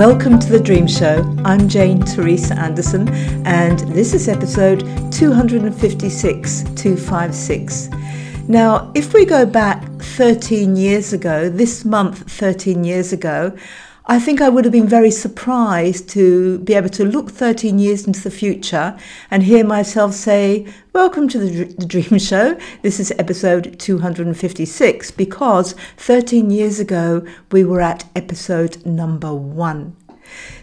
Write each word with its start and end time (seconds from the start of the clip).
Welcome 0.00 0.38
to 0.38 0.48
The 0.48 0.58
Dream 0.58 0.86
Show. 0.86 1.22
I'm 1.44 1.68
Jane 1.68 2.00
Teresa 2.00 2.54
Anderson, 2.54 3.06
and 3.46 3.80
this 3.80 4.14
is 4.14 4.28
episode 4.28 4.80
256 5.12 6.62
256. 6.62 7.90
Now, 8.48 8.90
if 8.94 9.12
we 9.12 9.26
go 9.26 9.44
back 9.44 9.84
13 10.00 10.74
years 10.74 11.12
ago, 11.12 11.50
this 11.50 11.84
month 11.84 12.32
13 12.32 12.82
years 12.82 13.12
ago, 13.12 13.54
I 14.10 14.18
think 14.18 14.40
I 14.40 14.48
would 14.48 14.64
have 14.64 14.72
been 14.72 14.88
very 14.88 15.12
surprised 15.12 16.08
to 16.08 16.58
be 16.58 16.74
able 16.74 16.88
to 16.88 17.04
look 17.04 17.30
13 17.30 17.78
years 17.78 18.08
into 18.08 18.20
the 18.20 18.30
future 18.32 18.98
and 19.30 19.44
hear 19.44 19.64
myself 19.64 20.14
say, 20.14 20.66
Welcome 20.92 21.28
to 21.28 21.38
the, 21.38 21.64
the, 21.74 21.86
Dream 21.86 22.18
Show. 22.18 22.58
This 22.82 22.98
is 22.98 23.12
episode 23.20 23.78
256 23.78 25.12
because 25.12 25.76
13 25.98 26.50
years 26.50 26.80
ago 26.80 27.24
we 27.52 27.62
were 27.62 27.80
at 27.80 28.04
episode 28.16 28.84
number 28.84 29.32
one. 29.32 29.96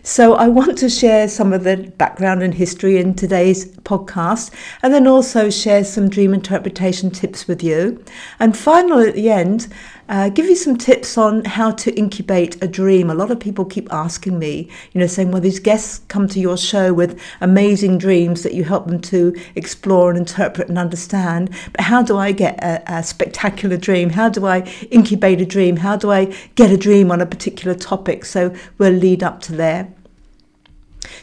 So, 0.03 0.35
I 0.35 0.47
want 0.47 0.77
to 0.79 0.89
share 0.89 1.27
some 1.27 1.51
of 1.51 1.63
the 1.63 1.93
background 1.97 2.41
and 2.43 2.53
history 2.53 2.97
in 2.97 3.13
today's 3.13 3.65
podcast 3.79 4.53
and 4.81 4.93
then 4.93 5.07
also 5.07 5.49
share 5.49 5.83
some 5.83 6.09
dream 6.09 6.33
interpretation 6.33 7.11
tips 7.11 7.47
with 7.47 7.63
you. 7.63 8.03
And 8.39 8.57
finally, 8.57 9.09
at 9.09 9.15
the 9.15 9.29
end, 9.29 9.67
uh, 10.09 10.29
give 10.29 10.45
you 10.45 10.55
some 10.55 10.77
tips 10.77 11.17
on 11.17 11.43
how 11.45 11.71
to 11.71 11.93
incubate 11.97 12.61
a 12.63 12.67
dream. 12.67 13.09
A 13.09 13.13
lot 13.13 13.31
of 13.31 13.39
people 13.39 13.65
keep 13.65 13.91
asking 13.91 14.39
me, 14.39 14.69
you 14.93 14.99
know, 14.99 15.07
saying, 15.07 15.31
well, 15.31 15.41
these 15.41 15.59
guests 15.59 16.01
come 16.07 16.27
to 16.29 16.39
your 16.39 16.57
show 16.57 16.93
with 16.93 17.19
amazing 17.41 17.97
dreams 17.97 18.43
that 18.43 18.53
you 18.53 18.63
help 18.63 18.87
them 18.87 19.01
to 19.01 19.35
explore 19.55 20.09
and 20.09 20.17
interpret 20.17 20.69
and 20.69 20.77
understand. 20.77 21.49
But 21.71 21.81
how 21.81 22.01
do 22.01 22.17
I 22.17 22.31
get 22.31 22.61
a, 22.63 22.83
a 22.91 23.03
spectacular 23.03 23.77
dream? 23.77 24.11
How 24.11 24.29
do 24.29 24.45
I 24.45 24.61
incubate 24.91 25.41
a 25.41 25.45
dream? 25.45 25.77
How 25.77 25.95
do 25.97 26.11
I 26.11 26.25
get 26.55 26.71
a 26.71 26.77
dream 26.77 27.11
on 27.11 27.21
a 27.21 27.25
particular 27.25 27.75
topic? 27.75 28.25
So 28.25 28.55
we'll 28.77 28.93
lead 28.93 29.23
up 29.23 29.41
to 29.41 29.53
there. 29.53 29.93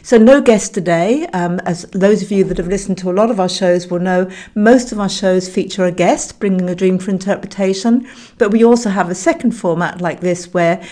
So, 0.01 0.17
no 0.17 0.41
guest 0.41 0.73
today. 0.73 1.25
Um, 1.27 1.59
as 1.61 1.83
those 1.91 2.21
of 2.21 2.31
you 2.31 2.43
that 2.45 2.57
have 2.57 2.67
listened 2.67 2.97
to 2.99 3.09
a 3.09 3.13
lot 3.13 3.31
of 3.31 3.39
our 3.39 3.49
shows 3.49 3.87
will 3.87 3.99
know, 3.99 4.29
most 4.53 4.91
of 4.91 4.99
our 4.99 5.09
shows 5.09 5.49
feature 5.49 5.85
a 5.85 5.91
guest 5.91 6.39
bringing 6.39 6.69
a 6.69 6.75
dream 6.75 6.99
for 6.99 7.11
interpretation. 7.11 8.07
But 8.37 8.51
we 8.51 8.63
also 8.63 8.89
have 8.89 9.09
a 9.09 9.15
second 9.15 9.51
format 9.51 10.01
like 10.01 10.21
this 10.21 10.53
where 10.53 10.83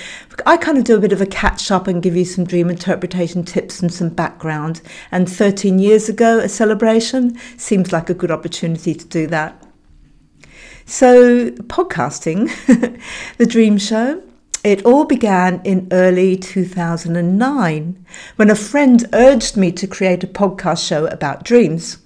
I 0.46 0.58
kind 0.58 0.78
of 0.78 0.84
do 0.84 0.98
a 0.98 1.00
bit 1.00 1.14
of 1.14 1.22
a 1.22 1.26
catch 1.26 1.72
up 1.72 1.88
and 1.88 2.02
give 2.02 2.16
you 2.16 2.26
some 2.26 2.44
dream 2.44 2.70
interpretation 2.70 3.44
tips 3.44 3.82
and 3.82 3.94
some 3.94 4.10
background. 4.10 4.82
And 5.12 5.30
13 5.30 5.80
years 5.80 6.10
ago, 6.10 6.40
a 6.40 6.50
celebration 6.50 7.38
seems 7.58 7.92
like 7.92 8.10
a 8.10 8.14
good 8.14 8.32
opportunity 8.32 8.94
to 8.96 9.06
do 9.06 9.28
that. 9.28 9.64
So, 10.86 11.52
podcasting, 11.52 12.50
the 13.38 13.46
dream 13.46 13.78
show. 13.78 14.22
It 14.64 14.86
all 14.86 15.04
began 15.04 15.60
in 15.66 15.90
early 15.92 16.38
2009 16.38 18.06
when 18.38 18.50
a 18.50 18.56
friend 18.56 19.06
urged 19.12 19.58
me 19.58 19.74
to 19.74 19.86
create 19.88 20.24
a 20.24 20.28
podcast 20.28 20.88
show 20.88 21.06
about 21.08 21.44
dreams. 21.44 21.98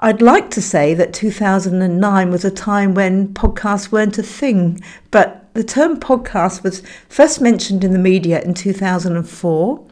I'd 0.00 0.20
like 0.20 0.50
to 0.50 0.60
say 0.60 0.94
that 0.94 1.14
2009 1.14 2.30
was 2.30 2.44
a 2.44 2.50
time 2.50 2.92
when 2.92 3.28
podcasts 3.34 3.92
weren't 3.92 4.18
a 4.18 4.22
thing, 4.24 4.82
but 5.12 5.48
the 5.54 5.62
term 5.62 6.00
podcast 6.00 6.64
was 6.64 6.82
first 7.08 7.40
mentioned 7.40 7.84
in 7.84 7.92
the 7.92 8.00
media 8.00 8.42
in 8.42 8.54
2004, 8.54 9.86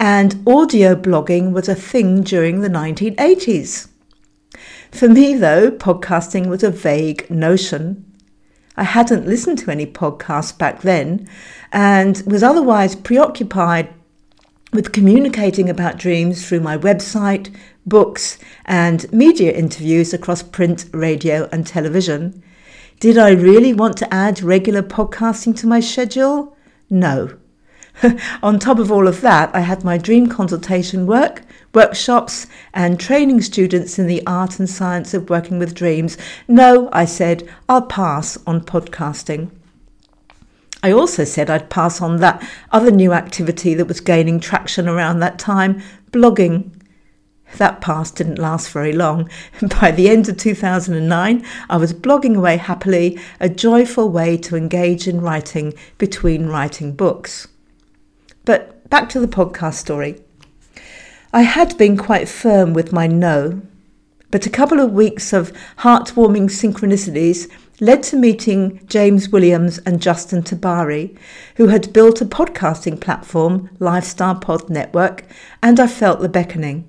and 0.00 0.42
audio 0.46 0.94
blogging 0.94 1.52
was 1.52 1.68
a 1.68 1.74
thing 1.74 2.22
during 2.22 2.60
the 2.60 2.70
1980s. 2.70 3.88
For 4.90 5.10
me, 5.10 5.34
though, 5.34 5.70
podcasting 5.70 6.46
was 6.46 6.62
a 6.62 6.70
vague 6.70 7.30
notion. 7.30 8.05
I 8.76 8.84
hadn't 8.84 9.26
listened 9.26 9.58
to 9.60 9.70
any 9.70 9.86
podcasts 9.86 10.56
back 10.56 10.82
then 10.82 11.28
and 11.72 12.22
was 12.26 12.42
otherwise 12.42 12.94
preoccupied 12.94 13.92
with 14.72 14.92
communicating 14.92 15.70
about 15.70 15.96
dreams 15.96 16.46
through 16.46 16.60
my 16.60 16.76
website, 16.76 17.54
books, 17.86 18.38
and 18.64 19.10
media 19.12 19.52
interviews 19.52 20.12
across 20.12 20.42
print, 20.42 20.86
radio, 20.92 21.48
and 21.52 21.66
television. 21.66 22.42
Did 23.00 23.16
I 23.16 23.30
really 23.30 23.72
want 23.72 23.96
to 23.98 24.12
add 24.12 24.42
regular 24.42 24.82
podcasting 24.82 25.56
to 25.58 25.66
my 25.66 25.80
schedule? 25.80 26.56
No. 26.90 27.36
On 28.42 28.58
top 28.58 28.78
of 28.78 28.92
all 28.92 29.08
of 29.08 29.20
that, 29.22 29.54
I 29.54 29.60
had 29.60 29.84
my 29.84 29.96
dream 29.96 30.26
consultation 30.26 31.06
work, 31.06 31.42
workshops, 31.72 32.46
and 32.74 33.00
training 33.00 33.40
students 33.40 33.98
in 33.98 34.06
the 34.06 34.22
art 34.26 34.58
and 34.58 34.68
science 34.68 35.14
of 35.14 35.30
working 35.30 35.58
with 35.58 35.74
dreams. 35.74 36.18
No, 36.46 36.90
I 36.92 37.06
said, 37.06 37.48
I'll 37.68 37.82
pass 37.82 38.36
on 38.46 38.60
podcasting. 38.62 39.50
I 40.82 40.92
also 40.92 41.24
said 41.24 41.48
I'd 41.48 41.70
pass 41.70 42.02
on 42.02 42.18
that 42.18 42.46
other 42.70 42.90
new 42.90 43.12
activity 43.12 43.74
that 43.74 43.88
was 43.88 44.00
gaining 44.00 44.40
traction 44.40 44.88
around 44.88 45.20
that 45.20 45.38
time 45.38 45.82
blogging. 46.10 46.70
That 47.56 47.80
pass 47.80 48.10
didn't 48.10 48.38
last 48.38 48.70
very 48.70 48.92
long. 48.92 49.30
By 49.80 49.90
the 49.90 50.10
end 50.10 50.28
of 50.28 50.36
2009, 50.36 51.44
I 51.70 51.76
was 51.78 51.94
blogging 51.94 52.36
away 52.36 52.58
happily, 52.58 53.18
a 53.40 53.48
joyful 53.48 54.10
way 54.10 54.36
to 54.38 54.56
engage 54.56 55.08
in 55.08 55.22
writing 55.22 55.72
between 55.96 56.48
writing 56.48 56.92
books. 56.94 57.48
Back 58.88 59.08
to 59.10 59.20
the 59.20 59.26
podcast 59.26 59.74
story. 59.74 60.22
I 61.32 61.42
had 61.42 61.76
been 61.76 61.96
quite 61.96 62.28
firm 62.28 62.72
with 62.72 62.92
my 62.92 63.08
no, 63.08 63.62
but 64.30 64.46
a 64.46 64.50
couple 64.50 64.78
of 64.78 64.92
weeks 64.92 65.32
of 65.32 65.52
heartwarming 65.78 66.44
synchronicities 66.44 67.50
led 67.80 68.04
to 68.04 68.16
meeting 68.16 68.80
James 68.86 69.28
Williams 69.30 69.78
and 69.78 70.00
Justin 70.00 70.42
Tabari, 70.42 71.18
who 71.56 71.66
had 71.66 71.92
built 71.92 72.20
a 72.20 72.26
podcasting 72.26 73.00
platform, 73.00 73.70
Lifestyle 73.80 74.36
Pod 74.36 74.70
Network, 74.70 75.24
and 75.64 75.80
I 75.80 75.88
felt 75.88 76.20
the 76.20 76.28
beckoning. 76.28 76.88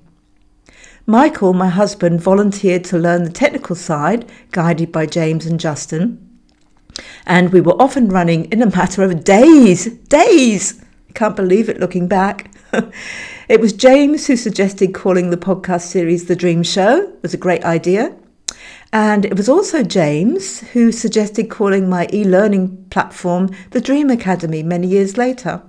Michael, 1.08 1.54
my 1.54 1.70
husband, 1.70 2.22
volunteered 2.22 2.84
to 2.86 3.00
learn 3.00 3.24
the 3.24 3.32
technical 3.32 3.76
side, 3.76 4.30
guided 4.52 4.92
by 4.92 5.08
James 5.08 5.48
and 5.48 5.60
Justin. 5.60 6.40
And 7.26 7.52
we 7.52 7.62
were 7.62 7.82
off 7.82 7.96
and 7.96 8.12
running 8.12 8.46
in 8.46 8.62
a 8.62 8.70
matter 8.70 9.04
of 9.04 9.24
days, 9.24 9.86
days. 9.86 10.84
Can't 11.14 11.36
believe 11.36 11.70
it 11.70 11.80
looking 11.80 12.08
back. 12.08 12.52
it 13.50 13.60
was 13.60 13.74
James 13.74 14.28
who 14.28 14.36
suggested 14.36 14.94
calling 14.94 15.30
the 15.30 15.38
podcast 15.38 15.82
series 15.82 16.26
The 16.26 16.36
Dream 16.36 16.64
Show. 16.64 17.02
It 17.02 17.24
was 17.24 17.34
a 17.34 17.38
great 17.38 17.64
idea. 17.64 18.16
And 18.94 19.26
it 19.26 19.36
was 19.36 19.50
also 19.50 19.84
James 19.84 20.62
who 20.70 20.92
suggested 20.92 21.50
calling 21.50 21.90
my 21.90 22.08
e 22.14 22.24
learning 22.24 22.86
platform 22.90 23.50
the 23.72 23.82
Dream 23.82 24.10
Academy 24.10 24.64
many 24.64 24.88
years 24.88 25.18
later. 25.18 25.62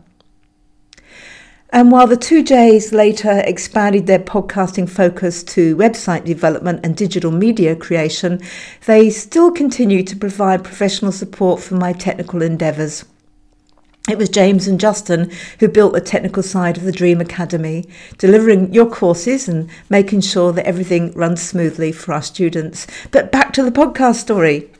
And 1.71 1.93
while 1.93 2.07
the 2.07 2.17
two 2.17 2.43
J's 2.43 2.93
later 2.93 3.43
expanded 3.45 4.07
their 4.07 4.19
podcasting 4.19 4.89
focus 4.89 5.43
to 5.45 5.77
website 5.77 6.25
development 6.25 6.81
and 6.83 6.97
digital 6.97 7.31
media 7.31 7.77
creation, 7.77 8.41
they 8.87 9.11
still 9.11 9.51
continue 9.51 10.03
to 10.05 10.17
provide 10.17 10.65
professional 10.65 11.13
support 11.13 11.61
for 11.61 11.75
my 11.75 11.93
technical 11.93 12.41
endeavours. 12.41 13.05
It 14.09 14.17
was 14.17 14.31
James 14.31 14.67
and 14.67 14.81
Justin 14.81 15.31
who 15.61 15.69
built 15.69 15.93
the 15.93 16.01
technical 16.01 16.43
side 16.43 16.79
of 16.79 16.85
the 16.85 16.93
Dream 16.93 17.21
Academy, 17.21 17.85
delivering 18.17 18.73
your 18.73 18.89
courses 18.89 19.49
and 19.49 19.69
making 19.91 20.23
sure 20.23 20.51
that 20.53 20.67
everything 20.67 21.13
runs 21.13 21.43
smoothly 21.43 21.93
for 21.93 22.15
our 22.15 22.23
students. 22.23 22.87
But 23.11 23.31
back 23.31 23.53
to 23.53 23.63
the 23.63 23.71
podcast 23.71 24.15
story. 24.15 24.71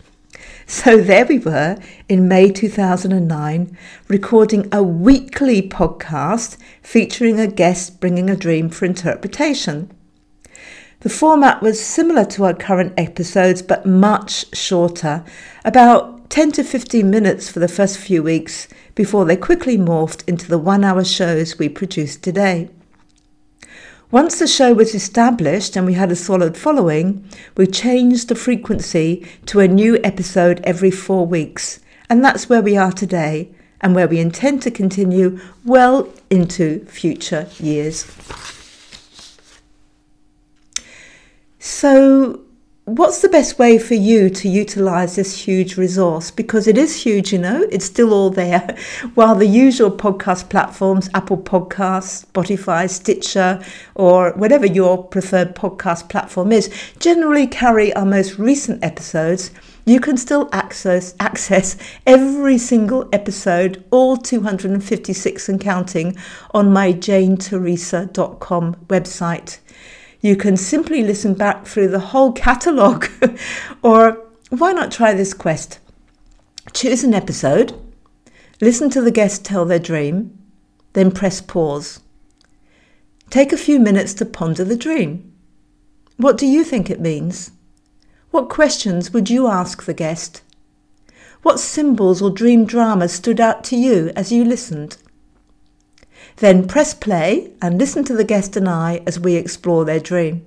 So 0.67 1.03
there 1.03 1.27
we 1.27 1.39
were 1.39 1.77
in 2.09 2.27
May 2.27 2.51
2009, 2.51 3.77
recording 4.09 4.67
a 4.73 4.83
weekly 4.83 5.61
podcast 5.61 6.57
featuring 6.83 7.39
a 7.39 7.47
guest 7.47 8.01
bringing 8.01 8.31
a 8.31 8.37
dream 8.37 8.71
for 8.71 8.87
interpretation. 8.87 9.91
The 11.01 11.11
format 11.11 11.61
was 11.61 11.85
similar 11.85 12.25
to 12.25 12.47
our 12.47 12.55
current 12.55 12.95
episodes, 12.97 13.61
but 13.61 13.85
much 13.85 14.57
shorter, 14.57 15.23
about 15.65 16.18
10 16.29 16.53
to 16.53 16.63
15 16.63 17.09
minutes 17.09 17.49
for 17.49 17.59
the 17.59 17.69
first 17.69 17.99
few 17.99 18.23
weeks 18.23 18.69
before 18.95 19.25
they 19.25 19.37
quickly 19.37 19.79
morphed 19.79 20.29
into 20.29 20.47
the 20.47 20.59
one 20.59 20.85
hour 20.85 21.03
shows 21.03 21.59
we 21.59 21.69
produce 21.69 22.17
today. 22.17 22.69
Once 24.11 24.39
the 24.39 24.47
show 24.47 24.73
was 24.73 24.95
established 24.95 25.77
and 25.77 25.87
we 25.87 25.95
had 25.95 26.11
a 26.11 26.17
solid 26.17 26.57
following, 26.57 27.27
we 27.57 27.67
changed 27.67 28.29
the 28.29 28.35
frequency 28.35 29.27
to 29.47 29.61
a 29.61 29.69
new 29.69 29.99
episode 30.05 30.61
every 30.65 30.91
four 30.91 31.27
weeks. 31.27 31.81
And 32.11 32.25
that's 32.25 32.49
where 32.49 32.63
we 32.63 32.77
are 32.77 32.93
today 32.93 33.51
and 33.81 33.95
where 33.95 34.09
we 34.09 34.19
intend 34.19 34.63
to 34.63 34.71
continue 34.71 35.39
well 35.65 36.09
into 36.31 36.85
future 36.87 37.49
years. 37.59 38.07
So, 41.59 42.41
what's 42.89 43.21
the 43.21 43.29
best 43.29 43.59
way 43.59 43.77
for 43.79 43.95
you 43.95 44.31
to 44.31 44.49
utilize 44.49 45.17
this 45.17 45.45
huge 45.45 45.77
resource? 45.77 46.31
Because 46.31 46.67
it 46.67 46.79
is 46.79 47.03
huge, 47.03 47.33
you 47.33 47.39
know, 47.39 47.67
it's 47.71 47.85
still 47.85 48.15
all 48.15 48.31
there. 48.31 48.77
While 49.15 49.35
the 49.35 49.47
usual 49.47 49.91
podcast 49.91 50.49
platforms, 50.49 51.11
Apple 51.13 51.37
Podcasts, 51.37 52.25
Spotify, 52.25 52.89
Stitcher, 52.89 53.63
or 53.95 54.33
whatever 54.33 54.65
your 54.65 55.05
preferred 55.05 55.55
podcast 55.55 56.09
platform 56.09 56.51
is, 56.51 56.71
generally 56.99 57.47
carry 57.47 57.93
our 57.93 58.07
most 58.07 58.39
recent 58.39 58.83
episodes. 58.83 59.51
You 59.85 60.01
can 60.01 60.17
still 60.17 60.49
access 60.53 61.15
access 61.21 61.77
every 62.07 62.57
single 62.57 63.07
episode, 63.13 63.85
all 63.91 64.17
256 64.17 65.49
and 65.49 65.61
counting, 65.61 66.17
on 66.53 66.73
my 66.73 66.95
janeteresa.com 66.95 68.77
website. 68.89 69.59
You 70.21 70.37
can 70.37 70.57
simply 70.57 71.03
listen 71.03 71.35
back 71.35 71.67
through 71.67 71.89
the 71.89 71.99
whole 71.99 72.33
catalogue. 72.33 73.09
or 73.83 74.19
why 74.51 74.73
not 74.73 74.91
try 74.91 75.15
this 75.15 75.35
quest? 75.35 75.79
Choose 76.73 77.05
an 77.05 77.15
episode, 77.15 77.75
listen 78.61 78.91
to 78.91 79.01
the 79.01 79.11
guest 79.11 79.45
tell 79.45 79.65
their 79.65 79.79
dream, 79.79 80.37
then 80.93 81.11
press 81.11 81.41
pause. 81.41 82.01
Take 83.31 83.53
a 83.53 83.59
few 83.59 83.79
minutes 83.79 84.15
to 84.15 84.27
ponder 84.27 84.65
the 84.65 84.77
dream. 84.77 85.33
What 86.17 86.37
do 86.37 86.47
you 86.47 86.65
think 86.65 86.91
it 86.91 87.01
means? 87.01 87.53
What 88.31 88.49
questions 88.49 89.13
would 89.13 89.31
you 89.31 89.47
ask 89.47 89.85
the 89.85 89.95
guest? 89.95 90.43
What 91.43 91.61
symbols 91.61 92.21
or 92.21 92.31
dream 92.31 92.65
dramas 92.65 93.13
stood 93.13 93.41
out 93.41 93.65
to 93.65 93.77
you 93.77 94.11
as 94.17 94.33
you 94.33 94.45
listened? 94.45 94.97
Then 96.41 96.69
press 96.69 96.95
play 96.95 97.51
and 97.61 97.79
listen 97.79 98.05
to 98.05 98.15
the 98.15 98.25
guest 98.25 98.57
and 98.57 98.69
I 98.69 99.03
as 99.07 99.19
we 99.19 99.35
explore 99.35 99.85
their 99.85 100.01
dream. 100.01 100.47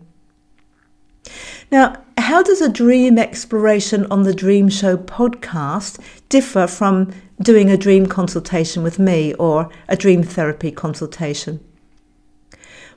Now, 1.69 2.03
how 2.17 2.41
does 2.41 2.61
a 2.61 2.69
dream 2.69 3.17
exploration 3.17 4.05
on 4.09 4.23
the 4.23 4.33
Dream 4.33 4.69
Show 4.69 4.95
podcast 4.95 5.99
differ 6.29 6.67
from 6.67 7.11
doing 7.41 7.69
a 7.69 7.77
dream 7.77 8.05
consultation 8.05 8.83
with 8.83 8.99
me 8.99 9.33
or 9.33 9.69
a 9.89 9.97
dream 9.97 10.23
therapy 10.23 10.71
consultation? 10.71 11.59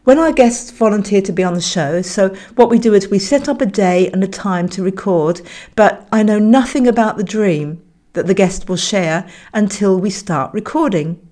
When 0.04 0.18
our 0.18 0.32
guests 0.32 0.70
volunteer 0.70 1.22
to 1.22 1.32
be 1.32 1.42
on 1.42 1.54
the 1.54 1.60
show, 1.60 2.02
so 2.02 2.28
what 2.54 2.68
we 2.68 2.78
do 2.78 2.94
is 2.94 3.08
we 3.08 3.18
set 3.18 3.48
up 3.48 3.60
a 3.60 3.66
day 3.66 4.10
and 4.10 4.22
a 4.22 4.28
time 4.28 4.68
to 4.68 4.82
record, 4.82 5.40
but 5.74 6.06
I 6.12 6.22
know 6.22 6.38
nothing 6.38 6.86
about 6.86 7.16
the 7.16 7.24
dream 7.24 7.82
that 8.12 8.26
the 8.26 8.34
guest 8.34 8.68
will 8.68 8.76
share 8.76 9.26
until 9.52 9.98
we 9.98 10.10
start 10.10 10.52
recording, 10.52 11.26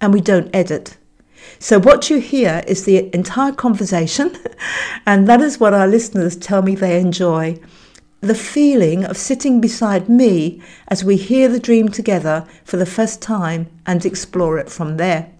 and 0.00 0.12
we 0.12 0.20
don't 0.20 0.54
edit. 0.54 0.96
So, 1.58 1.78
what 1.78 2.10
you 2.10 2.18
hear 2.18 2.62
is 2.66 2.84
the 2.84 3.14
entire 3.14 3.52
conversation, 3.52 4.36
and 5.06 5.26
that 5.28 5.40
is 5.40 5.60
what 5.60 5.74
our 5.74 5.86
listeners 5.86 6.36
tell 6.36 6.62
me 6.62 6.74
they 6.74 7.00
enjoy. 7.00 7.58
The 8.20 8.34
feeling 8.34 9.04
of 9.04 9.16
sitting 9.16 9.60
beside 9.60 10.08
me 10.08 10.60
as 10.88 11.04
we 11.04 11.16
hear 11.16 11.48
the 11.48 11.60
dream 11.60 11.88
together 11.88 12.46
for 12.64 12.76
the 12.76 12.86
first 12.86 13.22
time 13.22 13.68
and 13.86 14.04
explore 14.04 14.58
it 14.58 14.70
from 14.70 14.96
there. 14.96 15.32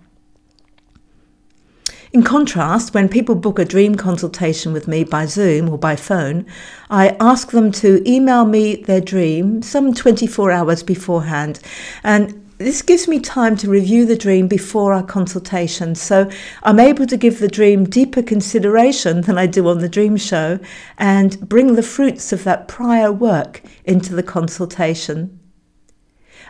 In 2.12 2.22
contrast, 2.22 2.94
when 2.94 3.08
people 3.08 3.34
book 3.34 3.58
a 3.58 3.64
dream 3.64 3.94
consultation 3.96 4.72
with 4.72 4.88
me 4.88 5.04
by 5.04 5.26
Zoom 5.26 5.68
or 5.68 5.76
by 5.76 5.96
phone, 5.96 6.46
I 6.88 7.16
ask 7.20 7.50
them 7.50 7.72
to 7.72 8.02
email 8.10 8.44
me 8.44 8.76
their 8.76 9.02
dream 9.02 9.60
some 9.60 9.92
24 9.92 10.50
hours 10.50 10.82
beforehand. 10.82 11.60
And 12.02 12.45
this 12.58 12.80
gives 12.80 13.06
me 13.06 13.20
time 13.20 13.54
to 13.56 13.68
review 13.68 14.06
the 14.06 14.16
dream 14.16 14.48
before 14.48 14.94
our 14.94 15.02
consultation, 15.02 15.94
so 15.94 16.30
I'm 16.62 16.80
able 16.80 17.06
to 17.06 17.16
give 17.16 17.38
the 17.38 17.48
dream 17.48 17.84
deeper 17.84 18.22
consideration 18.22 19.20
than 19.22 19.36
I 19.36 19.46
do 19.46 19.68
on 19.68 19.80
the 19.80 19.90
dream 19.90 20.16
show 20.16 20.58
and 20.96 21.48
bring 21.48 21.74
the 21.74 21.82
fruits 21.82 22.32
of 22.32 22.44
that 22.44 22.66
prior 22.66 23.12
work 23.12 23.60
into 23.84 24.14
the 24.14 24.22
consultation. 24.22 25.38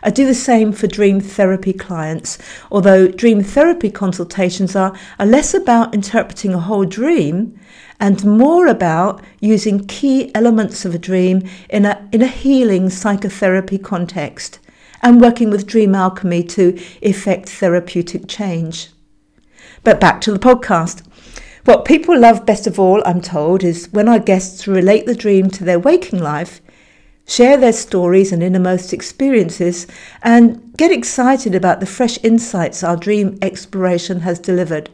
I 0.01 0.09
do 0.09 0.25
the 0.25 0.33
same 0.33 0.71
for 0.71 0.87
dream 0.87 1.19
therapy 1.19 1.73
clients, 1.73 2.37
although 2.71 3.09
dream 3.09 3.43
therapy 3.43 3.89
consultations 3.89 4.77
are, 4.77 4.97
are 5.19 5.25
less 5.25 5.53
about 5.53 5.93
interpreting 5.93 6.53
a 6.53 6.59
whole 6.59 6.85
dream 6.85 7.59
and 7.99 8.23
more 8.23 8.67
about 8.67 9.21
using 9.41 9.85
key 9.87 10.33
elements 10.33 10.85
of 10.85 10.95
a 10.95 10.99
dream 10.99 11.49
in 11.69 11.83
a, 11.83 12.07
in 12.13 12.21
a 12.21 12.27
healing 12.27 12.89
psychotherapy 12.89 13.77
context 13.77 14.59
and 15.07 15.21
working 15.21 15.49
with 15.49 15.65
Dream 15.65 15.95
Alchemy 15.95 16.43
to 16.43 16.77
effect 17.01 17.47
therapeutic 17.47 18.27
change. 18.27 18.89
But 19.85 20.01
back 20.01 20.19
to 20.21 20.33
the 20.33 20.37
podcast. 20.37 21.01
What 21.63 21.85
people 21.85 22.19
love 22.19 22.45
best 22.45 22.67
of 22.67 22.77
all, 22.77 23.01
I'm 23.05 23.21
told, 23.21 23.63
is 23.63 23.87
when 23.93 24.09
our 24.09 24.19
guests 24.19 24.67
relate 24.67 25.05
the 25.05 25.15
dream 25.15 25.49
to 25.51 25.63
their 25.63 25.79
waking 25.79 26.19
life, 26.19 26.59
share 27.25 27.55
their 27.55 27.71
stories 27.71 28.33
and 28.33 28.43
innermost 28.43 28.91
experiences, 28.91 29.87
and 30.21 30.73
get 30.75 30.91
excited 30.91 31.55
about 31.55 31.79
the 31.79 31.85
fresh 31.85 32.21
insights 32.21 32.83
our 32.83 32.97
dream 32.97 33.37
exploration 33.41 34.19
has 34.21 34.39
delivered. 34.39 34.89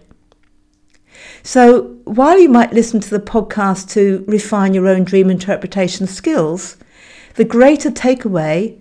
So, 1.42 1.98
while 2.04 2.38
you 2.38 2.50
might 2.50 2.71
listen 2.71 3.00
to 3.00 3.10
the 3.10 3.19
podcast 3.19 3.89
to 3.94 4.24
refine 4.27 4.75
your 4.75 4.88
own 4.88 5.06
dream 5.06 5.31
interpretation 5.31 6.06
skills, 6.06 6.77
the 7.33 7.45
greater 7.45 7.89
takeaway 7.89 8.77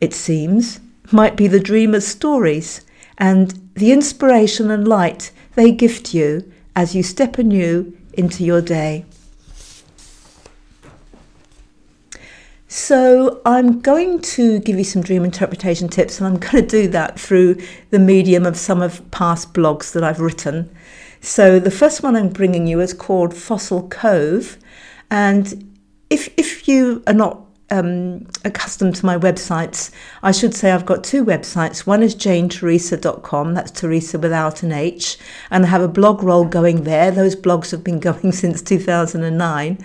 it 0.00 0.12
seems, 0.12 0.80
might 1.12 1.36
be 1.36 1.46
the 1.46 1.60
dreamer's 1.60 2.06
stories 2.06 2.80
and 3.18 3.70
the 3.74 3.92
inspiration 3.92 4.70
and 4.70 4.86
light 4.86 5.30
they 5.54 5.70
gift 5.70 6.14
you 6.14 6.52
as 6.74 6.94
you 6.94 7.02
step 7.02 7.38
anew 7.38 7.96
into 8.14 8.44
your 8.44 8.60
day. 8.60 9.04
So, 12.66 13.40
I'm 13.46 13.80
going 13.80 14.20
to 14.22 14.58
give 14.58 14.76
you 14.76 14.82
some 14.82 15.00
dream 15.00 15.24
interpretation 15.24 15.88
tips, 15.88 16.18
and 16.18 16.26
I'm 16.26 16.40
going 16.40 16.64
to 16.64 16.68
do 16.68 16.88
that 16.88 17.20
through 17.20 17.62
the 17.90 18.00
medium 18.00 18.44
of 18.44 18.56
some 18.56 18.82
of 18.82 19.08
past 19.12 19.54
blogs 19.54 19.92
that 19.92 20.02
I've 20.02 20.18
written. 20.18 20.74
So, 21.20 21.60
the 21.60 21.70
first 21.70 22.02
one 22.02 22.16
I'm 22.16 22.30
bringing 22.30 22.66
you 22.66 22.80
is 22.80 22.92
called 22.92 23.32
Fossil 23.32 23.88
Cove. 23.88 24.58
And 25.08 25.72
if, 26.10 26.34
if 26.36 26.66
you 26.66 27.04
are 27.06 27.14
not 27.14 27.44
um, 27.70 28.26
accustomed 28.44 28.96
to 28.96 29.06
my 29.06 29.16
websites, 29.16 29.90
I 30.22 30.32
should 30.32 30.54
say 30.54 30.70
I've 30.70 30.86
got 30.86 31.04
two 31.04 31.24
websites. 31.24 31.86
One 31.86 32.02
is 32.02 32.14
janeteresa.com, 32.14 33.54
that's 33.54 33.70
Teresa 33.70 34.18
without 34.18 34.62
an 34.62 34.72
H, 34.72 35.18
and 35.50 35.64
I 35.64 35.68
have 35.68 35.82
a 35.82 35.88
blog 35.88 36.22
roll 36.22 36.44
going 36.44 36.84
there. 36.84 37.10
Those 37.10 37.36
blogs 37.36 37.70
have 37.70 37.84
been 37.84 38.00
going 38.10 38.32
since 38.32 38.62
2009. 38.62 39.78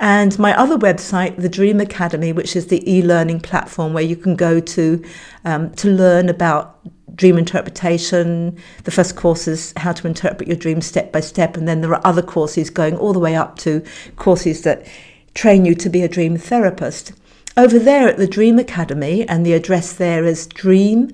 And 0.00 0.36
my 0.38 0.58
other 0.58 0.76
website, 0.76 1.36
the 1.36 1.48
Dream 1.48 1.80
Academy, 1.80 2.32
which 2.32 2.56
is 2.56 2.66
the 2.66 2.90
e-learning 2.90 3.40
platform 3.40 3.92
where 3.92 4.02
you 4.02 4.16
can 4.16 4.34
go 4.34 4.58
to 4.58 5.04
um, 5.44 5.70
to 5.74 5.88
learn 5.88 6.28
about 6.28 6.80
dream 7.16 7.38
interpretation. 7.38 8.58
The 8.82 8.90
first 8.90 9.14
course 9.14 9.46
is 9.46 9.72
how 9.76 9.92
to 9.92 10.06
interpret 10.08 10.48
your 10.48 10.56
dream 10.56 10.80
step 10.80 11.12
by 11.12 11.20
step, 11.20 11.56
and 11.56 11.68
then 11.68 11.80
there 11.80 11.94
are 11.94 12.04
other 12.04 12.22
courses 12.22 12.70
going 12.70 12.96
all 12.96 13.12
the 13.12 13.20
way 13.20 13.36
up 13.36 13.56
to 13.58 13.84
courses 14.16 14.62
that 14.62 14.86
train 15.34 15.64
you 15.64 15.74
to 15.74 15.90
be 15.90 16.02
a 16.02 16.08
dream 16.08 16.36
therapist. 16.36 17.12
Over 17.56 17.78
there 17.78 18.08
at 18.08 18.16
the 18.16 18.26
Dream 18.26 18.58
Academy, 18.58 19.28
and 19.28 19.44
the 19.44 19.52
address 19.52 19.92
there 19.92 20.24
is 20.24 20.46
dream 20.46 21.10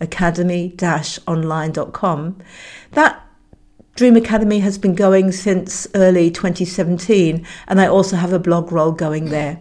academy 0.00 0.74
online.com, 1.26 2.38
that 2.92 3.24
Dream 3.94 4.16
Academy 4.16 4.60
has 4.60 4.78
been 4.78 4.94
going 4.94 5.32
since 5.32 5.86
early 5.94 6.30
2017, 6.30 7.44
and 7.66 7.80
I 7.80 7.86
also 7.86 8.16
have 8.16 8.32
a 8.32 8.38
blog 8.38 8.70
roll 8.70 8.92
going 8.92 9.26
there. 9.26 9.60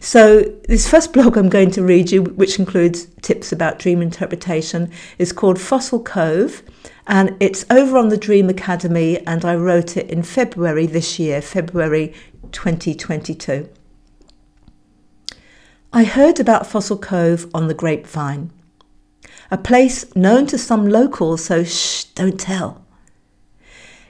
So, 0.00 0.40
this 0.66 0.88
first 0.88 1.12
blog 1.14 1.36
I'm 1.36 1.50
going 1.50 1.70
to 1.72 1.82
read 1.82 2.10
you, 2.10 2.22
which 2.22 2.58
includes 2.58 3.06
tips 3.20 3.52
about 3.52 3.78
dream 3.78 4.00
interpretation, 4.00 4.90
is 5.18 5.32
called 5.32 5.60
Fossil 5.60 6.02
Cove, 6.02 6.62
and 7.06 7.36
it's 7.40 7.66
over 7.70 7.98
on 7.98 8.08
the 8.08 8.16
Dream 8.16 8.48
Academy, 8.48 9.18
and 9.26 9.44
I 9.44 9.56
wrote 9.56 9.96
it 9.96 10.08
in 10.08 10.22
February 10.22 10.86
this 10.86 11.18
year, 11.18 11.42
February 11.42 12.14
2022. 12.52 13.68
I 15.92 16.04
heard 16.04 16.38
about 16.38 16.66
Fossil 16.66 16.98
Cove 16.98 17.50
on 17.52 17.66
the 17.66 17.74
grapevine, 17.74 18.52
a 19.50 19.58
place 19.58 20.14
known 20.14 20.46
to 20.46 20.58
some 20.58 20.88
locals, 20.88 21.44
so 21.44 21.64
shh, 21.64 22.04
don't 22.14 22.38
tell. 22.38 22.84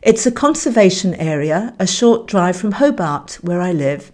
It's 0.02 0.26
a 0.26 0.32
conservation 0.32 1.14
area 1.14 1.75
a 1.78 1.87
short 1.87 2.26
drive 2.26 2.56
from 2.56 2.73
Hobart, 2.73 3.38
where 3.42 3.61
I 3.61 3.73
live, 3.73 4.12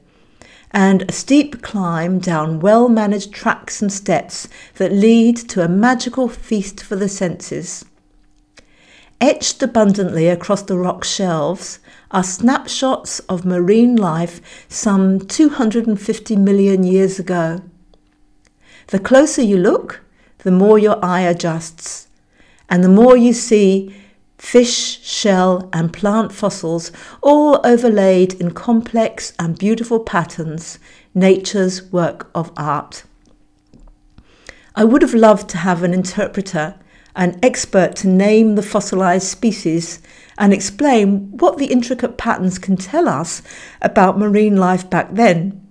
and 0.71 1.03
a 1.09 1.13
steep 1.13 1.63
climb 1.63 2.19
down 2.19 2.61
well 2.61 2.89
managed 2.89 3.33
tracks 3.33 3.81
and 3.81 3.93
steps 3.93 4.49
that 4.75 4.93
lead 4.93 5.37
to 5.37 5.65
a 5.65 5.69
magical 5.69 6.29
feast 6.29 6.83
for 6.83 6.97
the 6.97 7.09
senses. 7.09 7.85
Etched 9.21 9.63
abundantly 9.63 10.29
across 10.29 10.63
the 10.63 10.77
rock 10.77 11.03
shelves 11.03 11.79
are 12.17 12.25
snapshots 12.25 13.19
of 13.29 13.45
marine 13.45 13.95
life 13.95 14.41
some 14.71 15.21
250 15.21 16.35
million 16.37 16.83
years 16.83 17.19
ago. 17.19 17.61
The 18.87 18.99
closer 18.99 19.43
you 19.43 19.59
look, 19.59 20.01
the 20.39 20.51
more 20.51 20.79
your 20.79 20.99
eye 21.05 21.21
adjusts, 21.21 22.09
and 22.71 22.83
the 22.83 22.89
more 22.89 23.19
you 23.19 23.35
see 23.35 23.95
fish, 24.39 25.05
shell, 25.05 25.69
and 25.75 25.93
plant 25.93 26.33
fossils, 26.33 26.91
all 27.21 27.61
overlaid 27.65 28.33
in 28.41 28.53
complex 28.53 29.35
and 29.39 29.59
beautiful 29.59 30.01
patterns, 30.01 30.79
nature's 31.15 31.93
work 31.93 32.31
of 32.35 32.51
art. 32.57 33.05
I 34.75 34.85
would 34.85 35.03
have 35.03 35.13
loved 35.13 35.51
to 35.51 35.59
have 35.59 35.83
an 35.83 35.93
interpreter, 35.93 36.77
an 37.15 37.39
expert 37.43 37.95
to 37.97 38.09
name 38.09 38.55
the 38.55 38.63
fossilized 38.63 39.29
species 39.29 40.01
and 40.39 40.53
explain 40.53 41.37
what 41.37 41.59
the 41.59 41.67
intricate 41.67 42.17
patterns 42.17 42.59
can 42.59 42.77
tell 42.77 43.09
us 43.09 43.43
about 43.81 44.19
marine 44.19 44.57
life 44.57 44.89
back 44.89 45.09
then. 45.13 45.67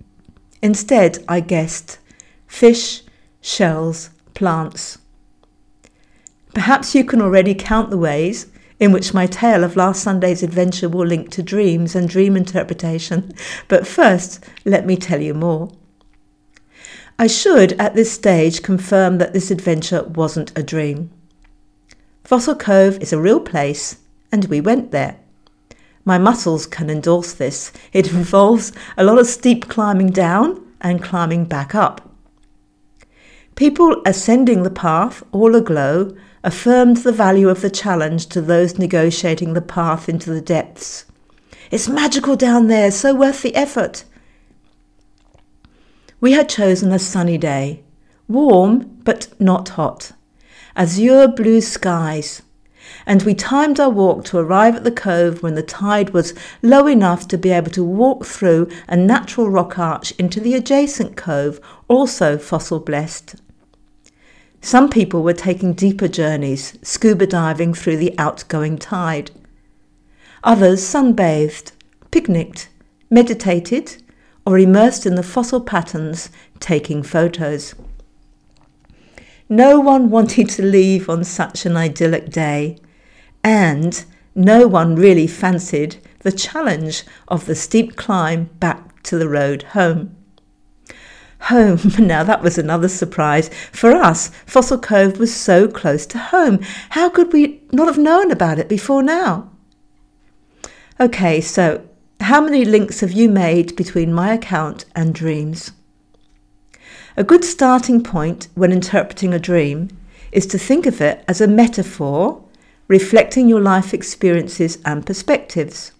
Instead, 0.62 1.24
I 1.28 1.40
guessed 1.40 2.00
fish, 2.48 3.04
shells, 3.42 4.10
plants. 4.34 4.98
Perhaps 6.54 6.96
you 6.96 7.04
can 7.04 7.22
already 7.22 7.54
count 7.54 7.90
the 7.90 7.98
ways 7.98 8.48
in 8.80 8.92
which 8.92 9.14
my 9.14 9.26
tale 9.26 9.64
of 9.64 9.76
last 9.76 10.04
Sunday's 10.04 10.44
adventure 10.44 10.90
will 10.90 11.06
link 11.06 11.30
to 11.32 11.44
dreams 11.44 11.96
and 11.96 12.10
dream 12.10 12.36
interpretation, 12.36 13.32
but 13.68 13.88
first, 13.88 14.44
let 14.66 14.86
me 14.86 14.96
tell 14.96 15.22
you 15.22 15.34
more. 15.34 15.70
I 17.18 17.28
should, 17.28 17.74
at 17.74 17.96
this 17.96 18.12
stage, 18.12 18.62
confirm 18.62 19.20
that 19.20 19.32
this 19.32 19.50
adventure 19.50 20.04
wasn't 20.04 20.58
a 20.58 20.64
dream. 20.64 21.12
Fossil 22.26 22.56
Cove 22.56 22.98
is 23.02 23.14
a 23.14 23.20
real 23.20 23.40
place, 23.40 23.98
and 24.36 24.44
we 24.50 24.60
went 24.60 24.92
there. 24.92 25.16
My 26.04 26.18
muscles 26.18 26.66
can 26.68 26.90
endorse 26.90 27.32
this. 27.32 27.72
It 27.94 28.12
involves 28.20 28.74
a 28.98 29.04
lot 29.06 29.18
of 29.18 29.28
steep 29.28 29.70
climbing 29.70 30.10
down 30.12 30.62
and 30.82 31.02
climbing 31.02 31.46
back 31.46 31.74
up. 31.74 32.02
People 33.56 34.02
ascending 34.06 34.64
the 34.64 34.70
path, 34.70 35.24
all 35.32 35.56
aglow, 35.56 36.14
affirmed 36.44 36.98
the 36.98 37.14
value 37.14 37.48
of 37.48 37.62
the 37.62 37.70
challenge 37.70 38.28
to 38.28 38.42
those 38.42 38.78
negotiating 38.78 39.54
the 39.54 39.62
path 39.62 40.10
into 40.10 40.30
the 40.34 40.42
depths. 40.42 41.06
It's 41.72 41.88
magical 41.88 42.36
down 42.36 42.68
there, 42.68 42.92
so 42.92 43.16
worth 43.16 43.42
the 43.42 43.56
effort. 43.56 44.04
We 46.20 46.34
had 46.34 46.50
chosen 46.50 46.92
a 46.92 47.00
sunny 47.00 47.38
day, 47.38 47.84
warm 48.28 49.00
but 49.06 49.30
not 49.40 49.70
hot, 49.70 50.12
azure 50.76 51.30
blue 51.30 51.62
skies, 51.62 52.42
and 53.06 53.24
we 53.24 53.34
timed 53.34 53.80
our 53.80 53.90
walk 53.90 54.26
to 54.26 54.38
arrive 54.38 54.76
at 54.76 54.84
the 54.84 54.92
cove 54.92 55.44
when 55.44 55.56
the 55.56 55.64
tide 55.64 56.12
was 56.12 56.34
low 56.62 56.88
enough 56.88 57.28
to 57.28 57.38
be 57.38 57.50
able 57.50 57.72
to 57.72 57.84
walk 57.84 58.26
through 58.26 58.70
a 58.88 58.98
natural 58.98 59.50
rock 59.50 59.78
arch 59.78 60.12
into 60.20 60.40
the 60.40 60.54
adjacent 60.54 61.16
cove, 61.16 61.60
also 61.88 62.38
fossil 62.38 62.80
blessed. 62.80 63.36
Some 64.62 64.90
people 64.90 65.22
were 65.22 65.34
taking 65.34 65.74
deeper 65.74 66.08
journeys, 66.08 66.78
scuba 66.82 67.28
diving 67.28 67.76
through 67.76 67.98
the 67.98 68.18
outgoing 68.18 68.78
tide. 68.78 69.30
Others 70.44 70.82
sunbathed, 70.82 71.72
picnicked, 72.10 72.70
meditated, 73.10 74.02
or 74.46 74.58
immersed 74.58 75.06
in 75.06 75.16
the 75.16 75.24
fossil 75.24 75.62
patterns, 75.62 76.30
taking 76.60 77.04
photos. 77.04 77.76
No 79.50 79.80
one 79.80 80.10
wanted 80.10 80.50
to 80.52 80.64
leave 80.64 81.08
on 81.08 81.24
such 81.24 81.66
an 81.66 81.78
idyllic 81.78 82.30
day, 82.30 82.80
and 83.44 84.04
no 84.34 84.68
one 84.68 84.96
really 84.96 85.28
fancied 85.28 85.98
the 86.20 86.32
challenge 86.32 87.04
of 87.28 87.46
the 87.46 87.54
steep 87.54 87.96
climb 87.96 88.46
back 88.60 89.04
to 89.04 89.18
the 89.18 89.30
road 89.30 89.64
home. 89.64 90.16
Home. 91.42 91.80
Now, 92.00 92.24
that 92.24 92.42
was 92.42 92.58
another 92.58 92.88
surprise. 92.88 93.52
For 93.72 93.92
us, 93.92 94.32
Fossil 94.48 94.80
Cove 94.80 95.20
was 95.20 95.36
so 95.36 95.68
close 95.68 96.08
to 96.08 96.18
home. 96.18 96.60
How 96.90 97.10
could 97.10 97.32
we 97.32 97.62
not 97.72 97.88
have 97.88 98.00
known 98.00 98.32
about 98.32 98.58
it 98.58 98.68
before 98.68 99.04
now? 99.04 99.52
Okay, 101.00 101.40
so 101.40 101.88
how 102.22 102.42
many 102.42 102.66
links 102.66 103.02
have 103.02 103.12
you 103.12 103.30
made 103.30 103.76
between 103.76 104.12
my 104.12 104.34
account 104.34 104.86
and 104.96 105.14
dreams? 105.14 105.72
A 107.18 107.24
good 107.24 107.46
starting 107.46 108.04
point 108.04 108.50
when 108.56 108.74
interpreting 108.74 109.34
a 109.34 109.40
dream 109.40 109.88
is 110.34 110.46
to 110.48 110.58
think 110.58 110.86
of 110.86 111.00
it 111.00 111.24
as 111.30 111.40
a 111.40 111.48
metaphor 111.48 112.44
reflecting 112.90 113.48
your 113.48 113.62
life 113.62 113.94
experiences 113.94 114.80
and 114.84 115.06
perspectives. 115.06 115.94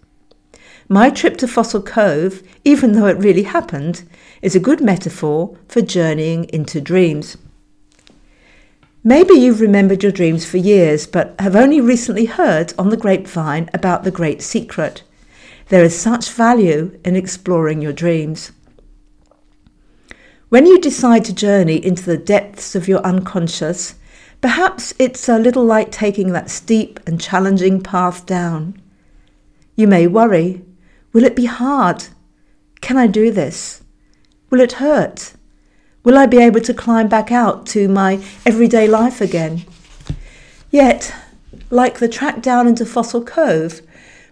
My 0.90 1.08
trip 1.08 1.38
to 1.38 1.48
Fossil 1.48 1.80
Cove, 1.80 2.42
even 2.64 2.92
though 2.92 3.06
it 3.06 3.16
really 3.16 3.44
happened, 3.44 4.02
is 4.42 4.54
a 4.54 4.60
good 4.60 4.82
metaphor 4.82 5.56
for 5.68 5.80
journeying 5.80 6.44
into 6.50 6.82
dreams. 6.82 7.38
Maybe 9.02 9.34
you've 9.34 9.62
remembered 9.62 10.02
your 10.02 10.12
dreams 10.12 10.44
for 10.44 10.58
years, 10.58 11.06
but 11.06 11.34
have 11.38 11.56
only 11.56 11.80
recently 11.80 12.26
heard 12.26 12.74
on 12.78 12.90
the 12.90 12.96
grapevine 12.96 13.70
about 13.72 14.04
the 14.04 14.10
great 14.10 14.42
secret. 14.42 15.02
There 15.70 15.82
is 15.82 15.98
such 15.98 16.30
value 16.30 17.00
in 17.04 17.16
exploring 17.16 17.80
your 17.80 17.94
dreams. 17.94 18.52
When 20.48 20.64
you 20.64 20.78
decide 20.80 21.24
to 21.24 21.34
journey 21.34 21.84
into 21.84 22.04
the 22.04 22.16
depths 22.16 22.76
of 22.76 22.86
your 22.86 23.00
unconscious, 23.00 23.96
perhaps 24.40 24.94
it's 24.96 25.28
a 25.28 25.40
little 25.40 25.64
like 25.64 25.90
taking 25.90 26.32
that 26.32 26.50
steep 26.50 27.00
and 27.04 27.20
challenging 27.20 27.80
path 27.82 28.24
down. 28.26 28.80
You 29.74 29.88
may 29.88 30.06
worry 30.06 30.62
Will 31.12 31.24
it 31.24 31.34
be 31.34 31.46
hard? 31.46 32.04
Can 32.82 32.96
I 32.98 33.06
do 33.06 33.30
this? 33.30 33.82
Will 34.50 34.60
it 34.60 34.72
hurt? 34.72 35.32
Will 36.04 36.18
I 36.18 36.26
be 36.26 36.38
able 36.38 36.60
to 36.60 36.74
climb 36.74 37.08
back 37.08 37.32
out 37.32 37.66
to 37.68 37.88
my 37.88 38.22
everyday 38.44 38.86
life 38.86 39.22
again? 39.22 39.64
Yet, 40.70 41.12
like 41.70 41.98
the 41.98 42.08
track 42.08 42.42
down 42.42 42.68
into 42.68 42.84
Fossil 42.84 43.24
Cove, 43.24 43.80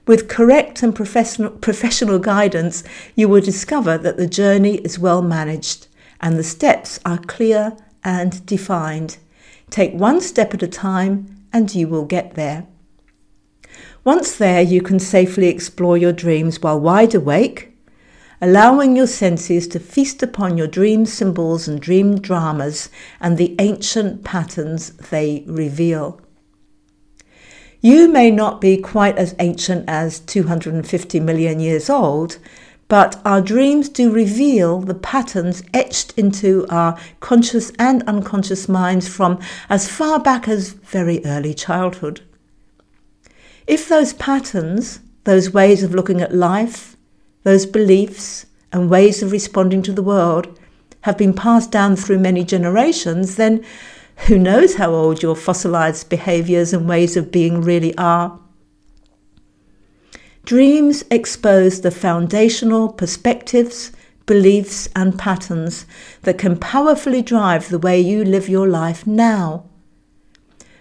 with 0.06 0.28
correct 0.28 0.82
and 0.82 0.94
professional, 0.94 1.50
professional 1.50 2.18
guidance, 2.18 2.84
you 3.16 3.28
will 3.30 3.40
discover 3.40 3.96
that 3.96 4.18
the 4.18 4.26
journey 4.26 4.76
is 4.76 4.98
well 4.98 5.22
managed 5.22 5.88
and 6.20 6.36
the 6.36 6.44
steps 6.44 7.00
are 7.04 7.18
clear 7.18 7.76
and 8.02 8.44
defined. 8.46 9.18
Take 9.70 9.92
one 9.92 10.20
step 10.20 10.54
at 10.54 10.62
a 10.62 10.68
time 10.68 11.46
and 11.52 11.74
you 11.74 11.88
will 11.88 12.04
get 12.04 12.34
there. 12.34 12.66
Once 14.04 14.36
there, 14.36 14.60
you 14.60 14.82
can 14.82 14.98
safely 14.98 15.48
explore 15.48 15.96
your 15.96 16.12
dreams 16.12 16.60
while 16.60 16.78
wide 16.78 17.14
awake, 17.14 17.74
allowing 18.40 18.94
your 18.94 19.06
senses 19.06 19.66
to 19.68 19.80
feast 19.80 20.22
upon 20.22 20.58
your 20.58 20.66
dream 20.66 21.06
symbols 21.06 21.66
and 21.66 21.80
dream 21.80 22.20
dramas 22.20 22.90
and 23.20 23.38
the 23.38 23.54
ancient 23.58 24.22
patterns 24.22 24.90
they 25.10 25.42
reveal. 25.46 26.20
You 27.80 28.08
may 28.08 28.30
not 28.30 28.60
be 28.60 28.76
quite 28.78 29.16
as 29.16 29.34
ancient 29.38 29.84
as 29.88 30.20
250 30.20 31.20
million 31.20 31.60
years 31.60 31.88
old, 31.88 32.38
but 32.88 33.20
our 33.24 33.40
dreams 33.40 33.88
do 33.88 34.10
reveal 34.10 34.80
the 34.80 34.94
patterns 34.94 35.62
etched 35.72 36.12
into 36.16 36.66
our 36.68 36.98
conscious 37.20 37.72
and 37.78 38.02
unconscious 38.06 38.68
minds 38.68 39.08
from 39.08 39.40
as 39.68 39.88
far 39.88 40.20
back 40.20 40.48
as 40.48 40.70
very 40.70 41.24
early 41.24 41.54
childhood. 41.54 42.20
If 43.66 43.88
those 43.88 44.12
patterns, 44.12 45.00
those 45.24 45.52
ways 45.52 45.82
of 45.82 45.94
looking 45.94 46.20
at 46.20 46.34
life, 46.34 46.96
those 47.42 47.64
beliefs 47.64 48.46
and 48.72 48.90
ways 48.90 49.22
of 49.22 49.32
responding 49.32 49.82
to 49.82 49.92
the 49.92 50.02
world 50.02 50.58
have 51.02 51.16
been 51.16 51.32
passed 51.32 51.70
down 51.70 51.96
through 51.96 52.18
many 52.18 52.44
generations, 52.44 53.36
then 53.36 53.64
who 54.26 54.38
knows 54.38 54.76
how 54.76 54.92
old 54.92 55.22
your 55.22 55.36
fossilized 55.36 56.08
behaviors 56.08 56.72
and 56.72 56.88
ways 56.88 57.16
of 57.16 57.30
being 57.30 57.60
really 57.60 57.96
are? 57.96 58.38
Dreams 60.44 61.04
expose 61.10 61.80
the 61.80 61.90
foundational 61.90 62.92
perspectives, 62.92 63.92
beliefs, 64.26 64.90
and 64.94 65.18
patterns 65.18 65.86
that 66.20 66.36
can 66.36 66.58
powerfully 66.58 67.22
drive 67.22 67.70
the 67.70 67.78
way 67.78 67.98
you 67.98 68.22
live 68.22 68.46
your 68.46 68.68
life 68.68 69.06
now. 69.06 69.64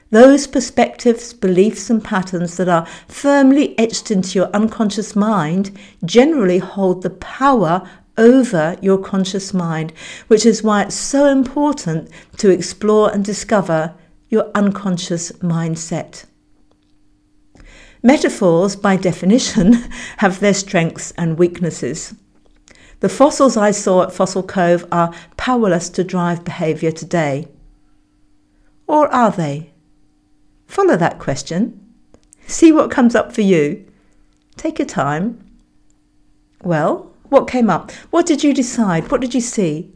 Those 0.09 0.47
perspectives, 0.47 1.31
beliefs, 1.33 1.89
and 1.89 2.03
patterns 2.03 2.57
that 2.57 2.67
are 2.67 2.85
firmly 3.07 3.73
etched 3.79 4.11
into 4.11 4.37
your 4.37 4.47
unconscious 4.47 5.15
mind 5.15 5.71
generally 6.03 6.57
hold 6.57 7.01
the 7.01 7.09
power 7.09 7.89
over 8.17 8.75
your 8.81 8.97
conscious 8.97 9.53
mind, 9.53 9.93
which 10.27 10.45
is 10.45 10.61
why 10.61 10.83
it's 10.83 10.95
so 10.95 11.25
important 11.25 12.09
to 12.35 12.49
explore 12.49 13.13
and 13.13 13.23
discover 13.23 13.95
your 14.27 14.51
unconscious 14.53 15.31
mindset. 15.39 16.25
Metaphors, 18.05 18.75
by 18.75 18.97
definition, 18.97 19.73
have 20.17 20.41
their 20.41 20.53
strengths 20.53 21.11
and 21.11 21.39
weaknesses. 21.39 22.13
The 22.99 23.07
fossils 23.07 23.55
I 23.55 23.71
saw 23.71 24.03
at 24.03 24.11
Fossil 24.11 24.43
Cove 24.43 24.85
are 24.91 25.13
powerless 25.37 25.89
to 25.89 26.03
drive 26.03 26.43
behaviour 26.43 26.91
today. 26.91 27.47
Or 28.87 29.07
are 29.07 29.31
they? 29.31 29.71
Follow 30.67 30.97
that 30.97 31.17
question. 31.17 31.79
See 32.45 32.73
what 32.73 32.91
comes 32.91 33.15
up 33.15 33.31
for 33.31 33.41
you. 33.41 33.85
Take 34.57 34.79
your 34.79 34.85
time. 34.85 35.39
Well, 36.61 37.13
what 37.29 37.47
came 37.47 37.69
up? 37.69 37.91
What 38.09 38.25
did 38.25 38.43
you 38.43 38.53
decide? 38.53 39.11
What 39.11 39.21
did 39.21 39.33
you 39.33 39.41
see? 39.41 39.93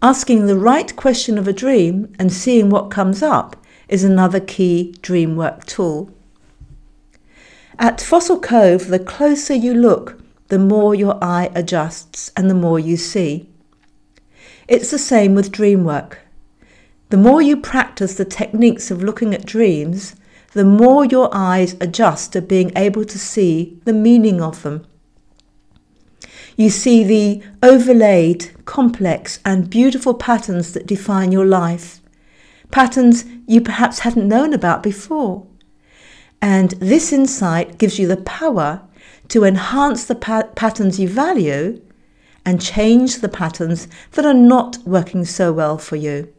Asking 0.00 0.46
the 0.46 0.58
right 0.58 0.94
question 0.96 1.36
of 1.36 1.46
a 1.46 1.52
dream 1.52 2.14
and 2.18 2.32
seeing 2.32 2.70
what 2.70 2.90
comes 2.90 3.22
up 3.22 3.56
is 3.88 4.04
another 4.04 4.40
key 4.40 4.94
dream 5.02 5.36
work 5.36 5.66
tool. 5.66 6.14
At 7.80 8.00
Fossil 8.00 8.40
Cove, 8.40 8.88
the 8.88 8.98
closer 8.98 9.54
you 9.54 9.72
look, 9.72 10.20
the 10.48 10.58
more 10.58 10.96
your 10.96 11.16
eye 11.22 11.48
adjusts 11.54 12.32
and 12.36 12.50
the 12.50 12.54
more 12.54 12.80
you 12.80 12.96
see. 12.96 13.48
It's 14.66 14.90
the 14.90 14.98
same 14.98 15.36
with 15.36 15.52
dream 15.52 15.84
work. 15.84 16.18
The 17.10 17.16
more 17.16 17.40
you 17.40 17.56
practice 17.56 18.14
the 18.14 18.24
techniques 18.24 18.90
of 18.90 19.04
looking 19.04 19.32
at 19.32 19.46
dreams, 19.46 20.16
the 20.54 20.64
more 20.64 21.04
your 21.04 21.30
eyes 21.32 21.76
adjust 21.80 22.32
to 22.32 22.42
being 22.42 22.72
able 22.74 23.04
to 23.04 23.18
see 23.18 23.78
the 23.84 23.92
meaning 23.92 24.42
of 24.42 24.64
them. 24.64 24.84
You 26.56 26.70
see 26.70 27.04
the 27.04 27.42
overlaid, 27.62 28.50
complex, 28.64 29.38
and 29.44 29.70
beautiful 29.70 30.14
patterns 30.14 30.72
that 30.72 30.88
define 30.88 31.30
your 31.30 31.46
life, 31.46 32.00
patterns 32.72 33.24
you 33.46 33.60
perhaps 33.60 34.00
hadn't 34.00 34.26
known 34.26 34.52
about 34.52 34.82
before. 34.82 35.46
And 36.40 36.70
this 36.72 37.12
insight 37.12 37.78
gives 37.78 37.98
you 37.98 38.06
the 38.06 38.16
power 38.16 38.82
to 39.28 39.44
enhance 39.44 40.04
the 40.04 40.14
pa- 40.14 40.48
patterns 40.54 40.98
you 40.98 41.08
value 41.08 41.80
and 42.44 42.62
change 42.62 43.16
the 43.16 43.28
patterns 43.28 43.88
that 44.12 44.24
are 44.24 44.34
not 44.34 44.78
working 44.86 45.24
so 45.24 45.52
well 45.52 45.76
for 45.78 45.96
you. 45.96 46.32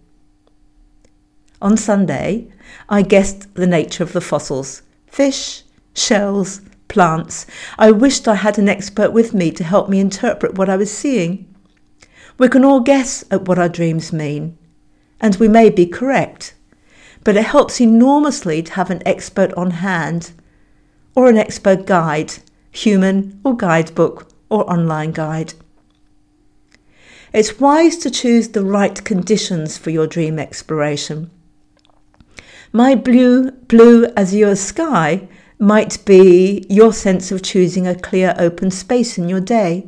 On 1.61 1.75
Sunday, 1.75 2.47
I 2.87 3.01
guessed 3.01 3.53
the 3.55 3.67
nature 3.67 4.03
of 4.03 4.13
the 4.13 4.21
fossils 4.21 4.81
fish, 5.07 5.63
shells, 5.93 6.61
plants, 6.89 7.45
I 7.77 7.91
wished 7.91 8.27
I 8.27 8.35
had 8.35 8.57
an 8.57 8.67
expert 8.67 9.13
with 9.13 9.33
me 9.33 9.51
to 9.51 9.63
help 9.63 9.87
me 9.87 9.99
interpret 9.99 10.55
what 10.55 10.69
I 10.69 10.75
was 10.75 10.91
seeing. 10.91 11.45
We 12.37 12.49
can 12.49 12.65
all 12.65 12.79
guess 12.81 13.23
at 13.31 13.47
what 13.47 13.59
our 13.59 13.69
dreams 13.69 14.11
mean, 14.11 14.57
and 15.21 15.35
we 15.35 15.47
may 15.47 15.69
be 15.69 15.85
correct, 15.85 16.55
but 17.29 17.37
it 17.37 17.45
helps 17.45 17.79
enormously 17.79 18.63
to 18.63 18.73
have 18.73 18.89
an 18.89 19.03
expert 19.05 19.53
on 19.53 19.69
hand, 19.69 20.31
or 21.13 21.29
an 21.29 21.37
expert 21.37 21.85
guide, 21.85 22.33
human 22.71 23.39
or 23.43 23.55
guidebook 23.55 24.27
or 24.49 24.67
online 24.67 25.11
guide. 25.11 25.53
It's 27.31 27.59
wise 27.59 27.97
to 27.97 28.09
choose 28.09 28.47
the 28.47 28.65
right 28.65 29.05
conditions 29.05 29.77
for 29.77 29.91
your 29.91 30.07
dream 30.07 30.39
exploration. 30.39 31.29
My 32.73 32.95
blue, 32.95 33.51
blue 33.51 34.07
azure 34.17 34.55
sky 34.55 35.27
might 35.59 36.03
be 36.05 36.65
your 36.67 36.91
sense 36.91 37.31
of 37.31 37.43
choosing 37.43 37.85
a 37.85 37.93
clear 37.93 38.33
open 38.39 38.71
space 38.71 39.19
in 39.19 39.29
your 39.29 39.39
day. 39.39 39.87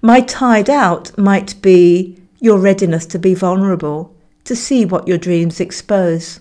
My 0.00 0.22
tide 0.22 0.70
out 0.70 1.18
might 1.18 1.60
be 1.60 2.18
your 2.40 2.58
readiness 2.58 3.04
to 3.04 3.18
be 3.18 3.34
vulnerable, 3.34 4.15
to 4.46 4.56
see 4.56 4.84
what 4.84 5.06
your 5.06 5.18
dreams 5.18 5.60
expose. 5.60 6.40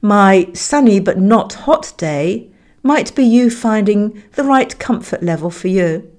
My 0.00 0.48
sunny 0.52 0.98
but 0.98 1.18
not 1.18 1.52
hot 1.52 1.94
day 1.96 2.50
might 2.82 3.14
be 3.14 3.22
you 3.22 3.48
finding 3.48 4.22
the 4.32 4.42
right 4.42 4.76
comfort 4.78 5.22
level 5.22 5.50
for 5.50 5.68
you. 5.68 6.10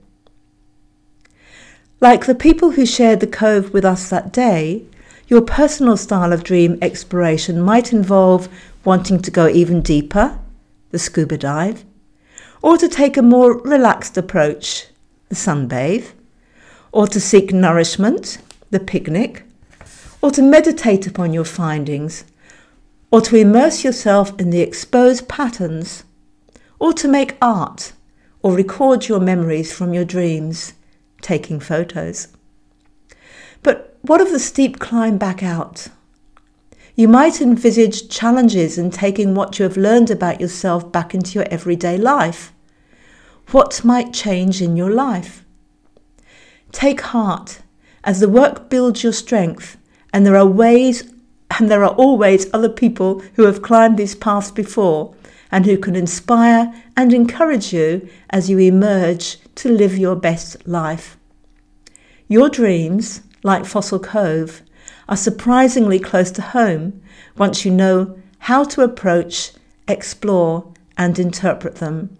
Like 2.00 2.26
the 2.26 2.36
people 2.36 2.72
who 2.72 2.86
shared 2.86 3.20
the 3.20 3.28
cove 3.28 3.74
with 3.74 3.84
us 3.84 4.10
that 4.10 4.32
day, 4.32 4.86
your 5.28 5.42
personal 5.42 5.98
style 5.98 6.34
of 6.34 6.44
dream 6.44 6.78
exploration 6.82 7.62
might 7.62 7.92
involve 7.92 8.50
wanting 8.86 9.22
to 9.22 9.32
go 9.32 9.48
even 9.48 9.82
deeper, 9.82 10.40
the 10.92 11.00
scuba 11.00 11.38
dive, 11.38 11.86
or 12.62 12.78
to 12.78 12.88
take 12.88 13.18
a 13.18 13.22
more 13.22 13.58
relaxed 13.62 14.18
approach, 14.18 14.88
the 15.30 15.36
sunbathe, 15.36 16.12
or 16.92 17.08
to 17.08 17.20
seek 17.20 17.52
nourishment, 17.52 18.38
the 18.70 18.80
picnic, 18.80 19.44
or 20.24 20.32
to 20.32 20.42
meditate 20.42 21.06
upon 21.06 21.34
your 21.34 21.44
findings, 21.44 22.24
or 23.12 23.20
to 23.20 23.36
immerse 23.36 23.84
yourself 23.84 24.32
in 24.39 24.51
the 24.51 24.62
exposed 24.62 25.27
patterns, 25.27 26.06
or 26.80 26.94
to 26.94 27.10
make 27.10 27.36
art, 27.42 27.92
or 28.42 28.56
record 28.56 29.10
your 29.10 29.20
memories 29.20 29.74
from 29.74 29.94
your 29.94 30.06
dreams, 30.06 30.75
taking 31.22 31.60
photos. 31.60 32.30
But 33.63 33.98
what 34.01 34.22
of 34.22 34.32
the 34.32 34.39
steep 34.39 34.80
climb 34.80 35.18
back 35.18 35.44
out? 35.44 35.89
You 36.96 37.10
might 37.10 37.42
envisage 37.42 38.08
challenges 38.08 38.77
in 38.77 38.92
taking 38.92 39.36
what 39.36 39.60
you 39.60 39.63
have 39.63 39.75
learned 39.75 40.10
about 40.10 40.39
yourself 40.39 40.89
back 40.89 41.13
into 41.13 41.34
your 41.34 41.48
everyday 41.51 41.98
life. 41.98 42.53
What 43.51 43.84
might 43.84 44.13
change 44.13 44.62
in 44.62 44.77
your 44.77 44.92
life? 44.92 45.44
Take 46.71 47.02
heart 47.02 47.60
as 48.06 48.21
the 48.21 48.30
work 48.30 48.69
builds 48.69 49.04
your 49.04 49.12
strength, 49.13 49.76
and 50.13 50.26
there 50.26 50.38
are 50.38 50.45
ways 50.45 51.12
and 51.60 51.69
there 51.69 51.84
are 51.84 51.95
always 51.95 52.47
other 52.54 52.69
people 52.69 53.19
who 53.36 53.43
have 53.43 53.62
climbed 53.62 53.97
these 53.97 54.15
paths 54.15 54.52
before 54.52 55.13
and 55.52 55.65
who 55.65 55.78
can 55.78 55.95
inspire 55.95 56.73
and 56.95 57.13
encourage 57.13 57.73
you 57.73 58.08
as 58.30 58.49
you 58.49 58.58
emerge 58.60 59.38
to 59.56 59.69
live 59.69 59.97
your 59.97 60.15
best 60.15 60.67
life. 60.67 61.17
Your 62.28 62.49
dreams, 62.49 63.21
like 63.43 63.65
Fossil 63.65 63.99
Cove, 63.99 64.62
are 65.08 65.17
surprisingly 65.17 65.99
close 65.99 66.32
to 66.32 66.41
home 66.41 67.02
once 67.38 67.65
you 67.65 67.71
know 67.71 68.17
how 68.39 68.63
to 68.63 68.82
approach, 68.82 69.52
explore, 69.88 70.71
and 70.97 71.19
interpret 71.19 71.76
them. 71.76 72.17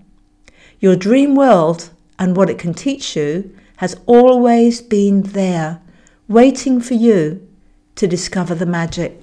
Your 0.80 0.96
dream 0.96 1.36
world 1.36 1.90
and 2.20 2.36
what 2.36 2.50
it 2.50 2.60
can 2.60 2.74
teach 2.74 3.16
you 3.16 3.56
has 3.78 3.96
always 4.06 4.82
been 4.82 5.24
there, 5.24 5.82
waiting 6.28 6.80
for 6.82 6.94
you 6.94 7.48
to 7.96 8.08
discover 8.08 8.56
the 8.56 8.66
magic. 8.66 9.20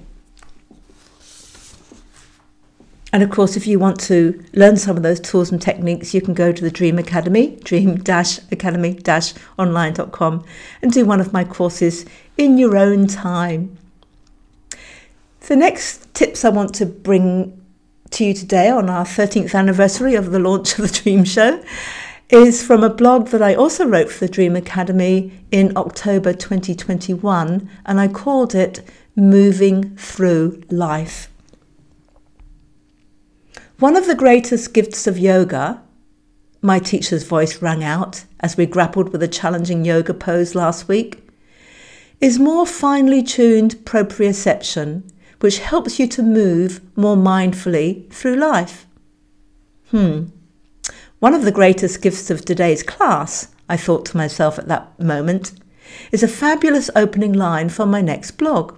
And 3.13 3.23
of 3.23 3.29
course, 3.29 3.57
if 3.57 3.67
you 3.67 3.77
want 3.77 3.99
to 4.01 4.41
learn 4.53 4.77
some 4.77 4.95
of 4.95 5.03
those 5.03 5.19
tools 5.19 5.51
and 5.51 5.61
techniques, 5.61 6.13
you 6.13 6.21
can 6.21 6.33
go 6.33 6.53
to 6.53 6.63
the 6.63 6.71
Dream 6.71 6.97
Academy, 6.97 7.57
dream-academy-online.com, 7.63 10.45
and 10.81 10.93
do 10.93 11.05
one 11.05 11.19
of 11.19 11.33
my 11.33 11.43
courses 11.43 12.05
in 12.37 12.57
your 12.57 12.77
own 12.77 13.07
time. 13.07 13.77
The 15.41 15.57
next 15.57 16.13
tips 16.13 16.45
I 16.45 16.49
want 16.49 16.73
to 16.75 16.85
bring 16.85 17.61
to 18.11 18.23
you 18.25 18.33
today 18.33 18.69
on 18.69 18.89
our 18.89 19.03
13th 19.03 19.53
anniversary 19.55 20.15
of 20.15 20.31
the 20.31 20.39
launch 20.39 20.79
of 20.79 20.89
the 20.89 21.01
Dream 21.01 21.25
Show 21.25 21.61
is 22.31 22.63
from 22.63 22.81
a 22.81 22.89
blog 22.89 23.27
that 23.27 23.41
I 23.41 23.53
also 23.53 23.85
wrote 23.85 24.09
for 24.09 24.25
the 24.25 24.31
Dream 24.31 24.55
Academy 24.55 25.33
in 25.51 25.75
October 25.75 26.31
2021, 26.31 27.69
and 27.85 27.99
I 27.99 28.07
called 28.07 28.55
it 28.55 28.87
Moving 29.17 29.97
Through 29.97 30.63
Life. 30.69 31.29
One 33.79 33.97
of 33.97 34.07
the 34.07 34.15
greatest 34.15 34.73
gifts 34.73 35.07
of 35.07 35.19
yoga, 35.19 35.81
my 36.61 36.79
teacher's 36.79 37.23
voice 37.23 37.61
rang 37.61 37.83
out 37.83 38.23
as 38.39 38.55
we 38.55 38.65
grappled 38.65 39.09
with 39.09 39.21
a 39.21 39.27
challenging 39.27 39.83
yoga 39.83 40.13
pose 40.13 40.55
last 40.55 40.87
week, 40.87 41.27
is 42.21 42.39
more 42.39 42.65
finely 42.65 43.21
tuned 43.21 43.75
proprioception, 43.83 45.03
which 45.41 45.59
helps 45.59 45.99
you 45.99 46.07
to 46.07 46.23
move 46.23 46.79
more 46.95 47.17
mindfully 47.17 48.09
through 48.09 48.35
life. 48.35 48.87
Hmm. 49.89 50.27
One 51.21 51.35
of 51.35 51.45
the 51.45 51.51
greatest 51.51 52.01
gifts 52.01 52.31
of 52.31 52.43
today's 52.43 52.81
class, 52.81 53.49
I 53.69 53.77
thought 53.77 54.07
to 54.07 54.17
myself 54.17 54.57
at 54.57 54.67
that 54.69 54.99
moment, 54.99 55.51
is 56.11 56.23
a 56.23 56.27
fabulous 56.27 56.89
opening 56.95 57.31
line 57.31 57.69
for 57.69 57.85
my 57.85 58.01
next 58.01 58.39
blog. 58.39 58.75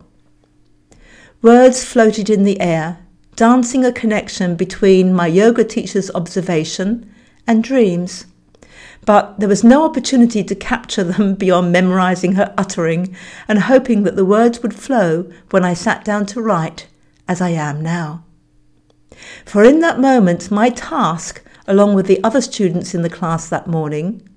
Words 1.42 1.86
floated 1.86 2.30
in 2.30 2.44
the 2.44 2.60
air 2.60 3.00
dancing 3.38 3.86
a 3.86 3.94
connection 3.94 4.58
between 4.58 5.14
my 5.14 5.26
yoga 5.26 5.64
teacher's 5.64 6.12
observation 6.12 7.10
and 7.48 7.64
dreams. 7.64 8.26
But 9.06 9.40
there 9.40 9.48
was 9.48 9.64
no 9.64 9.86
opportunity 9.86 10.44
to 10.44 10.54
capture 10.54 11.06
them 11.06 11.36
beyond 11.46 11.72
memorizing 11.72 12.34
her 12.34 12.54
uttering 12.58 13.16
and 13.48 13.60
hoping 13.60 14.04
that 14.04 14.18
the 14.18 14.26
words 14.26 14.62
would 14.62 14.76
flow 14.76 15.32
when 15.52 15.64
I 15.64 15.74
sat 15.74 16.04
down 16.04 16.26
to 16.26 16.42
write, 16.42 16.88
as 17.26 17.40
I 17.40 17.52
am 17.52 17.82
now. 17.82 18.26
For 19.46 19.64
in 19.64 19.80
that 19.80 20.02
moment, 20.02 20.52
my 20.52 20.70
task, 20.70 21.42
along 21.68 21.94
with 21.94 22.08
the 22.08 22.24
other 22.24 22.42
students 22.42 22.94
in 22.94 23.02
the 23.02 23.10
class 23.10 23.50
that 23.50 23.68
morning, 23.68 24.28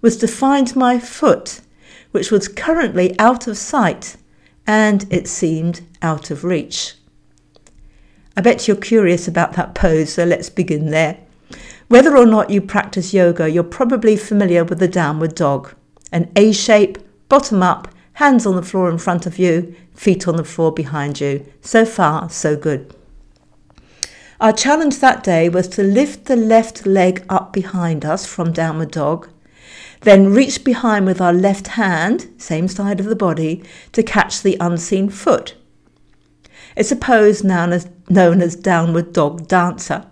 was 0.00 0.16
to 0.18 0.28
find 0.28 0.76
my 0.76 0.98
foot, 0.98 1.60
which 2.10 2.30
was 2.30 2.48
currently 2.48 3.18
out 3.18 3.46
of 3.46 3.56
sight 3.56 4.16
and, 4.66 5.06
it 5.10 5.28
seemed, 5.28 5.82
out 6.02 6.30
of 6.30 6.44
reach. 6.44 6.94
I 8.36 8.40
bet 8.40 8.66
you're 8.66 8.76
curious 8.76 9.28
about 9.28 9.52
that 9.54 9.74
pose, 9.74 10.14
so 10.14 10.24
let's 10.24 10.50
begin 10.50 10.90
there. 10.90 11.18
Whether 11.88 12.16
or 12.16 12.26
not 12.26 12.50
you 12.50 12.60
practice 12.60 13.14
yoga, 13.14 13.48
you're 13.48 13.62
probably 13.62 14.16
familiar 14.16 14.64
with 14.64 14.78
the 14.78 14.88
downward 14.88 15.34
dog 15.34 15.74
an 16.12 16.30
A 16.36 16.52
shape, 16.52 16.96
bottom 17.28 17.60
up, 17.60 17.88
hands 18.14 18.46
on 18.46 18.54
the 18.54 18.62
floor 18.62 18.88
in 18.88 18.98
front 18.98 19.26
of 19.26 19.36
you, 19.36 19.74
feet 19.94 20.28
on 20.28 20.36
the 20.36 20.44
floor 20.44 20.70
behind 20.70 21.20
you. 21.20 21.44
So 21.60 21.84
far, 21.84 22.30
so 22.30 22.56
good. 22.56 22.94
Our 24.44 24.52
challenge 24.52 24.98
that 24.98 25.24
day 25.24 25.48
was 25.48 25.68
to 25.68 25.82
lift 25.82 26.26
the 26.26 26.36
left 26.36 26.84
leg 26.84 27.24
up 27.30 27.54
behind 27.54 28.04
us 28.04 28.26
from 28.26 28.52
downward 28.52 28.90
dog, 28.90 29.30
then 30.02 30.34
reach 30.34 30.64
behind 30.64 31.06
with 31.06 31.18
our 31.18 31.32
left 31.32 31.68
hand, 31.68 32.28
same 32.36 32.68
side 32.68 33.00
of 33.00 33.06
the 33.06 33.16
body, 33.16 33.64
to 33.92 34.02
catch 34.02 34.42
the 34.42 34.58
unseen 34.60 35.08
foot. 35.08 35.54
It's 36.76 36.92
a 36.92 36.96
pose 36.96 37.42
known 37.42 37.72
as, 37.72 37.88
known 38.10 38.42
as 38.42 38.54
downward 38.54 39.14
dog 39.14 39.48
dancer. 39.48 40.04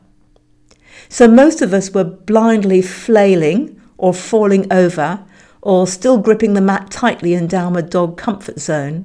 So 1.10 1.28
most 1.28 1.60
of 1.60 1.74
us 1.74 1.90
were 1.90 2.02
blindly 2.02 2.80
flailing 2.80 3.78
or 3.98 4.14
falling 4.14 4.66
over 4.72 5.26
or 5.60 5.86
still 5.86 6.16
gripping 6.16 6.54
the 6.54 6.62
mat 6.62 6.90
tightly 6.90 7.34
in 7.34 7.48
downward 7.48 7.90
dog 7.90 8.16
comfort 8.16 8.58
zone. 8.58 9.04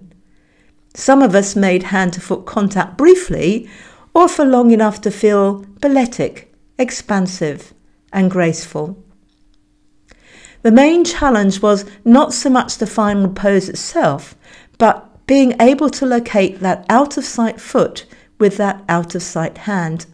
Some 0.94 1.22
of 1.22 1.36
us 1.36 1.54
made 1.54 1.84
hand 1.84 2.14
to 2.14 2.22
foot 2.22 2.46
contact 2.46 2.98
briefly 2.98 3.70
or 4.18 4.28
for 4.28 4.44
long 4.44 4.72
enough 4.72 5.00
to 5.00 5.12
feel 5.12 5.64
balletic, 5.80 6.52
expansive, 6.80 7.72
and 8.12 8.32
graceful. 8.32 8.98
The 10.64 10.72
main 10.72 11.04
challenge 11.06 11.62
was 11.62 11.86
not 12.04 12.34
so 12.34 12.50
much 12.50 12.80
the 12.80 12.88
final 12.88 13.30
pose 13.30 13.70
itself, 13.70 14.36
but 14.80 15.28
being 15.28 15.54
able 15.62 15.92
to 15.92 16.06
locate 16.08 16.62
that 16.62 16.84
out 16.90 17.18
of 17.18 17.26
sight 17.26 17.62
foot 17.62 18.08
with 18.40 18.58
that 18.58 18.84
out 18.90 19.14
of 19.14 19.22
sight 19.22 19.60
hand. 19.60 20.08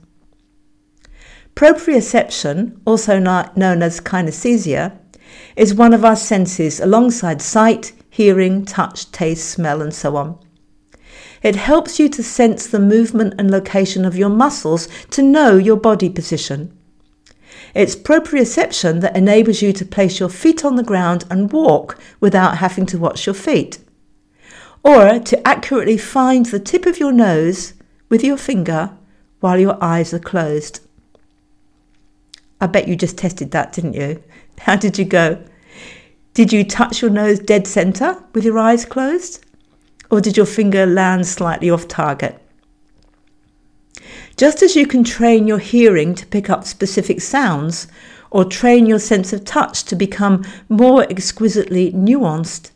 Proprioception, 1.56 2.82
also 2.84 3.20
known 3.20 3.82
as 3.82 4.02
kinesthesia, 4.02 4.98
is 5.56 5.74
one 5.74 5.94
of 5.94 6.04
our 6.04 6.18
senses 6.18 6.82
alongside 6.82 7.42
sight, 7.42 7.94
hearing, 8.10 8.66
touch, 8.66 9.10
taste, 9.14 9.50
smell, 9.50 9.82
and 9.82 9.94
so 9.94 10.18
on. 10.18 10.43
It 11.44 11.58
helps 11.58 12.00
you 12.00 12.08
to 12.10 12.24
sense 12.24 12.66
the 12.66 12.80
movement 12.80 13.36
and 13.38 13.52
location 13.52 14.06
of 14.06 14.16
your 14.16 14.30
muscles 14.30 14.88
to 15.12 15.22
know 15.22 15.58
your 15.58 15.76
body 15.76 16.10
position. 16.10 16.76
It's 17.76 17.96
proprioception 17.96 19.02
that 19.02 19.18
enables 19.18 19.62
you 19.62 19.74
to 19.74 19.86
place 19.86 20.20
your 20.20 20.30
feet 20.30 20.64
on 20.64 20.78
the 20.78 20.84
ground 20.84 21.26
and 21.30 21.52
walk 21.52 22.00
without 22.20 22.58
having 22.58 22.86
to 22.88 22.98
watch 22.98 23.26
your 23.26 23.34
feet. 23.36 23.80
Or 24.84 25.20
to 25.20 25.48
accurately 25.48 25.98
find 25.98 26.46
the 26.46 26.60
tip 26.60 26.86
of 26.86 27.00
your 27.00 27.12
nose 27.12 27.74
with 28.10 28.24
your 28.24 28.38
finger 28.38 28.92
while 29.40 29.60
your 29.60 29.78
eyes 29.84 30.14
are 30.14 30.20
closed. 30.20 30.80
I 32.62 32.68
bet 32.68 32.88
you 32.88 32.96
just 32.96 33.18
tested 33.18 33.52
that, 33.52 33.74
didn't 33.74 33.94
you? 33.94 34.24
How 34.60 34.78
did 34.78 34.98
you 34.98 35.06
go? 35.06 35.44
Did 36.34 36.54
you 36.54 36.64
touch 36.64 37.02
your 37.02 37.12
nose 37.12 37.40
dead 37.40 37.68
center 37.68 38.24
with 38.34 38.46
your 38.46 38.58
eyes 38.58 38.86
closed? 38.86 39.46
Or 40.10 40.22
did 40.22 40.38
your 40.38 40.46
finger 40.46 40.86
land 40.86 41.28
slightly 41.28 41.70
off 41.70 41.88
target? 41.88 42.40
Just 44.36 44.62
as 44.64 44.76
you 44.76 44.88
can 44.88 45.04
train 45.04 45.48
your 45.48 45.60
hearing 45.60 46.16
to 46.16 46.26
pick 46.26 46.50
up 46.50 46.66
specific 46.66 47.22
sounds, 47.22 47.88
or 48.32 48.44
train 48.44 48.88
your 48.88 49.00
sense 49.00 49.32
of 49.32 49.46
touch 49.46 49.84
to 49.86 49.96
become 49.96 50.44
more 50.68 51.04
exquisitely 51.04 51.92
nuanced, 51.92 52.72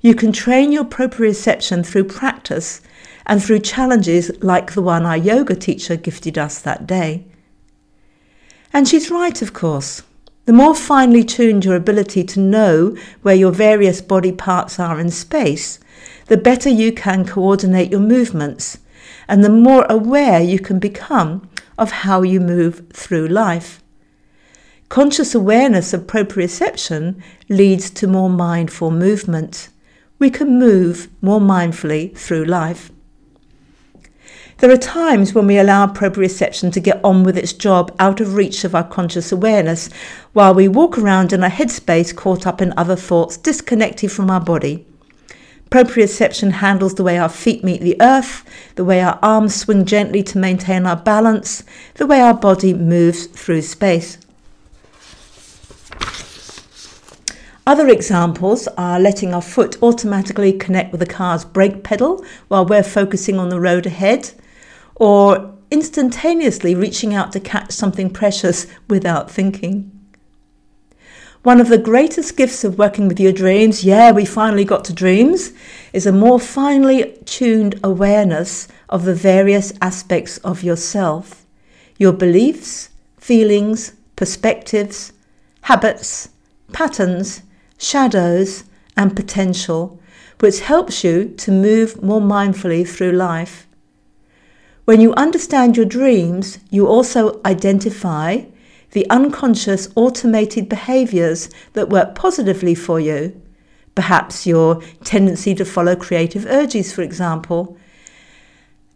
you 0.00 0.14
can 0.14 0.32
train 0.32 0.72
your 0.72 0.84
proprioception 0.84 1.84
through 1.84 2.04
practice 2.04 2.80
and 3.26 3.42
through 3.42 3.58
challenges 3.58 4.30
like 4.42 4.72
the 4.72 4.82
one 4.82 5.04
our 5.04 5.16
yoga 5.16 5.54
teacher 5.54 5.96
gifted 5.96 6.38
us 6.38 6.58
that 6.60 6.86
day. 6.86 7.24
And 8.72 8.88
she's 8.88 9.10
right, 9.10 9.40
of 9.40 9.52
course. 9.52 10.02
The 10.46 10.52
more 10.52 10.74
finely 10.74 11.24
tuned 11.24 11.64
your 11.64 11.76
ability 11.76 12.24
to 12.24 12.40
know 12.40 12.96
where 13.22 13.34
your 13.34 13.52
various 13.52 14.02
body 14.02 14.32
parts 14.32 14.78
are 14.78 15.00
in 15.00 15.10
space, 15.10 15.78
the 16.26 16.36
better 16.36 16.68
you 16.68 16.92
can 16.92 17.24
coordinate 17.26 17.90
your 17.90 18.00
movements 18.00 18.78
and 19.28 19.42
the 19.42 19.50
more 19.50 19.86
aware 19.88 20.40
you 20.40 20.58
can 20.58 20.78
become 20.78 21.48
of 21.78 21.90
how 21.90 22.22
you 22.22 22.40
move 22.40 22.86
through 22.92 23.28
life. 23.28 23.82
Conscious 24.88 25.34
awareness 25.34 25.92
of 25.92 26.06
proprioception 26.06 27.20
leads 27.48 27.90
to 27.90 28.06
more 28.06 28.30
mindful 28.30 28.90
movement. 28.90 29.68
We 30.18 30.30
can 30.30 30.58
move 30.58 31.08
more 31.20 31.40
mindfully 31.40 32.16
through 32.16 32.44
life. 32.44 32.90
There 34.64 34.72
are 34.72 34.78
times 34.78 35.34
when 35.34 35.46
we 35.46 35.58
allow 35.58 35.86
proprioception 35.88 36.72
to 36.72 36.80
get 36.80 36.98
on 37.04 37.22
with 37.22 37.36
its 37.36 37.52
job 37.52 37.94
out 37.98 38.18
of 38.22 38.34
reach 38.34 38.64
of 38.64 38.74
our 38.74 38.82
conscious 38.82 39.30
awareness, 39.30 39.90
while 40.32 40.54
we 40.54 40.68
walk 40.68 40.96
around 40.96 41.34
in 41.34 41.44
a 41.44 41.50
headspace 41.50 42.16
caught 42.16 42.46
up 42.46 42.62
in 42.62 42.72
other 42.74 42.96
thoughts, 42.96 43.36
disconnected 43.36 44.10
from 44.10 44.30
our 44.30 44.40
body. 44.40 44.86
Proprioception 45.68 46.50
handles 46.50 46.94
the 46.94 47.02
way 47.02 47.18
our 47.18 47.28
feet 47.28 47.62
meet 47.62 47.82
the 47.82 48.00
earth, 48.00 48.42
the 48.76 48.86
way 48.86 49.02
our 49.02 49.18
arms 49.22 49.54
swing 49.54 49.84
gently 49.84 50.22
to 50.22 50.38
maintain 50.38 50.86
our 50.86 50.96
balance, 50.96 51.62
the 51.96 52.06
way 52.06 52.22
our 52.22 52.32
body 52.32 52.72
moves 52.72 53.26
through 53.26 53.60
space. 53.60 54.16
Other 57.66 57.88
examples 57.88 58.66
are 58.78 58.98
letting 58.98 59.34
our 59.34 59.42
foot 59.42 59.76
automatically 59.82 60.54
connect 60.54 60.90
with 60.90 61.00
the 61.00 61.06
car's 61.06 61.44
brake 61.44 61.82
pedal 61.82 62.24
while 62.48 62.64
we're 62.64 62.82
focusing 62.82 63.38
on 63.38 63.50
the 63.50 63.60
road 63.60 63.84
ahead, 63.84 64.32
or 64.96 65.54
instantaneously 65.70 66.74
reaching 66.74 67.14
out 67.14 67.32
to 67.32 67.40
catch 67.40 67.72
something 67.72 68.10
precious 68.10 68.66
without 68.88 69.30
thinking. 69.30 69.90
One 71.42 71.60
of 71.60 71.68
the 71.68 71.76
greatest 71.76 72.38
gifts 72.38 72.64
of 72.64 72.78
working 72.78 73.06
with 73.06 73.20
your 73.20 73.32
dreams, 73.32 73.84
yeah, 73.84 74.12
we 74.12 74.24
finally 74.24 74.64
got 74.64 74.82
to 74.86 74.94
dreams, 74.94 75.52
is 75.92 76.06
a 76.06 76.12
more 76.12 76.40
finely 76.40 77.18
tuned 77.26 77.78
awareness 77.84 78.66
of 78.88 79.04
the 79.04 79.14
various 79.14 79.72
aspects 79.82 80.38
of 80.38 80.62
yourself 80.62 81.44
your 81.96 82.12
beliefs, 82.12 82.88
feelings, 83.18 83.92
perspectives, 84.16 85.12
habits, 85.62 86.28
patterns, 86.72 87.42
shadows, 87.78 88.64
and 88.96 89.14
potential, 89.14 90.00
which 90.40 90.60
helps 90.60 91.04
you 91.04 91.28
to 91.36 91.52
move 91.52 92.02
more 92.02 92.20
mindfully 92.20 92.88
through 92.88 93.12
life. 93.12 93.66
When 94.84 95.00
you 95.00 95.14
understand 95.14 95.76
your 95.76 95.86
dreams, 95.86 96.58
you 96.70 96.86
also 96.86 97.40
identify 97.46 98.42
the 98.90 99.08
unconscious 99.08 99.88
automated 99.96 100.68
behaviors 100.68 101.48
that 101.72 101.88
work 101.88 102.14
positively 102.14 102.74
for 102.74 103.00
you. 103.00 103.40
Perhaps 103.94 104.46
your 104.46 104.82
tendency 105.02 105.54
to 105.54 105.64
follow 105.64 105.96
creative 105.96 106.44
urges, 106.46 106.92
for 106.92 107.02
example, 107.02 107.78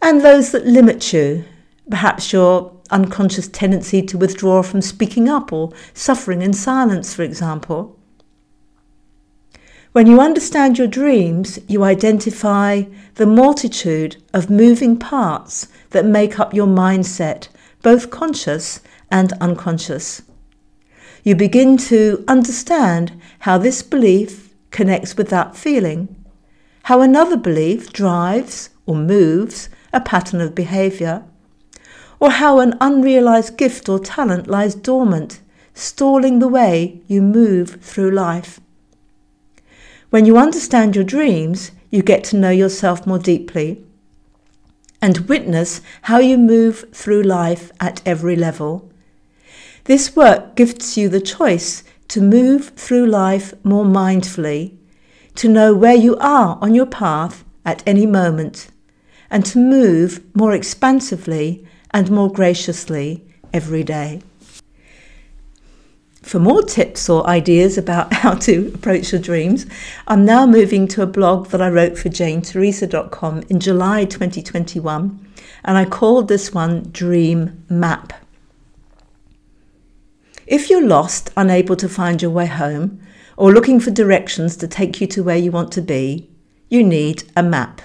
and 0.02 0.20
those 0.20 0.52
that 0.52 0.66
limit 0.66 1.12
you. 1.12 1.44
Perhaps 1.88 2.32
your 2.32 2.76
unconscious 2.90 3.48
tendency 3.48 4.02
to 4.02 4.18
withdraw 4.18 4.62
from 4.62 4.82
speaking 4.82 5.28
up 5.28 5.52
or 5.52 5.72
suffering 5.94 6.42
in 6.42 6.52
silence, 6.52 7.14
for 7.14 7.22
example. 7.22 7.97
When 9.92 10.06
you 10.06 10.20
understand 10.20 10.76
your 10.76 10.86
dreams, 10.86 11.58
you 11.66 11.82
identify 11.82 12.82
the 13.14 13.26
multitude 13.26 14.22
of 14.34 14.50
moving 14.50 14.98
parts 14.98 15.68
that 15.90 16.04
make 16.04 16.38
up 16.38 16.52
your 16.52 16.66
mindset, 16.66 17.48
both 17.82 18.10
conscious 18.10 18.80
and 19.10 19.32
unconscious. 19.40 20.20
You 21.24 21.34
begin 21.34 21.78
to 21.88 22.22
understand 22.28 23.18
how 23.40 23.56
this 23.56 23.82
belief 23.82 24.54
connects 24.70 25.16
with 25.16 25.30
that 25.30 25.56
feeling, 25.56 26.14
how 26.84 27.00
another 27.00 27.38
belief 27.38 27.90
drives 27.90 28.68
or 28.84 28.94
moves 28.94 29.70
a 29.92 30.00
pattern 30.00 30.42
of 30.42 30.54
behavior, 30.54 31.24
or 32.20 32.32
how 32.32 32.60
an 32.60 32.74
unrealized 32.80 33.56
gift 33.56 33.88
or 33.88 33.98
talent 33.98 34.48
lies 34.48 34.74
dormant, 34.74 35.40
stalling 35.72 36.40
the 36.40 36.48
way 36.48 37.00
you 37.06 37.22
move 37.22 37.80
through 37.80 38.10
life. 38.10 38.60
When 40.10 40.24
you 40.24 40.38
understand 40.38 40.94
your 40.94 41.04
dreams, 41.04 41.70
you 41.90 42.02
get 42.02 42.24
to 42.24 42.36
know 42.36 42.50
yourself 42.50 43.06
more 43.06 43.18
deeply 43.18 43.84
and 45.02 45.28
witness 45.28 45.80
how 46.02 46.18
you 46.18 46.38
move 46.38 46.86
through 46.92 47.22
life 47.22 47.70
at 47.78 48.02
every 48.06 48.34
level. 48.34 48.90
This 49.84 50.16
work 50.16 50.56
gives 50.56 50.96
you 50.96 51.08
the 51.08 51.20
choice 51.20 51.84
to 52.08 52.20
move 52.20 52.70
through 52.70 53.06
life 53.06 53.52
more 53.64 53.84
mindfully, 53.84 54.76
to 55.36 55.48
know 55.48 55.74
where 55.74 55.94
you 55.94 56.16
are 56.16 56.58
on 56.60 56.74
your 56.74 56.86
path 56.86 57.44
at 57.64 57.82
any 57.86 58.06
moment, 58.06 58.68
and 59.30 59.44
to 59.46 59.58
move 59.58 60.24
more 60.34 60.54
expansively 60.54 61.66
and 61.90 62.10
more 62.10 62.32
graciously 62.32 63.24
every 63.52 63.84
day. 63.84 64.22
For 66.28 66.38
more 66.38 66.60
tips 66.60 67.08
or 67.08 67.26
ideas 67.26 67.78
about 67.78 68.12
how 68.22 68.34
to 68.34 68.70
approach 68.74 69.12
your 69.12 69.20
dreams, 69.22 69.64
I'm 70.06 70.26
now 70.26 70.44
moving 70.44 70.86
to 70.88 71.00
a 71.00 71.06
blog 71.06 71.46
that 71.46 71.62
I 71.62 71.70
wrote 71.70 71.96
for 71.96 72.10
JaneTeresa.com 72.10 73.44
in 73.48 73.60
July 73.60 74.04
2021, 74.04 75.26
and 75.64 75.78
I 75.78 75.86
called 75.86 76.28
this 76.28 76.52
one 76.52 76.90
Dream 76.92 77.64
Map. 77.70 78.12
If 80.46 80.68
you're 80.68 80.86
lost, 80.86 81.30
unable 81.34 81.76
to 81.76 81.88
find 81.88 82.20
your 82.20 82.30
way 82.30 82.44
home, 82.44 83.00
or 83.38 83.50
looking 83.50 83.80
for 83.80 83.90
directions 83.90 84.54
to 84.58 84.68
take 84.68 85.00
you 85.00 85.06
to 85.06 85.24
where 85.24 85.38
you 85.38 85.50
want 85.50 85.72
to 85.72 85.80
be, 85.80 86.28
you 86.68 86.84
need 86.84 87.22
a 87.38 87.42
map. 87.42 87.80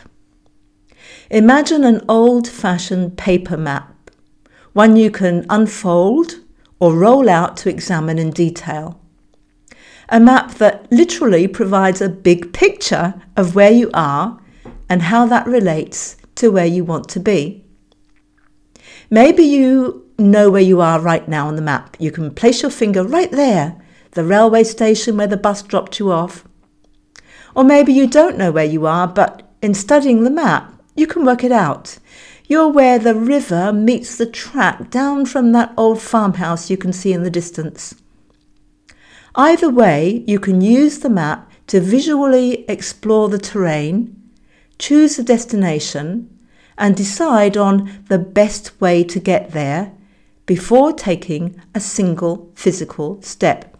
Imagine 1.29 1.85
an 1.85 2.01
old 2.09 2.49
fashioned 2.49 3.17
paper 3.17 3.55
map, 3.55 4.11
one 4.73 4.97
you 4.97 5.09
can 5.11 5.45
unfold 5.49 6.42
or 6.79 6.93
roll 6.93 7.29
out 7.29 7.57
to 7.57 7.69
examine 7.69 8.19
in 8.19 8.31
detail. 8.31 8.99
A 10.09 10.19
map 10.19 10.55
that 10.55 10.91
literally 10.91 11.47
provides 11.47 12.01
a 12.01 12.09
big 12.09 12.53
picture 12.53 13.13
of 13.37 13.55
where 13.55 13.71
you 13.71 13.89
are 13.93 14.39
and 14.89 15.03
how 15.03 15.25
that 15.27 15.47
relates 15.47 16.17
to 16.35 16.51
where 16.51 16.65
you 16.65 16.83
want 16.83 17.07
to 17.09 17.19
be. 17.19 17.63
Maybe 19.09 19.43
you 19.43 20.09
know 20.17 20.49
where 20.49 20.61
you 20.61 20.81
are 20.81 20.99
right 20.99 21.27
now 21.27 21.47
on 21.47 21.55
the 21.55 21.61
map. 21.61 21.95
You 21.99 22.11
can 22.11 22.33
place 22.33 22.61
your 22.61 22.71
finger 22.71 23.03
right 23.03 23.31
there, 23.31 23.81
the 24.11 24.23
railway 24.23 24.63
station 24.63 25.17
where 25.17 25.27
the 25.27 25.37
bus 25.37 25.61
dropped 25.61 25.99
you 25.99 26.11
off. 26.11 26.45
Or 27.55 27.63
maybe 27.63 27.93
you 27.93 28.07
don't 28.07 28.37
know 28.37 28.51
where 28.51 28.65
you 28.65 28.85
are, 28.85 29.07
but 29.07 29.43
in 29.61 29.73
studying 29.73 30.23
the 30.23 30.29
map, 30.29 30.73
you 30.95 31.07
can 31.07 31.25
work 31.25 31.43
it 31.43 31.51
out. 31.51 31.97
You're 32.45 32.67
where 32.67 32.99
the 32.99 33.15
river 33.15 33.71
meets 33.71 34.17
the 34.17 34.25
track 34.25 34.89
down 34.89 35.25
from 35.25 35.51
that 35.53 35.73
old 35.77 36.01
farmhouse 36.01 36.69
you 36.69 36.77
can 36.77 36.91
see 36.91 37.13
in 37.13 37.23
the 37.23 37.29
distance. 37.29 37.95
Either 39.35 39.69
way, 39.69 40.23
you 40.27 40.39
can 40.39 40.61
use 40.61 40.99
the 40.99 41.09
map 41.09 41.51
to 41.67 41.79
visually 41.79 42.65
explore 42.69 43.29
the 43.29 43.39
terrain, 43.39 44.31
choose 44.77 45.17
a 45.17 45.23
destination, 45.23 46.29
and 46.77 46.95
decide 46.95 47.55
on 47.55 48.03
the 48.09 48.19
best 48.19 48.79
way 48.81 49.03
to 49.03 49.19
get 49.19 49.51
there 49.51 49.93
before 50.45 50.91
taking 50.91 51.59
a 51.73 51.79
single 51.79 52.51
physical 52.55 53.21
step. 53.21 53.77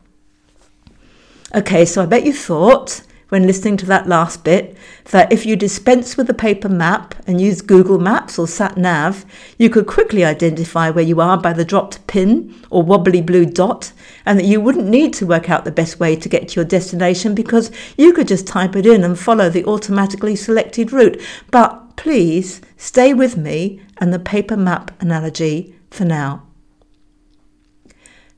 Okay, 1.54 1.86
so 1.86 2.02
I 2.02 2.06
bet 2.06 2.26
you 2.26 2.34
thought 2.34 3.02
when 3.34 3.48
listening 3.48 3.76
to 3.76 3.88
that 3.88 4.06
last 4.06 4.44
bit 4.44 4.78
that 5.06 5.34
if 5.34 5.44
you 5.44 5.56
dispense 5.56 6.16
with 6.16 6.28
the 6.28 6.36
paper 6.36 6.70
map 6.70 7.16
and 7.26 7.42
use 7.42 7.64
Google 7.64 7.98
Maps 7.98 8.38
or 8.38 8.48
Sat 8.48 8.78
Nav, 8.78 9.26
you 9.58 9.72
could 9.72 9.88
quickly 9.88 10.24
identify 10.24 10.92
where 10.92 11.04
you 11.04 11.20
are 11.20 11.36
by 11.36 11.52
the 11.52 11.66
dropped 11.66 12.06
pin 12.06 12.54
or 12.70 12.84
wobbly 12.84 13.24
blue 13.24 13.48
dot, 13.48 13.92
and 14.24 14.38
that 14.38 14.46
you 14.46 14.62
wouldn't 14.62 14.88
need 14.88 15.16
to 15.16 15.26
work 15.26 15.50
out 15.50 15.66
the 15.66 15.72
best 15.72 16.00
way 16.00 16.16
to 16.16 16.30
get 16.30 16.50
to 16.50 16.58
your 16.58 16.66
destination 16.66 17.34
because 17.34 17.72
you 17.98 18.14
could 18.14 18.28
just 18.28 18.46
type 18.46 18.76
it 18.76 18.86
in 18.86 19.04
and 19.04 19.18
follow 19.18 19.50
the 19.50 19.66
automatically 19.66 20.36
selected 20.36 20.94
route. 20.94 21.20
But 21.50 21.98
please 21.98 22.62
stay 22.78 23.16
with 23.16 23.36
me 23.36 23.82
and 23.98 24.14
the 24.14 24.20
paper 24.20 24.56
map 24.56 24.92
analogy 25.02 25.74
for 25.90 26.06
now. 26.06 26.44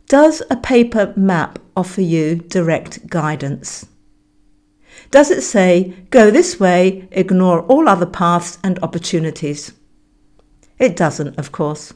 Does 0.07 0.41
a 0.49 0.55
paper 0.55 1.11
map 1.17 1.59
offer 1.75 1.99
you 1.99 2.35
direct 2.37 3.07
guidance? 3.07 3.87
Does 5.15 5.31
it 5.31 5.43
say, 5.43 5.93
go 6.09 6.29
this 6.29 6.59
way, 6.59 7.07
ignore 7.09 7.61
all 7.67 7.87
other 7.87 8.05
paths 8.05 8.57
and 8.65 8.77
opportunities? 8.83 9.71
It 10.77 10.97
doesn't, 10.97 11.39
of 11.39 11.53
course. 11.53 11.93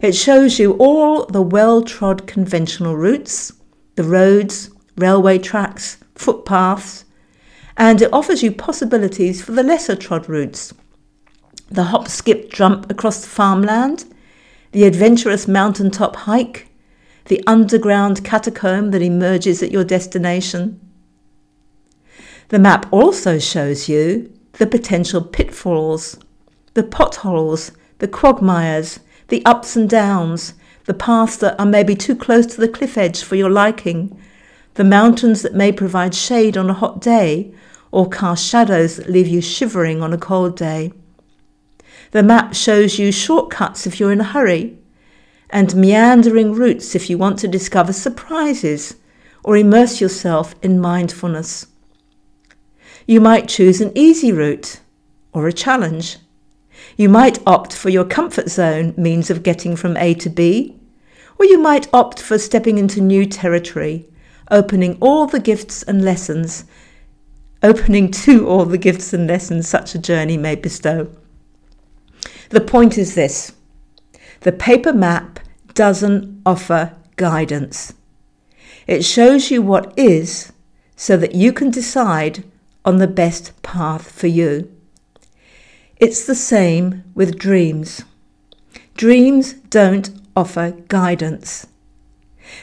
It 0.00 0.16
shows 0.16 0.58
you 0.58 0.72
all 0.72 1.26
the 1.26 1.40
well 1.40 1.80
trod 1.82 2.26
conventional 2.26 2.96
routes, 2.96 3.52
the 3.94 4.02
roads, 4.02 4.70
railway 4.96 5.38
tracks, 5.38 5.98
footpaths, 6.16 7.04
and 7.76 8.02
it 8.02 8.12
offers 8.12 8.42
you 8.42 8.50
possibilities 8.50 9.40
for 9.40 9.52
the 9.52 9.62
lesser 9.62 9.94
trod 9.94 10.28
routes 10.28 10.74
the 11.70 11.84
hop, 11.84 12.08
skip, 12.08 12.52
jump 12.52 12.90
across 12.90 13.20
the 13.20 13.28
farmland, 13.28 14.12
the 14.72 14.82
adventurous 14.82 15.46
mountaintop 15.46 16.16
hike, 16.16 16.66
the 17.26 17.44
underground 17.46 18.24
catacomb 18.24 18.90
that 18.90 19.02
emerges 19.02 19.62
at 19.62 19.70
your 19.70 19.84
destination, 19.84 20.80
the 22.48 22.58
map 22.58 22.86
also 22.92 23.38
shows 23.38 23.88
you 23.88 24.32
the 24.54 24.66
potential 24.66 25.22
pitfalls, 25.22 26.18
the 26.74 26.82
potholes, 26.82 27.72
the 27.98 28.08
quagmires, 28.08 29.00
the 29.28 29.44
ups 29.44 29.76
and 29.76 29.88
downs, 29.88 30.54
the 30.84 30.94
paths 30.94 31.36
that 31.38 31.58
are 31.58 31.66
maybe 31.66 31.94
too 31.94 32.14
close 32.14 32.46
to 32.46 32.60
the 32.60 32.68
cliff 32.68 32.98
edge 32.98 33.22
for 33.22 33.36
your 33.36 33.50
liking, 33.50 34.20
the 34.74 34.84
mountains 34.84 35.42
that 35.42 35.54
may 35.54 35.72
provide 35.72 36.14
shade 36.14 36.56
on 36.56 36.68
a 36.68 36.74
hot 36.74 37.00
day 37.00 37.52
or 37.90 38.08
cast 38.08 38.44
shadows 38.46 38.96
that 38.96 39.08
leave 39.08 39.28
you 39.28 39.40
shivering 39.40 40.02
on 40.02 40.12
a 40.12 40.18
cold 40.18 40.56
day. 40.56 40.92
The 42.10 42.22
map 42.22 42.54
shows 42.54 42.98
you 42.98 43.10
shortcuts 43.10 43.86
if 43.86 43.98
you're 43.98 44.12
in 44.12 44.20
a 44.20 44.24
hurry, 44.24 44.78
and 45.50 45.76
meandering 45.76 46.52
routes 46.52 46.94
if 46.94 47.08
you 47.08 47.16
want 47.16 47.38
to 47.38 47.48
discover 47.48 47.92
surprises 47.92 48.96
or 49.44 49.56
immerse 49.56 50.00
yourself 50.00 50.54
in 50.62 50.80
mindfulness. 50.80 51.66
You 53.06 53.20
might 53.20 53.48
choose 53.48 53.80
an 53.80 53.92
easy 53.94 54.32
route 54.32 54.80
or 55.32 55.46
a 55.46 55.52
challenge. 55.52 56.18
You 56.96 57.08
might 57.08 57.38
opt 57.46 57.72
for 57.74 57.90
your 57.90 58.04
comfort 58.04 58.48
zone 58.48 58.94
means 58.96 59.30
of 59.30 59.42
getting 59.42 59.76
from 59.76 59.96
A 59.96 60.14
to 60.14 60.30
B, 60.30 60.76
or 61.38 61.44
you 61.44 61.58
might 61.58 61.92
opt 61.92 62.20
for 62.20 62.38
stepping 62.38 62.78
into 62.78 63.00
new 63.00 63.26
territory, 63.26 64.08
opening 64.50 64.96
all 65.00 65.26
the 65.26 65.40
gifts 65.40 65.82
and 65.82 66.04
lessons, 66.04 66.64
opening 67.62 68.10
to 68.24 68.48
all 68.48 68.64
the 68.64 68.78
gifts 68.78 69.12
and 69.12 69.26
lessons 69.26 69.68
such 69.68 69.94
a 69.94 69.98
journey 69.98 70.36
may 70.36 70.54
bestow. 70.54 71.10
The 72.50 72.60
point 72.60 72.96
is 72.96 73.14
this 73.14 73.52
the 74.40 74.52
paper 74.52 74.92
map 74.92 75.40
doesn't 75.74 76.40
offer 76.46 76.96
guidance. 77.16 77.94
It 78.86 79.04
shows 79.04 79.50
you 79.50 79.62
what 79.62 79.92
is 79.96 80.52
so 80.96 81.16
that 81.16 81.34
you 81.34 81.52
can 81.52 81.70
decide 81.70 82.44
on 82.84 82.98
the 82.98 83.06
best 83.06 83.60
path 83.62 84.10
for 84.10 84.26
you. 84.26 84.70
It's 85.96 86.26
the 86.26 86.34
same 86.34 87.04
with 87.14 87.38
dreams. 87.38 88.04
Dreams 88.96 89.54
don't 89.54 90.10
offer 90.36 90.72
guidance. 90.88 91.66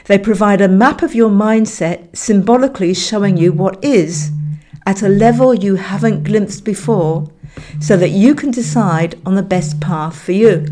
They 0.06 0.18
provide 0.18 0.60
a 0.60 0.68
map 0.68 1.02
of 1.02 1.14
your 1.14 1.30
mindset, 1.30 2.16
symbolically 2.16 2.94
showing 2.94 3.36
you 3.36 3.52
what 3.52 3.82
is 3.84 4.30
at 4.86 5.02
a 5.02 5.08
level 5.08 5.54
you 5.54 5.76
haven't 5.76 6.24
glimpsed 6.24 6.64
before, 6.64 7.30
so 7.80 7.96
that 7.96 8.10
you 8.10 8.34
can 8.34 8.50
decide 8.50 9.18
on 9.26 9.34
the 9.34 9.42
best 9.42 9.80
path 9.80 10.20
for 10.20 10.32
you. 10.32 10.66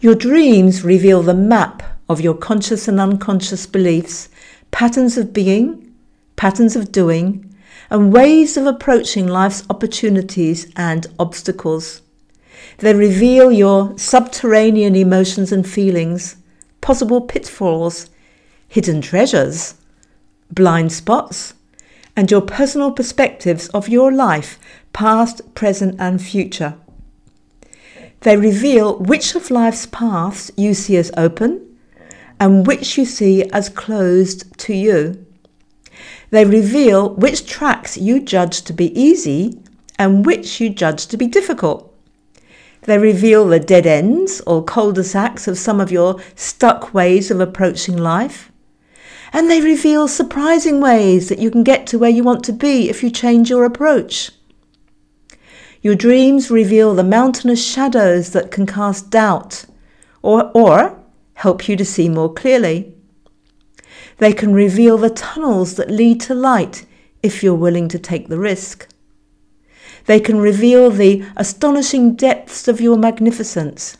Your 0.00 0.14
dreams 0.14 0.84
reveal 0.84 1.22
the 1.22 1.34
map 1.34 1.82
of 2.08 2.20
your 2.20 2.34
conscious 2.34 2.88
and 2.88 3.00
unconscious 3.00 3.66
beliefs, 3.66 4.28
patterns 4.70 5.18
of 5.18 5.32
being, 5.32 5.87
patterns 6.38 6.76
of 6.76 6.90
doing, 6.92 7.44
and 7.90 8.12
ways 8.12 8.56
of 8.56 8.64
approaching 8.64 9.26
life's 9.26 9.64
opportunities 9.68 10.72
and 10.76 11.06
obstacles. 11.18 12.00
They 12.78 12.94
reveal 12.94 13.50
your 13.50 13.98
subterranean 13.98 14.94
emotions 14.94 15.52
and 15.52 15.68
feelings, 15.68 16.36
possible 16.80 17.20
pitfalls, 17.20 18.08
hidden 18.68 19.02
treasures, 19.02 19.74
blind 20.50 20.92
spots, 20.92 21.54
and 22.16 22.30
your 22.30 22.40
personal 22.40 22.92
perspectives 22.92 23.68
of 23.70 23.88
your 23.88 24.12
life, 24.12 24.58
past, 24.92 25.54
present, 25.54 25.96
and 25.98 26.22
future. 26.22 26.74
They 28.20 28.36
reveal 28.36 28.98
which 28.98 29.34
of 29.34 29.50
life's 29.50 29.86
paths 29.86 30.50
you 30.56 30.74
see 30.74 30.96
as 30.96 31.10
open 31.16 31.64
and 32.38 32.66
which 32.66 32.96
you 32.96 33.04
see 33.04 33.44
as 33.50 33.68
closed 33.68 34.56
to 34.58 34.74
you. 34.74 35.24
They 36.30 36.44
reveal 36.44 37.14
which 37.14 37.46
tracks 37.46 37.96
you 37.96 38.20
judge 38.20 38.62
to 38.62 38.72
be 38.72 38.98
easy 38.98 39.60
and 39.98 40.26
which 40.26 40.60
you 40.60 40.70
judge 40.70 41.06
to 41.06 41.16
be 41.16 41.26
difficult. 41.26 41.94
They 42.82 42.98
reveal 42.98 43.46
the 43.46 43.58
dead 43.58 43.86
ends 43.86 44.40
or 44.46 44.64
cul-de-sacs 44.64 45.48
of 45.48 45.58
some 45.58 45.80
of 45.80 45.90
your 45.90 46.20
stuck 46.34 46.94
ways 46.94 47.30
of 47.30 47.40
approaching 47.40 47.96
life. 47.96 48.52
And 49.32 49.50
they 49.50 49.60
reveal 49.60 50.08
surprising 50.08 50.80
ways 50.80 51.28
that 51.28 51.38
you 51.38 51.50
can 51.50 51.64
get 51.64 51.86
to 51.88 51.98
where 51.98 52.10
you 52.10 52.22
want 52.22 52.44
to 52.44 52.52
be 52.52 52.88
if 52.88 53.02
you 53.02 53.10
change 53.10 53.50
your 53.50 53.64
approach. 53.64 54.30
Your 55.82 55.94
dreams 55.94 56.50
reveal 56.50 56.94
the 56.94 57.04
mountainous 57.04 57.64
shadows 57.64 58.30
that 58.30 58.50
can 58.50 58.66
cast 58.66 59.10
doubt 59.10 59.64
or, 60.22 60.50
or 60.54 60.98
help 61.34 61.68
you 61.68 61.76
to 61.76 61.84
see 61.84 62.08
more 62.08 62.32
clearly. 62.32 62.94
They 64.18 64.32
can 64.32 64.52
reveal 64.52 64.98
the 64.98 65.10
tunnels 65.10 65.76
that 65.76 65.90
lead 65.90 66.20
to 66.22 66.34
light 66.34 66.84
if 67.22 67.42
you're 67.42 67.54
willing 67.54 67.88
to 67.88 67.98
take 67.98 68.28
the 68.28 68.38
risk. 68.38 68.88
They 70.06 70.20
can 70.20 70.38
reveal 70.38 70.90
the 70.90 71.24
astonishing 71.36 72.14
depths 72.14 72.66
of 72.68 72.80
your 72.80 72.96
magnificence 72.96 73.96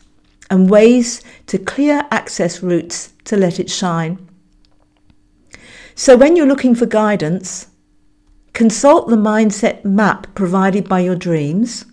and 0.49 0.69
ways 0.69 1.21
to 1.47 1.57
clear 1.57 2.07
access 2.11 2.61
routes 2.61 3.13
to 3.25 3.37
let 3.37 3.59
it 3.59 3.69
shine. 3.69 4.27
So, 5.95 6.17
when 6.17 6.35
you're 6.35 6.47
looking 6.47 6.75
for 6.75 6.85
guidance, 6.85 7.67
consult 8.53 9.09
the 9.09 9.17
mindset 9.17 9.85
map 9.85 10.33
provided 10.33 10.89
by 10.89 11.01
your 11.01 11.15
dreams, 11.15 11.85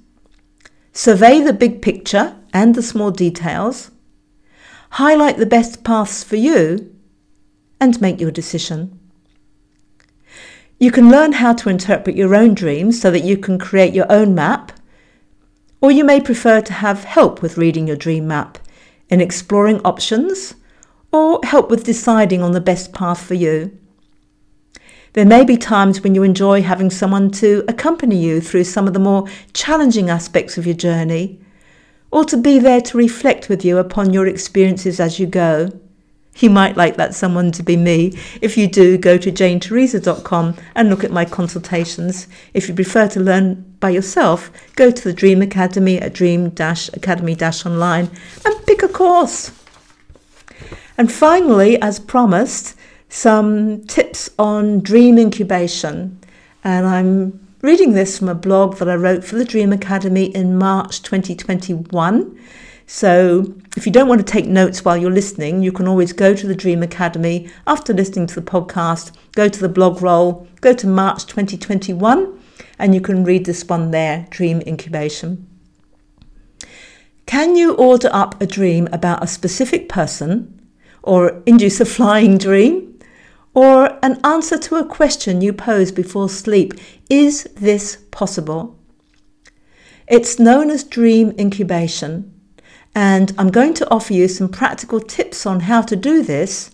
survey 0.93 1.41
the 1.41 1.53
big 1.53 1.83
picture 1.83 2.37
and 2.53 2.75
the 2.75 2.83
small 2.83 3.11
details, 3.11 3.91
highlight 4.91 5.37
the 5.37 5.45
best 5.47 5.85
paths 5.85 6.25
for 6.25 6.37
you, 6.37 6.96
and 7.81 8.01
make 8.01 8.21
your 8.21 8.31
decision. 8.31 8.99
You 10.79 10.91
can 10.91 11.11
learn 11.11 11.33
how 11.33 11.55
to 11.55 11.71
interpret 11.71 12.17
your 12.17 12.35
own 12.35 12.55
dreams 12.55 13.01
so 13.01 13.11
that 13.11 13.25
you 13.25 13.39
can 13.39 13.59
create 13.59 13.95
your 13.95 14.11
own 14.13 14.35
map, 14.35 14.73
or 15.81 15.91
you 15.91 16.05
may 16.05 16.21
prefer 16.21 16.61
to 16.61 16.73
have 16.73 17.05
help 17.05 17.41
with 17.41 17.57
reading 17.57 17.87
your 17.87 17.97
dream 17.97 18.27
map 18.27 18.59
in 19.09 19.21
exploring 19.21 19.81
options 19.85 20.55
or 21.13 21.41
help 21.45 21.71
with 21.71 21.85
deciding 21.85 22.43
on 22.43 22.53
the 22.53 22.61
best 22.61 22.93
path 22.93 23.23
for 23.23 23.35
you. 23.35 23.79
There 25.15 25.25
may 25.25 25.45
be 25.45 25.57
times 25.57 26.03
when 26.03 26.15
you 26.15 26.23
enjoy 26.23 26.61
having 26.61 26.91
someone 26.91 27.31
to 27.33 27.65
accompany 27.69 28.17
you 28.17 28.41
through 28.43 28.65
some 28.65 28.87
of 28.87 28.93
the 28.93 29.01
more 29.01 29.27
challenging 29.55 30.11
aspects 30.11 30.59
of 30.59 30.67
your 30.67 30.75
journey, 30.75 31.41
or 32.11 32.25
to 32.27 32.37
be 32.37 32.59
there 32.59 32.83
to 32.83 32.99
reflect 32.99 33.49
with 33.49 33.65
you 33.65 33.79
upon 33.79 34.13
your 34.13 34.27
experiences 34.27 35.01
as 35.01 35.19
you 35.19 35.27
go. 35.27 35.71
You 36.39 36.51
might 36.51 36.77
like 36.77 36.97
that 36.97 37.15
someone 37.15 37.51
to 37.53 37.63
be 37.63 37.77
me. 37.77 38.19
If 38.43 38.57
you 38.57 38.67
do, 38.67 38.99
go 38.99 39.17
to 39.19 39.33
janeteresa.com 39.33 40.57
and 40.75 40.91
look 40.91 41.05
at 41.05 41.11
my 41.11 41.25
consultations. 41.25 42.29
If 42.53 42.69
you 42.69 42.75
prefer 42.75 43.09
to 43.09 43.21
learn 43.21 43.65
by 43.81 43.91
yourself, 43.91 44.51
go 44.75 44.91
to 44.91 45.05
the 45.05 45.13
Dream 45.13 45.41
Academy 45.43 45.99
at 45.99 46.13
dream-academy-online 46.13 48.11
and 48.45 48.67
pick 48.67 48.83
a 48.83 48.89
course. 48.89 49.53
And 50.99 51.13
finally, 51.13 51.81
as 51.81 51.99
promised, 51.99 52.75
some 53.09 53.85
tips 53.85 54.31
on 54.39 54.81
dream 54.81 55.19
incubation. 55.19 56.19
And 56.65 56.87
I'm 56.87 57.47
reading 57.63 57.93
this 57.93 58.19
from 58.19 58.29
a 58.29 58.35
blog 58.35 58.77
that 58.77 58.89
I 58.89 58.95
wrote 58.95 59.25
for 59.25 59.37
the 59.37 59.45
Dream 59.45 59.73
Academy 59.73 60.27
in 60.35 60.59
March 60.59 61.03
2021. 61.03 62.39
So, 62.89 63.53
if 63.77 63.85
you 63.85 63.91
don't 63.91 64.07
want 64.09 64.25
to 64.25 64.33
take 64.33 64.47
notes 64.47 64.85
while 64.85 64.97
you're 64.97 65.11
listening, 65.11 65.61
you 65.61 65.73
can 65.73 65.89
always 65.89 66.13
go 66.13 66.35
to 66.35 66.47
the 66.47 66.55
Dream 66.55 66.85
Academy 66.85 67.51
after 67.67 67.93
listening 67.93 68.29
to 68.29 68.35
the 68.37 68.49
podcast, 68.49 69.11
go 69.33 69.49
to 69.49 69.61
the 69.61 69.69
blog 69.69 70.01
roll, 70.01 70.47
go 70.61 70.73
to 70.73 70.87
March 70.87 71.27
2021, 71.27 72.39
and 72.79 72.95
you 72.95 73.01
can 73.01 73.25
read 73.25 73.45
this 73.45 73.65
one 73.65 73.91
there 73.91 74.29
Dream 74.31 74.61
Incubation. 74.61 75.49
Can 77.27 77.57
you 77.57 77.75
order 77.75 78.09
up 78.13 78.41
a 78.41 78.47
dream 78.47 78.89
about 78.93 79.23
a 79.23 79.27
specific 79.27 79.89
person 79.89 80.69
or 81.03 81.43
induce 81.45 81.81
a 81.81 81.85
flying 81.85 82.39
dream? 82.39 82.93
Or 83.53 83.99
an 84.05 84.21
answer 84.23 84.59
to 84.59 84.77
a 84.77 84.85
question 84.85 85.41
you 85.41 85.55
pose 85.55 85.91
before 85.91 86.29
sleep 86.29 86.75
Is 87.09 87.45
this 87.57 87.97
possible? 88.11 88.79
It's 90.07 90.39
known 90.39 90.71
as 90.71 90.85
dream 90.85 91.35
incubation 91.39 92.36
and 92.97 93.35
I'm 93.37 93.51
going 93.51 93.75
to 93.75 93.91
offer 93.91 94.15
you 94.15 94.27
some 94.27 94.49
practical 94.49 95.01
tips 95.01 95.45
on 95.45 95.61
how 95.61 95.83
to 95.83 95.95
do 95.95 96.23
this 96.23 96.71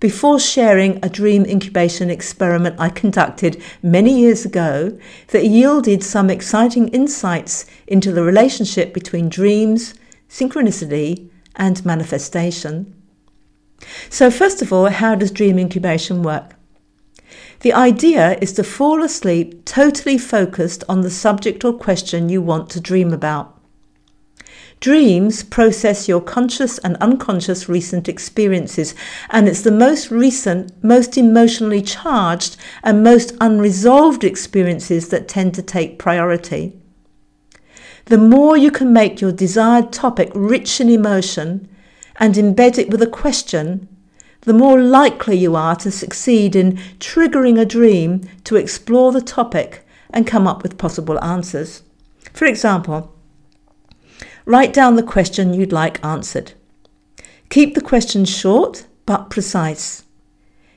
before 0.00 0.40
sharing 0.40 0.98
a 1.04 1.10
dream 1.10 1.44
incubation 1.44 2.08
experiment 2.08 2.80
I 2.80 2.88
conducted 2.88 3.62
many 3.82 4.18
years 4.18 4.46
ago 4.46 4.98
that 5.28 5.44
yielded 5.44 6.02
some 6.02 6.30
exciting 6.30 6.88
insights 6.88 7.66
into 7.86 8.10
the 8.10 8.22
relationship 8.22 8.94
between 8.94 9.28
dreams, 9.28 9.94
synchronicity, 10.30 11.28
and 11.56 11.84
manifestation. 11.84 12.94
So, 14.08 14.30
first 14.30 14.62
of 14.62 14.72
all, 14.72 14.86
how 14.86 15.14
does 15.14 15.30
dream 15.30 15.58
incubation 15.58 16.22
work? 16.22 16.54
The 17.60 17.74
idea 17.74 18.38
is 18.40 18.54
to 18.54 18.64
fall 18.64 19.02
asleep 19.02 19.66
totally 19.66 20.16
focused 20.16 20.84
on 20.88 21.02
the 21.02 21.10
subject 21.10 21.66
or 21.66 21.74
question 21.74 22.30
you 22.30 22.40
want 22.40 22.70
to 22.70 22.80
dream 22.80 23.12
about. 23.12 23.55
Dreams 24.80 25.42
process 25.42 26.06
your 26.06 26.20
conscious 26.20 26.78
and 26.78 26.96
unconscious 26.98 27.68
recent 27.68 28.08
experiences, 28.08 28.94
and 29.30 29.48
it's 29.48 29.62
the 29.62 29.70
most 29.70 30.10
recent, 30.10 30.72
most 30.84 31.16
emotionally 31.16 31.80
charged, 31.80 32.56
and 32.82 33.02
most 33.02 33.32
unresolved 33.40 34.22
experiences 34.22 35.08
that 35.08 35.28
tend 35.28 35.54
to 35.54 35.62
take 35.62 35.98
priority. 35.98 36.78
The 38.04 38.18
more 38.18 38.56
you 38.56 38.70
can 38.70 38.92
make 38.92 39.20
your 39.20 39.32
desired 39.32 39.92
topic 39.92 40.30
rich 40.34 40.80
in 40.80 40.90
emotion 40.90 41.68
and 42.16 42.34
embed 42.34 42.78
it 42.78 42.90
with 42.90 43.02
a 43.02 43.06
question, 43.06 43.88
the 44.42 44.52
more 44.52 44.80
likely 44.80 45.36
you 45.36 45.56
are 45.56 45.74
to 45.76 45.90
succeed 45.90 46.54
in 46.54 46.76
triggering 47.00 47.58
a 47.58 47.64
dream 47.64 48.28
to 48.44 48.56
explore 48.56 49.10
the 49.10 49.22
topic 49.22 49.84
and 50.10 50.26
come 50.26 50.46
up 50.46 50.62
with 50.62 50.78
possible 50.78 51.22
answers. 51.24 51.82
For 52.32 52.44
example, 52.44 53.15
Write 54.46 54.72
down 54.72 54.94
the 54.94 55.02
question 55.02 55.52
you'd 55.52 55.72
like 55.72 56.02
answered. 56.04 56.52
Keep 57.50 57.74
the 57.74 57.80
question 57.80 58.24
short 58.24 58.86
but 59.04 59.28
precise. 59.28 60.04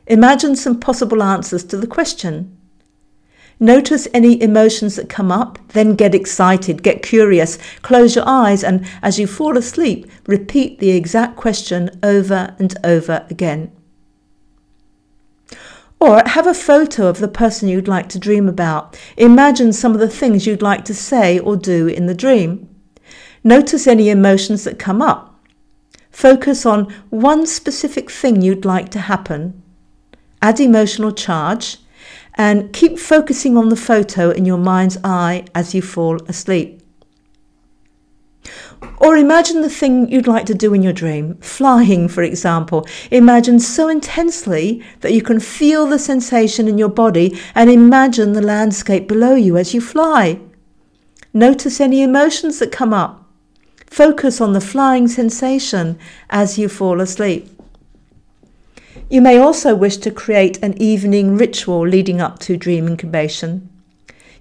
Imagine 0.08 0.56
some 0.56 0.80
possible 0.80 1.22
answers 1.22 1.64
to 1.66 1.78
the 1.78 1.88
question. 1.88 2.58
Notice 3.60 4.08
any 4.14 4.42
emotions 4.42 4.96
that 4.96 5.08
come 5.10 5.32
up, 5.32 5.60
then 5.70 5.94
get 5.94 6.16
excited, 6.16 6.82
get 6.82 7.04
curious, 7.04 7.60
close 7.82 8.16
your 8.16 8.28
eyes, 8.28 8.64
and 8.64 8.88
as 9.04 9.20
you 9.20 9.28
fall 9.28 9.56
asleep, 9.58 10.10
repeat 10.26 10.80
the 10.80 10.92
exact 10.92 11.36
question 11.36 11.92
over 12.02 12.56
and 12.58 12.76
over 12.84 13.28
again. 13.30 13.72
Or 16.00 16.24
have 16.26 16.48
a 16.48 16.54
photo 16.54 17.08
of 17.08 17.20
the 17.20 17.28
person 17.28 17.68
you'd 17.68 17.90
like 17.90 18.08
to 18.10 18.20
dream 18.20 18.48
about. 18.48 18.98
Imagine 19.18 19.74
some 19.74 19.94
of 19.94 20.00
the 20.00 20.08
things 20.08 20.48
you'd 20.48 20.62
like 20.62 20.86
to 20.86 20.94
say 20.96 21.38
or 21.38 21.58
do 21.58 21.88
in 21.88 22.06
the 22.08 22.16
dream. 22.16 22.69
Notice 23.44 23.88
any 23.88 24.10
emotions 24.10 24.64
that 24.64 24.80
come 24.80 25.02
up. 25.02 25.40
Focus 26.12 26.66
on 26.66 26.94
one 27.10 27.46
specific 27.46 28.10
thing 28.12 28.42
you'd 28.42 28.66
like 28.66 28.90
to 28.90 29.00
happen. 29.00 29.62
Add 30.42 30.60
emotional 30.60 31.12
charge 31.12 31.78
and 32.36 32.72
keep 32.74 32.98
focusing 32.98 33.58
on 33.58 33.70
the 33.70 33.76
photo 33.76 34.30
in 34.30 34.46
your 34.46 34.58
mind's 34.58 34.98
eye 35.04 35.46
as 35.54 35.74
you 35.74 35.82
fall 35.82 36.22
asleep. 36.28 36.82
Or 38.98 39.18
imagine 39.18 39.62
the 39.62 39.70
thing 39.70 40.10
you'd 40.10 40.28
like 40.28 40.46
to 40.46 40.54
do 40.54 40.74
in 40.74 40.82
your 40.82 40.94
dream, 40.94 41.36
flying, 41.36 42.08
for 42.08 42.24
example. 42.24 42.88
Imagine 43.12 43.60
so 43.60 43.88
intensely 43.88 44.84
that 45.02 45.14
you 45.14 45.22
can 45.22 45.40
feel 45.40 45.86
the 45.86 46.00
sensation 46.00 46.68
in 46.68 46.78
your 46.78 46.90
body 46.90 47.40
and 47.56 47.70
imagine 47.70 48.34
the 48.34 48.42
landscape 48.42 49.08
below 49.08 49.36
you 49.36 49.58
as 49.58 49.74
you 49.74 49.82
fly. 49.82 50.40
Notice 51.34 51.80
any 51.80 52.02
emotions 52.02 52.60
that 52.60 52.72
come 52.72 52.94
up. 52.94 53.29
Focus 53.90 54.40
on 54.40 54.54
the 54.54 54.62
flying 54.62 55.08
sensation 55.08 55.98
as 56.30 56.58
you 56.58 56.70
fall 56.70 57.02
asleep. 57.02 57.50
You 59.10 59.22
may 59.22 59.38
also 59.38 59.74
wish 59.74 59.98
to 59.98 60.12
create 60.12 60.62
an 60.62 60.80
evening 60.80 61.36
ritual 61.36 61.88
leading 61.88 62.22
up 62.22 62.38
to 62.40 62.56
dream 62.56 62.88
incubation. 62.88 63.68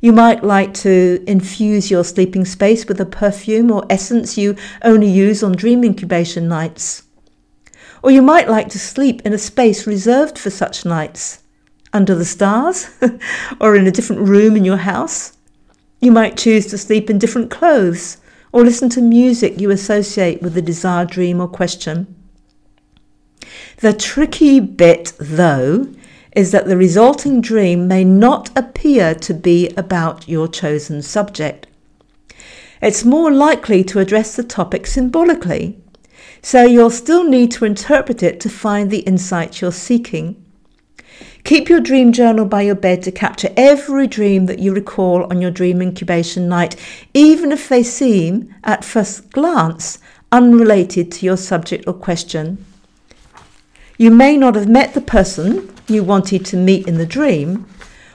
You 0.00 0.12
might 0.12 0.44
like 0.44 0.74
to 0.74 1.24
infuse 1.26 1.90
your 1.90 2.04
sleeping 2.04 2.44
space 2.44 2.86
with 2.86 3.00
a 3.00 3.06
perfume 3.06 3.70
or 3.70 3.86
essence 3.88 4.36
you 4.36 4.54
only 4.82 5.08
use 5.08 5.42
on 5.42 5.52
dream 5.52 5.82
incubation 5.82 6.46
nights. 6.46 7.04
Or 8.02 8.10
you 8.10 8.22
might 8.22 8.48
like 8.48 8.68
to 8.70 8.78
sleep 8.78 9.22
in 9.24 9.32
a 9.32 9.38
space 9.38 9.86
reserved 9.86 10.38
for 10.38 10.50
such 10.50 10.84
nights, 10.84 11.42
under 11.92 12.14
the 12.14 12.24
stars, 12.24 12.90
or 13.60 13.74
in 13.74 13.86
a 13.86 13.90
different 13.90 14.28
room 14.28 14.56
in 14.56 14.64
your 14.64 14.76
house. 14.76 15.36
You 16.00 16.12
might 16.12 16.36
choose 16.36 16.66
to 16.66 16.78
sleep 16.78 17.10
in 17.10 17.18
different 17.18 17.50
clothes 17.50 18.18
or 18.52 18.64
listen 18.64 18.88
to 18.90 19.00
music 19.00 19.60
you 19.60 19.70
associate 19.70 20.42
with 20.42 20.54
the 20.54 20.62
desired 20.62 21.10
dream 21.10 21.40
or 21.40 21.48
question. 21.48 22.14
The 23.78 23.92
tricky 23.92 24.60
bit, 24.60 25.12
though, 25.18 25.86
is 26.32 26.50
that 26.52 26.66
the 26.66 26.76
resulting 26.76 27.40
dream 27.40 27.88
may 27.88 28.04
not 28.04 28.56
appear 28.56 29.14
to 29.14 29.34
be 29.34 29.68
about 29.76 30.28
your 30.28 30.48
chosen 30.48 31.02
subject. 31.02 31.66
It's 32.80 33.04
more 33.04 33.32
likely 33.32 33.82
to 33.84 33.98
address 33.98 34.36
the 34.36 34.44
topic 34.44 34.86
symbolically, 34.86 35.80
so 36.42 36.64
you'll 36.64 36.90
still 36.90 37.24
need 37.24 37.50
to 37.52 37.64
interpret 37.64 38.22
it 38.22 38.38
to 38.40 38.48
find 38.48 38.90
the 38.90 39.00
insight 39.00 39.60
you're 39.60 39.72
seeking. 39.72 40.44
Keep 41.44 41.68
your 41.68 41.80
dream 41.80 42.12
journal 42.12 42.44
by 42.44 42.62
your 42.62 42.74
bed 42.74 43.02
to 43.02 43.10
capture 43.12 43.52
every 43.56 44.06
dream 44.06 44.46
that 44.46 44.58
you 44.58 44.74
recall 44.74 45.24
on 45.30 45.40
your 45.40 45.50
dream 45.50 45.80
incubation 45.80 46.48
night, 46.48 46.76
even 47.14 47.52
if 47.52 47.68
they 47.68 47.82
seem, 47.82 48.54
at 48.64 48.84
first 48.84 49.30
glance, 49.30 49.98
unrelated 50.30 51.10
to 51.12 51.26
your 51.26 51.36
subject 51.36 51.84
or 51.86 51.94
question. 51.94 52.64
You 53.96 54.10
may 54.10 54.36
not 54.36 54.54
have 54.54 54.68
met 54.68 54.94
the 54.94 55.00
person 55.00 55.72
you 55.88 56.04
wanted 56.04 56.44
to 56.46 56.56
meet 56.56 56.86
in 56.86 56.98
the 56.98 57.06
dream, 57.06 57.66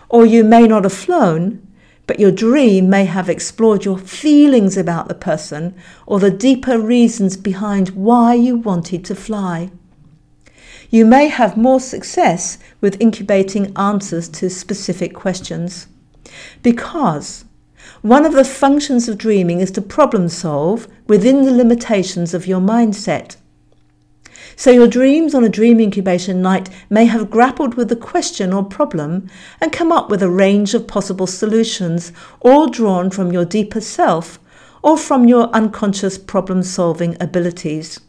or 0.10 0.26
you 0.26 0.44
may 0.44 0.68
not 0.68 0.84
have 0.84 0.94
flown, 0.94 1.68
but 2.06 2.20
your 2.20 2.32
dream 2.32 2.90
may 2.90 3.06
have 3.06 3.30
explored 3.30 3.84
your 3.84 3.98
feelings 3.98 4.78
about 4.78 5.08
the 5.08 5.16
person 5.16 5.74
or 6.06 6.20
the 6.20 6.30
deeper 6.30 6.78
reasons 6.78 7.36
behind 7.36 7.90
why 7.90 8.34
you 8.34 8.58
wanted 8.58 9.04
to 9.06 9.16
fly 9.16 9.72
you 10.94 11.04
may 11.04 11.28
have 11.28 11.58
more 11.58 11.80
success 11.80 12.60
with 12.80 13.02
incubating 13.02 13.76
answers 13.76 14.30
to 14.30 14.48
specific 14.48 15.16
questions. 15.16 15.88
Because 16.62 17.46
one 18.04 18.28
of 18.28 18.34
the 18.34 18.46
functions 18.46 19.10
of 19.10 19.18
dreaming 19.18 19.60
is 19.60 19.72
to 19.72 19.82
problem 19.82 20.30
solve 20.30 20.88
within 21.08 21.46
the 21.46 21.52
limitations 21.52 22.36
of 22.36 22.46
your 22.46 22.62
mindset. 22.62 23.38
So, 24.56 24.70
your 24.70 24.88
dreams 24.88 25.34
on 25.34 25.44
a 25.44 25.50
dream 25.50 25.80
incubation 25.80 26.44
night 26.44 26.70
may 26.92 27.06
have 27.06 27.32
grappled 27.32 27.74
with 27.74 27.90
the 27.90 27.96
question 27.96 28.54
or 28.54 28.64
problem 28.64 29.32
and 29.60 29.72
come 29.72 29.92
up 29.92 30.12
with 30.12 30.22
a 30.22 30.30
range 30.30 30.76
of 30.76 30.88
possible 30.88 31.26
solutions, 31.26 32.12
all 32.40 32.68
drawn 32.68 33.10
from 33.10 33.32
your 33.32 33.46
deeper 33.46 33.82
self 33.82 34.40
or 34.84 34.96
from 35.00 35.28
your 35.28 35.48
unconscious 35.56 36.20
problem 36.20 36.62
solving 36.62 37.18
abilities. 37.20 38.00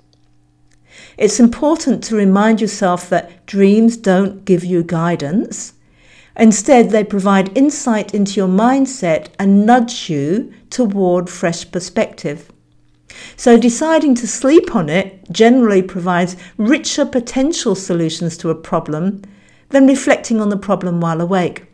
It's 1.17 1.39
important 1.39 2.03
to 2.05 2.17
remind 2.17 2.61
yourself 2.61 3.09
that 3.11 3.47
dreams 3.47 3.97
don't 3.97 4.45
give 4.45 4.65
you 4.65 4.83
guidance. 4.83 5.75
Instead, 6.37 6.91
they 6.91 7.05
provide 7.05 7.57
insight 7.57 8.15
into 8.15 8.33
your 8.33 8.49
mindset 8.49 9.29
and 9.39 9.65
nudge 9.65 10.11
you 10.11 10.53
toward 10.71 11.31
fresh 11.31 11.71
perspective. 11.71 12.51
So, 13.37 13.57
deciding 13.57 14.17
to 14.17 14.27
sleep 14.27 14.75
on 14.75 14.89
it 14.89 15.31
generally 15.31 15.83
provides 15.83 16.37
richer 16.57 17.07
potential 17.07 17.77
solutions 17.77 18.37
to 18.39 18.51
a 18.51 18.57
problem 18.57 19.23
than 19.69 19.87
reflecting 19.87 20.41
on 20.41 20.49
the 20.49 20.57
problem 20.57 21.01
while 21.01 21.21
awake. 21.21 21.67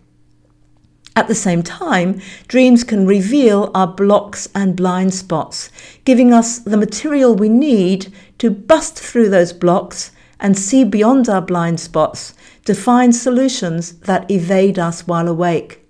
At 1.17 1.29
the 1.29 1.35
same 1.35 1.63
time, 1.63 2.21
dreams 2.47 2.85
can 2.85 3.07
reveal 3.07 3.71
our 3.75 3.87
blocks 3.87 4.49
and 4.55 4.77
blind 4.77 5.13
spots, 5.13 5.71
giving 6.05 6.33
us 6.33 6.59
the 6.59 6.77
material 6.77 7.35
we 7.35 7.49
need 7.49 8.13
to 8.39 8.51
bust 8.51 8.99
through 8.99 9.29
those 9.29 9.53
blocks 9.53 10.13
and 10.39 10.57
see 10.57 10.85
beyond 10.85 11.29
our 11.29 11.43
blind 11.43 11.81
spots 11.81 12.33
to 12.65 12.75
find 12.75 13.15
solutions 13.15 13.93
that 14.01 14.31
evade 14.31 14.79
us 14.79 15.07
while 15.07 15.29
awake. 15.29 15.81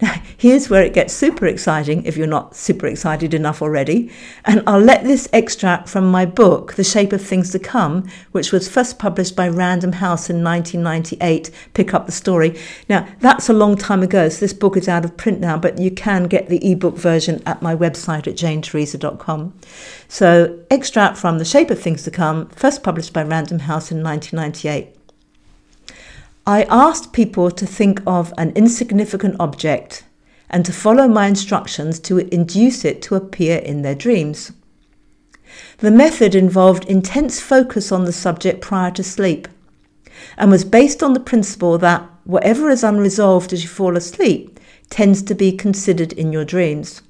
Now, 0.00 0.22
here's 0.36 0.70
where 0.70 0.82
it 0.82 0.94
gets 0.94 1.12
super 1.12 1.46
exciting 1.46 2.04
if 2.04 2.16
you're 2.16 2.26
not 2.26 2.56
super 2.56 2.86
excited 2.86 3.34
enough 3.34 3.62
already. 3.62 4.10
And 4.44 4.62
I'll 4.66 4.80
let 4.80 5.04
this 5.04 5.28
extract 5.32 5.88
from 5.88 6.10
my 6.10 6.26
book, 6.26 6.74
The 6.74 6.84
Shape 6.84 7.12
of 7.12 7.22
Things 7.22 7.50
to 7.52 7.58
Come, 7.58 8.08
which 8.32 8.52
was 8.52 8.68
first 8.68 8.98
published 8.98 9.36
by 9.36 9.48
Random 9.48 9.92
House 9.92 10.30
in 10.30 10.42
1998, 10.42 11.50
pick 11.74 11.94
up 11.94 12.06
the 12.06 12.12
story. 12.12 12.58
Now, 12.88 13.06
that's 13.20 13.48
a 13.48 13.54
long 13.54 13.76
time 13.76 14.02
ago, 14.02 14.28
so 14.28 14.40
this 14.40 14.52
book 14.52 14.76
is 14.76 14.88
out 14.88 15.04
of 15.04 15.16
print 15.16 15.40
now, 15.40 15.58
but 15.58 15.78
you 15.78 15.90
can 15.90 16.24
get 16.24 16.48
the 16.48 16.70
ebook 16.70 16.96
version 16.96 17.42
at 17.46 17.62
my 17.62 17.74
website 17.74 18.26
at 18.26 18.34
JaneTeresa.com. 18.36 19.54
So, 20.08 20.58
extract 20.70 21.18
from 21.18 21.38
The 21.38 21.44
Shape 21.44 21.70
of 21.70 21.80
Things 21.80 22.02
to 22.04 22.10
Come, 22.10 22.48
first 22.50 22.82
published 22.82 23.12
by 23.12 23.22
Random 23.22 23.60
House 23.60 23.90
in 23.90 24.02
1998. 24.02 24.99
I 26.46 26.64
asked 26.64 27.12
people 27.12 27.50
to 27.50 27.66
think 27.66 28.02
of 28.06 28.32
an 28.38 28.52
insignificant 28.56 29.36
object 29.38 30.04
and 30.48 30.64
to 30.64 30.72
follow 30.72 31.06
my 31.06 31.26
instructions 31.26 32.00
to 32.00 32.18
induce 32.18 32.84
it 32.84 33.02
to 33.02 33.14
appear 33.14 33.58
in 33.58 33.82
their 33.82 33.94
dreams. 33.94 34.52
The 35.78 35.90
method 35.90 36.34
involved 36.34 36.84
intense 36.86 37.40
focus 37.40 37.92
on 37.92 38.04
the 38.04 38.12
subject 38.12 38.60
prior 38.60 38.90
to 38.92 39.02
sleep 39.02 39.48
and 40.36 40.50
was 40.50 40.64
based 40.64 41.02
on 41.02 41.12
the 41.12 41.20
principle 41.20 41.78
that 41.78 42.08
whatever 42.24 42.70
is 42.70 42.84
unresolved 42.84 43.52
as 43.52 43.62
you 43.62 43.68
fall 43.68 43.96
asleep 43.96 44.58
tends 44.88 45.22
to 45.22 45.34
be 45.34 45.52
considered 45.52 46.12
in 46.12 46.32
your 46.32 46.44
dreams. 46.44 47.02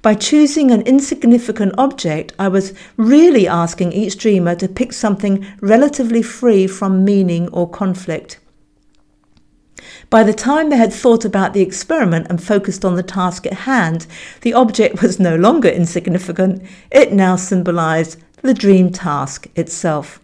By 0.00 0.14
choosing 0.14 0.70
an 0.70 0.82
insignificant 0.82 1.74
object, 1.76 2.32
I 2.38 2.48
was 2.48 2.72
really 2.96 3.48
asking 3.48 3.92
each 3.92 4.16
dreamer 4.16 4.54
to 4.54 4.68
pick 4.68 4.92
something 4.92 5.44
relatively 5.60 6.22
free 6.22 6.66
from 6.68 7.04
meaning 7.04 7.48
or 7.48 7.68
conflict. 7.68 8.38
By 10.10 10.22
the 10.22 10.32
time 10.32 10.70
they 10.70 10.76
had 10.76 10.92
thought 10.92 11.24
about 11.24 11.52
the 11.52 11.60
experiment 11.60 12.28
and 12.30 12.42
focused 12.42 12.84
on 12.84 12.94
the 12.94 13.02
task 13.02 13.44
at 13.46 13.52
hand, 13.52 14.06
the 14.42 14.54
object 14.54 15.02
was 15.02 15.18
no 15.18 15.34
longer 15.36 15.68
insignificant, 15.68 16.62
it 16.90 17.12
now 17.12 17.36
symbolized 17.36 18.18
the 18.42 18.54
dream 18.54 18.90
task 18.90 19.48
itself. 19.56 20.20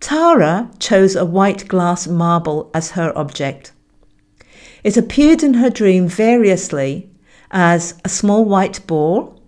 Tara 0.00 0.70
chose 0.78 1.16
a 1.16 1.24
white 1.24 1.66
glass 1.66 2.06
marble 2.06 2.70
as 2.72 2.92
her 2.92 3.16
object. 3.18 3.72
It 4.84 4.96
appeared 4.96 5.42
in 5.42 5.54
her 5.54 5.70
dream 5.70 6.06
variously 6.06 7.10
as 7.50 7.98
a 8.04 8.08
small 8.08 8.44
white 8.44 8.86
ball, 8.86 9.40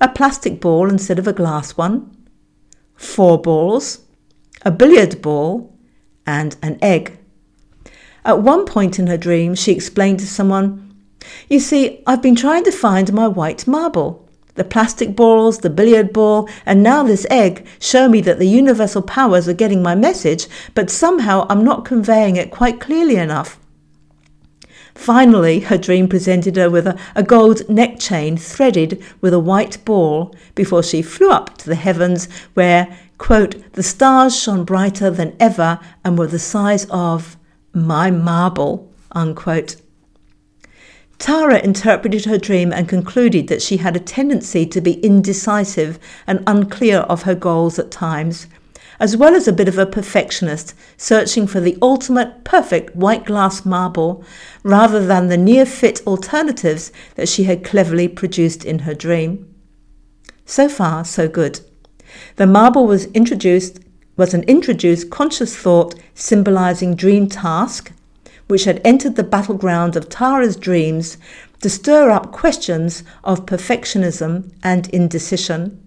a 0.00 0.08
plastic 0.08 0.60
ball 0.60 0.88
instead 0.88 1.18
of 1.18 1.26
a 1.26 1.32
glass 1.32 1.76
one, 1.76 2.16
four 2.94 3.40
balls, 3.40 4.00
a 4.62 4.70
billiard 4.70 5.22
ball, 5.22 5.76
and 6.26 6.56
an 6.62 6.78
egg. 6.82 7.18
At 8.24 8.42
one 8.42 8.66
point 8.66 8.98
in 8.98 9.06
her 9.06 9.16
dream, 9.16 9.54
she 9.54 9.72
explained 9.72 10.18
to 10.20 10.26
someone, 10.26 10.94
You 11.48 11.60
see, 11.60 12.02
I've 12.06 12.22
been 12.22 12.34
trying 12.34 12.64
to 12.64 12.72
find 12.72 13.12
my 13.12 13.28
white 13.28 13.66
marble. 13.66 14.28
The 14.54 14.64
plastic 14.64 15.14
balls, 15.14 15.58
the 15.58 15.70
billiard 15.70 16.12
ball, 16.12 16.48
and 16.64 16.82
now 16.82 17.02
this 17.02 17.26
egg 17.30 17.66
show 17.78 18.08
me 18.08 18.22
that 18.22 18.38
the 18.38 18.48
universal 18.48 19.02
powers 19.02 19.46
are 19.48 19.52
getting 19.52 19.82
my 19.82 19.94
message, 19.94 20.48
but 20.74 20.90
somehow 20.90 21.46
I'm 21.50 21.62
not 21.62 21.84
conveying 21.84 22.36
it 22.36 22.50
quite 22.50 22.80
clearly 22.80 23.16
enough. 23.16 23.60
Finally, 24.96 25.60
her 25.60 25.76
dream 25.76 26.08
presented 26.08 26.56
her 26.56 26.70
with 26.70 26.86
a, 26.86 26.98
a, 27.14 27.22
gold 27.22 27.68
neck 27.68 27.98
chain 27.98 28.36
threaded 28.36 29.00
with 29.20 29.34
a 29.34 29.38
white 29.38 29.82
ball 29.84 30.34
before 30.54 30.82
she 30.82 31.02
flew 31.02 31.30
up 31.30 31.56
to 31.58 31.68
the 31.68 31.74
heavens 31.76 32.28
where, 32.54 32.98
quote, 33.18 33.72
the 33.74 33.82
stars 33.82 34.34
shone 34.34 34.64
brighter 34.64 35.10
than 35.10 35.36
ever 35.38 35.78
and 36.02 36.18
were 36.18 36.26
the 36.26 36.38
size 36.38 36.86
of 36.90 37.36
my 37.74 38.10
marble, 38.10 38.90
unquote. 39.12 39.76
Tara 41.18 41.58
interpreted 41.60 42.24
her 42.24 42.38
dream 42.38 42.72
and 42.72 42.88
concluded 42.88 43.48
that 43.48 43.62
she 43.62 43.76
had 43.76 43.96
a 43.96 44.00
tendency 44.00 44.66
to 44.66 44.80
be 44.80 44.94
indecisive 45.00 45.98
and 46.26 46.42
unclear 46.46 47.00
of 47.00 47.22
her 47.22 47.34
goals 47.34 47.78
at 47.78 47.90
times, 47.90 48.46
as 48.98 49.16
well 49.16 49.34
as 49.34 49.46
a 49.46 49.52
bit 49.52 49.68
of 49.68 49.78
a 49.78 49.86
perfectionist, 49.86 50.74
searching 50.96 51.46
for 51.46 51.60
the 51.60 51.76
ultimate 51.82 52.44
perfect 52.44 52.94
white 52.96 53.24
glass 53.24 53.64
marble 53.64 54.24
rather 54.62 55.04
than 55.04 55.28
the 55.28 55.36
near 55.36 55.66
fit 55.66 56.00
alternatives 56.06 56.92
that 57.14 57.28
she 57.28 57.44
had 57.44 57.64
cleverly 57.64 58.08
produced 58.08 58.64
in 58.64 58.80
her 58.80 58.94
dream. 58.94 59.52
So 60.44 60.68
far, 60.68 61.04
so 61.04 61.28
good. 61.28 61.60
The 62.36 62.46
marble 62.46 62.86
was 62.86 63.06
introduced 63.06 63.80
was 64.16 64.32
an 64.32 64.42
introduced 64.44 65.10
conscious 65.10 65.54
thought 65.54 65.94
symbolizing 66.14 66.94
dream 66.94 67.28
task, 67.28 67.92
which 68.48 68.64
had 68.64 68.80
entered 68.84 69.16
the 69.16 69.22
battleground 69.22 69.94
of 69.94 70.08
Tara's 70.08 70.56
dreams 70.56 71.18
to 71.60 71.68
stir 71.68 72.10
up 72.10 72.32
questions 72.32 73.02
of 73.24 73.46
perfectionism 73.46 74.52
and 74.62 74.88
indecision. 74.88 75.85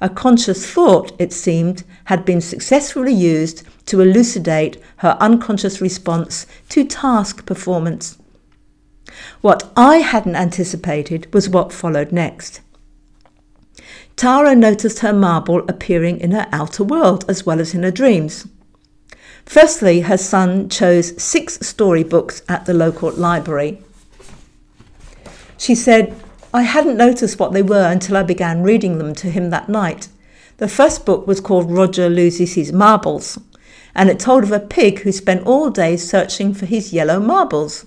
A 0.00 0.08
conscious 0.08 0.66
thought, 0.66 1.12
it 1.18 1.32
seemed, 1.32 1.84
had 2.06 2.24
been 2.24 2.40
successfully 2.40 3.12
used 3.12 3.62
to 3.86 4.00
elucidate 4.00 4.82
her 4.98 5.16
unconscious 5.20 5.80
response 5.80 6.46
to 6.70 6.84
task 6.84 7.46
performance. 7.46 8.18
What 9.40 9.70
I 9.76 9.98
hadn't 9.98 10.36
anticipated 10.36 11.32
was 11.32 11.48
what 11.48 11.72
followed 11.72 12.12
next. 12.12 12.60
Tara 14.16 14.54
noticed 14.54 15.00
her 15.00 15.12
marble 15.12 15.60
appearing 15.68 16.20
in 16.20 16.30
her 16.30 16.48
outer 16.52 16.84
world 16.84 17.24
as 17.28 17.44
well 17.44 17.60
as 17.60 17.74
in 17.74 17.82
her 17.82 17.90
dreams. 17.90 18.46
Firstly, 19.44 20.00
her 20.02 20.16
son 20.16 20.68
chose 20.68 21.20
six 21.22 21.58
storybooks 21.60 22.42
at 22.48 22.64
the 22.64 22.74
local 22.74 23.10
library. 23.12 23.82
She 25.58 25.74
said, 25.74 26.14
I 26.54 26.62
hadn't 26.62 26.96
noticed 26.96 27.40
what 27.40 27.52
they 27.52 27.62
were 27.62 27.90
until 27.90 28.16
I 28.16 28.22
began 28.22 28.62
reading 28.62 28.98
them 28.98 29.12
to 29.16 29.28
him 29.28 29.50
that 29.50 29.68
night. 29.68 30.06
The 30.58 30.68
first 30.68 31.04
book 31.04 31.26
was 31.26 31.40
called 31.40 31.68
Roger 31.68 32.08
Loses 32.08 32.54
His 32.54 32.72
Marbles, 32.72 33.40
and 33.92 34.08
it 34.08 34.20
told 34.20 34.44
of 34.44 34.52
a 34.52 34.60
pig 34.60 35.00
who 35.00 35.10
spent 35.10 35.44
all 35.48 35.68
day 35.68 35.96
searching 35.96 36.54
for 36.54 36.66
his 36.66 36.92
yellow 36.92 37.18
marbles. 37.18 37.86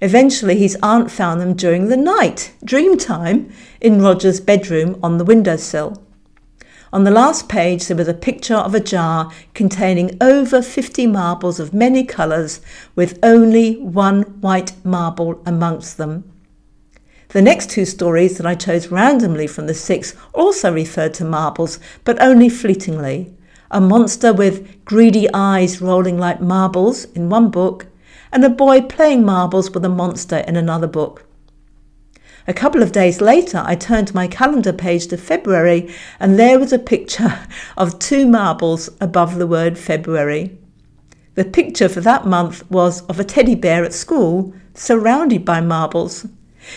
Eventually, 0.00 0.56
his 0.56 0.78
aunt 0.84 1.10
found 1.10 1.40
them 1.40 1.54
during 1.54 1.88
the 1.88 1.96
night, 1.96 2.52
dream 2.62 2.96
time, 2.96 3.52
in 3.80 4.00
Roger's 4.00 4.38
bedroom 4.38 4.96
on 5.02 5.18
the 5.18 5.24
windowsill. 5.24 6.00
On 6.92 7.02
the 7.02 7.10
last 7.10 7.48
page, 7.48 7.88
there 7.88 7.96
was 7.96 8.06
a 8.06 8.14
picture 8.14 8.54
of 8.54 8.72
a 8.72 8.78
jar 8.78 9.32
containing 9.52 10.16
over 10.20 10.62
50 10.62 11.08
marbles 11.08 11.58
of 11.58 11.74
many 11.74 12.04
colours, 12.04 12.60
with 12.94 13.18
only 13.20 13.78
one 13.78 14.22
white 14.40 14.74
marble 14.84 15.42
amongst 15.44 15.96
them. 15.96 16.22
The 17.32 17.42
next 17.42 17.70
two 17.70 17.84
stories 17.84 18.38
that 18.38 18.46
I 18.46 18.56
chose 18.56 18.88
randomly 18.88 19.46
from 19.46 19.68
the 19.68 19.74
six 19.74 20.16
also 20.32 20.72
referred 20.72 21.14
to 21.14 21.24
marbles, 21.24 21.78
but 22.02 22.20
only 22.20 22.48
fleetingly. 22.48 23.32
A 23.70 23.80
monster 23.80 24.32
with 24.32 24.84
greedy 24.84 25.32
eyes 25.32 25.80
rolling 25.80 26.18
like 26.18 26.40
marbles 26.40 27.04
in 27.14 27.28
one 27.28 27.48
book, 27.50 27.86
and 28.32 28.44
a 28.44 28.48
boy 28.50 28.80
playing 28.80 29.24
marbles 29.24 29.70
with 29.70 29.84
a 29.84 29.88
monster 29.88 30.38
in 30.38 30.56
another 30.56 30.88
book. 30.88 31.24
A 32.48 32.52
couple 32.52 32.82
of 32.82 32.90
days 32.90 33.20
later, 33.20 33.62
I 33.64 33.76
turned 33.76 34.12
my 34.12 34.26
calendar 34.26 34.72
page 34.72 35.06
to 35.08 35.16
February, 35.16 35.88
and 36.18 36.36
there 36.36 36.58
was 36.58 36.72
a 36.72 36.80
picture 36.80 37.38
of 37.76 38.00
two 38.00 38.26
marbles 38.26 38.90
above 39.00 39.36
the 39.36 39.46
word 39.46 39.78
February. 39.78 40.58
The 41.36 41.44
picture 41.44 41.88
for 41.88 42.00
that 42.00 42.26
month 42.26 42.68
was 42.72 43.02
of 43.02 43.20
a 43.20 43.24
teddy 43.24 43.54
bear 43.54 43.84
at 43.84 43.94
school 43.94 44.52
surrounded 44.74 45.44
by 45.44 45.60
marbles. 45.60 46.26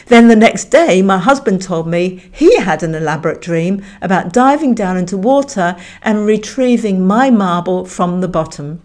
Then 0.07 0.27
the 0.27 0.36
next 0.36 0.65
day, 0.65 1.01
my 1.01 1.17
husband 1.17 1.61
told 1.61 1.88
me 1.88 2.29
he 2.31 2.57
had 2.57 2.84
an 2.84 2.95
elaborate 2.95 3.41
dream 3.41 3.84
about 4.01 4.34
diving 4.34 4.73
down 4.73 4.97
into 4.97 5.17
water 5.17 5.75
and 6.01 6.25
retrieving 6.25 7.05
my 7.05 7.29
marble 7.29 7.86
from 7.86 8.21
the 8.21 8.27
bottom. 8.27 8.81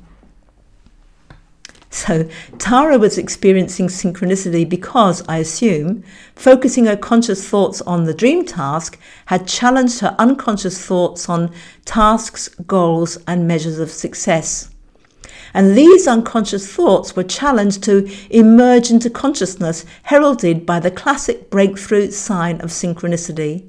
So, 1.90 2.28
Tara 2.58 2.98
was 2.98 3.16
experiencing 3.16 3.88
synchronicity 3.88 4.68
because, 4.68 5.26
I 5.26 5.38
assume, 5.38 6.04
focusing 6.34 6.84
her 6.84 6.96
conscious 6.96 7.48
thoughts 7.48 7.80
on 7.82 8.04
the 8.04 8.12
dream 8.12 8.44
task 8.44 8.98
had 9.26 9.48
challenged 9.48 10.00
her 10.00 10.14
unconscious 10.18 10.84
thoughts 10.84 11.28
on 11.28 11.50
tasks, 11.86 12.48
goals, 12.66 13.16
and 13.26 13.48
measures 13.48 13.78
of 13.78 13.90
success. 13.90 14.70
And 15.54 15.76
these 15.76 16.06
unconscious 16.06 16.70
thoughts 16.70 17.16
were 17.16 17.24
challenged 17.24 17.82
to 17.84 18.10
emerge 18.30 18.90
into 18.90 19.10
consciousness, 19.10 19.84
heralded 20.04 20.64
by 20.64 20.80
the 20.80 20.90
classic 20.90 21.50
breakthrough 21.50 22.10
sign 22.10 22.60
of 22.60 22.70
synchronicity. 22.70 23.68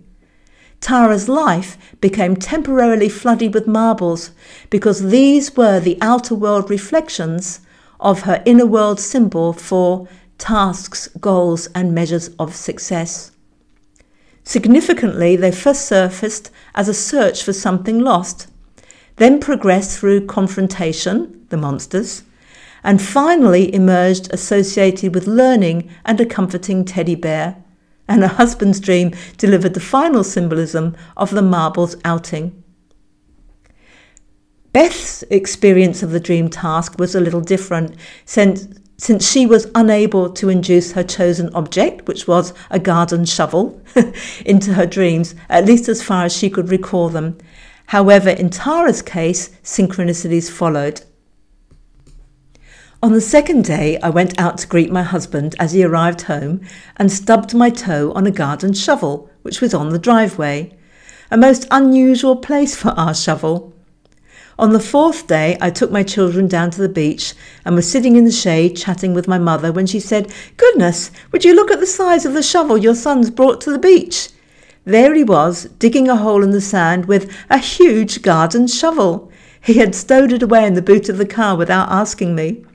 Tara's 0.82 1.28
life 1.28 1.78
became 2.00 2.36
temporarily 2.36 3.10
flooded 3.10 3.54
with 3.54 3.68
marbles 3.68 4.32
because 4.70 5.10
these 5.10 5.56
were 5.58 5.80
the 5.80 5.98
outer 6.02 6.36
world 6.36 6.70
reflections 6.70 7.60
of 8.00 8.22
her 8.22 8.42
inner 8.46 8.66
world 8.66 9.00
symbol 9.00 9.52
for 9.52 10.08
tasks, 10.38 11.10
goals, 11.20 11.68
and 11.76 11.94
measures 11.94 12.30
of 12.40 12.56
success. 12.56 13.32
Significantly, 14.44 15.36
they 15.36 15.52
first 15.52 15.86
surfaced 15.86 16.50
as 16.74 16.88
a 16.88 16.94
search 16.94 17.44
for 17.44 17.54
something 17.54 18.00
lost, 18.00 18.48
then 19.18 19.40
progressed 19.40 20.00
through 20.00 20.26
confrontation, 20.26 21.39
the 21.50 21.58
monsters, 21.58 22.24
and 22.84 23.02
finally 23.02 23.74
emerged 23.74 24.32
associated 24.34 25.14
with 25.14 25.28
learning 25.28 25.90
and 26.06 26.20
a 26.20 26.26
comforting 26.26 26.86
teddy 26.86 27.16
bear, 27.16 27.64
and 28.08 28.24
a 28.24 28.28
husband's 28.28 28.80
dream 28.80 29.14
delivered 29.38 29.74
the 29.74 29.80
final 29.80 30.24
symbolism 30.24 30.96
of 31.16 31.30
the 31.32 31.42
marbles 31.42 31.96
outing. 32.04 32.64
Beth's 34.72 35.24
experience 35.30 36.04
of 36.04 36.12
the 36.12 36.20
dream 36.20 36.50
task 36.50 37.00
was 37.00 37.16
a 37.16 37.20
little 37.20 37.42
different 37.42 37.96
since, 38.26 38.68
since 38.98 39.30
she 39.30 39.46
was 39.46 39.68
unable 39.74 40.30
to 40.32 40.50
induce 40.50 40.92
her 40.92 41.04
chosen 41.04 41.54
object, 41.56 42.08
which 42.08 42.28
was 42.28 42.54
a 42.70 42.80
garden 42.80 43.26
shovel, 43.26 43.82
into 44.46 44.74
her 44.76 44.86
dreams, 44.86 45.34
at 45.50 45.66
least 45.66 45.90
as 45.90 46.04
far 46.04 46.26
as 46.26 46.36
she 46.36 46.50
could 46.50 46.70
recall 46.70 47.10
them. 47.10 47.38
However, 47.88 48.30
in 48.30 48.52
Tara's 48.52 49.02
case, 49.02 49.50
synchronicities 49.64 50.52
followed. 50.52 51.02
On 53.02 53.14
the 53.14 53.22
second 53.22 53.64
day, 53.64 53.98
I 54.04 54.10
went 54.10 54.38
out 54.38 54.58
to 54.58 54.68
greet 54.68 54.92
my 54.92 55.04
husband 55.04 55.56
as 55.58 55.72
he 55.72 55.86
arrived 55.86 56.24
home 56.24 56.60
and 56.98 57.10
stubbed 57.10 57.54
my 57.54 57.70
toe 57.70 58.12
on 58.12 58.28
a 58.28 58.32
garden 58.32 58.74
shovel, 58.74 59.30
which 59.42 59.62
was 59.62 59.74
on 59.74 59.92
the 59.92 59.98
driveway. 59.98 60.78
A 61.32 61.38
most 61.38 61.66
unusual 61.72 62.36
place 62.36 62.76
for 62.76 62.90
our 62.90 63.16
shovel. 63.16 63.74
On 64.58 64.74
the 64.74 64.82
fourth 64.82 65.28
day, 65.28 65.58
I 65.62 65.70
took 65.70 65.92
my 65.92 66.04
children 66.04 66.50
down 66.50 66.72
to 66.72 66.82
the 66.82 66.90
beach 66.90 67.36
and 67.64 67.74
was 67.74 67.90
sitting 67.90 68.18
in 68.18 68.26
the 68.26 68.34
shade 68.34 68.76
chatting 68.76 69.14
with 69.14 69.30
my 69.30 69.38
mother 69.38 69.72
when 69.72 69.86
she 69.86 70.02
said, 70.02 70.34
Goodness, 70.58 71.10
would 71.32 71.46
you 71.46 71.56
look 71.56 71.72
at 71.72 71.80
the 71.80 71.88
size 71.88 72.26
of 72.26 72.34
the 72.34 72.44
shovel 72.44 72.78
your 72.78 72.96
son's 72.96 73.30
brought 73.30 73.62
to 73.62 73.72
the 73.72 73.80
beach? 73.80 74.28
There 74.84 75.16
he 75.16 75.24
was, 75.24 75.70
digging 75.80 76.10
a 76.10 76.18
hole 76.18 76.44
in 76.44 76.52
the 76.52 76.60
sand 76.60 77.06
with 77.06 77.34
a 77.50 77.60
huge 77.60 78.22
garden 78.24 78.68
shovel. 78.68 79.32
He 79.62 79.76
had 79.76 79.96
stowed 79.96 80.34
it 80.34 80.44
away 80.44 80.66
in 80.66 80.74
the 80.74 80.82
boot 80.82 81.08
of 81.08 81.18
the 81.18 81.26
car 81.26 81.56
without 81.56 81.90
asking 81.90 82.36
me. 82.36 82.66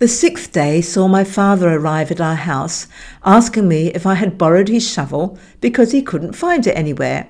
The 0.00 0.08
sixth 0.08 0.52
day 0.52 0.80
saw 0.80 1.08
my 1.08 1.24
father 1.24 1.68
arrive 1.68 2.10
at 2.10 2.22
our 2.22 2.34
house, 2.34 2.86
asking 3.22 3.68
me 3.68 3.88
if 3.88 4.06
I 4.06 4.14
had 4.14 4.38
borrowed 4.38 4.68
his 4.68 4.90
shovel 4.90 5.38
because 5.60 5.92
he 5.92 6.00
couldn't 6.00 6.32
find 6.32 6.66
it 6.66 6.72
anywhere. 6.72 7.28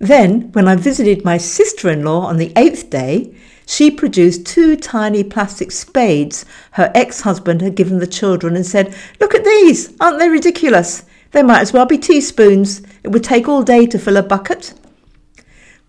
Then, 0.00 0.50
when 0.50 0.66
I 0.66 0.74
visited 0.74 1.24
my 1.24 1.38
sister 1.38 1.88
in 1.88 2.02
law 2.02 2.22
on 2.22 2.36
the 2.36 2.52
eighth 2.56 2.90
day, 2.90 3.32
she 3.64 3.92
produced 3.92 4.44
two 4.44 4.74
tiny 4.74 5.22
plastic 5.22 5.70
spades 5.70 6.44
her 6.72 6.90
ex 6.96 7.20
husband 7.20 7.62
had 7.62 7.76
given 7.76 8.00
the 8.00 8.08
children 8.08 8.56
and 8.56 8.66
said, 8.66 8.92
Look 9.20 9.32
at 9.32 9.44
these! 9.44 9.94
Aren't 10.00 10.18
they 10.18 10.28
ridiculous? 10.28 11.04
They 11.30 11.44
might 11.44 11.60
as 11.60 11.72
well 11.72 11.86
be 11.86 11.96
teaspoons. 11.96 12.82
It 13.04 13.12
would 13.12 13.22
take 13.22 13.46
all 13.46 13.62
day 13.62 13.86
to 13.86 14.00
fill 14.00 14.16
a 14.16 14.22
bucket. 14.24 14.74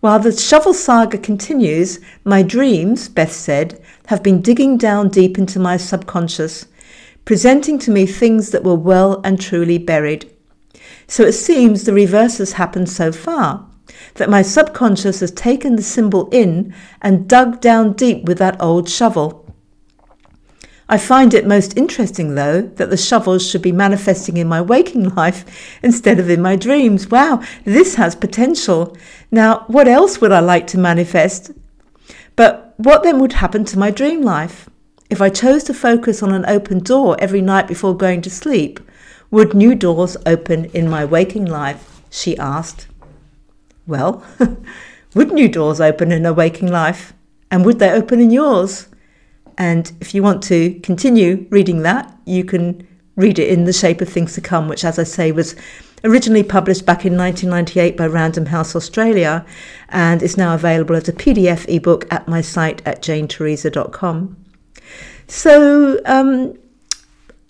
While 0.01 0.19
the 0.19 0.31
shovel 0.31 0.73
saga 0.73 1.17
continues, 1.17 1.99
my 2.23 2.43
dreams, 2.43 3.09
Beth 3.09 3.33
said, 3.33 3.81
have 4.09 4.23
been 4.23 4.41
digging 4.41 4.75
down 4.75 5.07
deep 5.07 5.37
into 5.37 5.59
my 5.59 5.77
subconscious, 5.77 6.65
presenting 7.25 7.77
to 7.77 7.91
me 7.91 8.07
things 8.07 8.49
that 8.49 8.63
were 8.63 8.73
well 8.73 9.21
and 9.23 9.39
truly 9.39 9.77
buried. 9.77 10.27
So 11.05 11.23
it 11.25 11.33
seems 11.33 11.83
the 11.83 11.93
reverse 11.93 12.39
has 12.39 12.53
happened 12.53 12.89
so 12.89 13.11
far 13.11 13.69
that 14.15 14.29
my 14.29 14.41
subconscious 14.41 15.19
has 15.19 15.29
taken 15.29 15.75
the 15.75 15.83
symbol 15.83 16.27
in 16.31 16.73
and 17.03 17.29
dug 17.29 17.61
down 17.61 17.93
deep 17.93 18.23
with 18.23 18.39
that 18.39 18.59
old 18.59 18.89
shovel. 18.89 19.45
I 20.91 20.97
find 20.97 21.35
it 21.35 21.45
most 21.45 21.77
interesting, 21.77 22.33
though, 22.33 22.63
that 22.63 22.89
the 22.89 22.97
shovels 22.97 23.47
should 23.47 23.61
be 23.61 23.71
manifesting 23.71 24.37
in 24.37 24.47
my 24.47 24.59
waking 24.59 25.09
life 25.15 25.77
instead 25.83 26.17
of 26.17 26.31
in 26.31 26.41
my 26.41 26.55
dreams. 26.55 27.11
Wow, 27.11 27.43
this 27.63 27.93
has 27.93 28.15
potential. 28.15 28.97
Now, 29.29 29.65
what 29.67 29.87
else 29.87 30.19
would 30.19 30.31
I 30.31 30.39
like 30.39 30.65
to 30.67 30.79
manifest? 30.79 31.51
But 32.39 32.73
what 32.77 33.03
then 33.03 33.19
would 33.19 33.33
happen 33.33 33.65
to 33.65 33.77
my 33.77 33.91
dream 33.91 34.21
life? 34.21 34.69
If 35.09 35.21
I 35.21 35.27
chose 35.27 35.65
to 35.65 35.73
focus 35.73 36.23
on 36.23 36.31
an 36.31 36.45
open 36.47 36.79
door 36.79 37.17
every 37.19 37.41
night 37.41 37.67
before 37.67 37.97
going 37.97 38.21
to 38.21 38.29
sleep, 38.29 38.79
would 39.29 39.53
new 39.53 39.75
doors 39.75 40.15
open 40.25 40.63
in 40.67 40.89
my 40.89 41.03
waking 41.03 41.43
life? 41.43 42.01
She 42.09 42.37
asked. 42.37 42.87
Well, 43.85 44.23
would 45.15 45.33
new 45.33 45.49
doors 45.49 45.81
open 45.81 46.13
in 46.13 46.25
a 46.25 46.31
waking 46.31 46.71
life? 46.71 47.11
And 47.51 47.65
would 47.65 47.79
they 47.79 47.91
open 47.91 48.21
in 48.21 48.31
yours? 48.31 48.87
And 49.57 49.91
if 49.99 50.15
you 50.15 50.23
want 50.23 50.41
to 50.43 50.79
continue 50.79 51.45
reading 51.49 51.81
that, 51.81 52.17
you 52.23 52.45
can 52.45 52.87
read 53.17 53.37
it 53.37 53.49
in 53.49 53.65
The 53.65 53.73
Shape 53.73 53.99
of 53.99 54.07
Things 54.07 54.35
to 54.35 54.39
Come, 54.39 54.69
which, 54.69 54.85
as 54.85 54.97
I 54.97 55.03
say, 55.03 55.33
was 55.33 55.57
originally 56.03 56.43
published 56.43 56.85
back 56.85 57.05
in 57.05 57.17
1998 57.17 57.97
by 57.97 58.07
Random 58.07 58.47
House 58.47 58.75
Australia 58.75 59.45
and 59.89 60.21
is 60.23 60.37
now 60.37 60.53
available 60.53 60.95
as 60.95 61.09
a 61.09 61.13
PDF 61.13 61.65
ebook 61.67 62.11
at 62.11 62.27
my 62.27 62.41
site 62.41 62.81
at 62.85 63.01
JaneTeresa.com. 63.01 64.37
So, 65.27 65.99
um, 66.05 66.57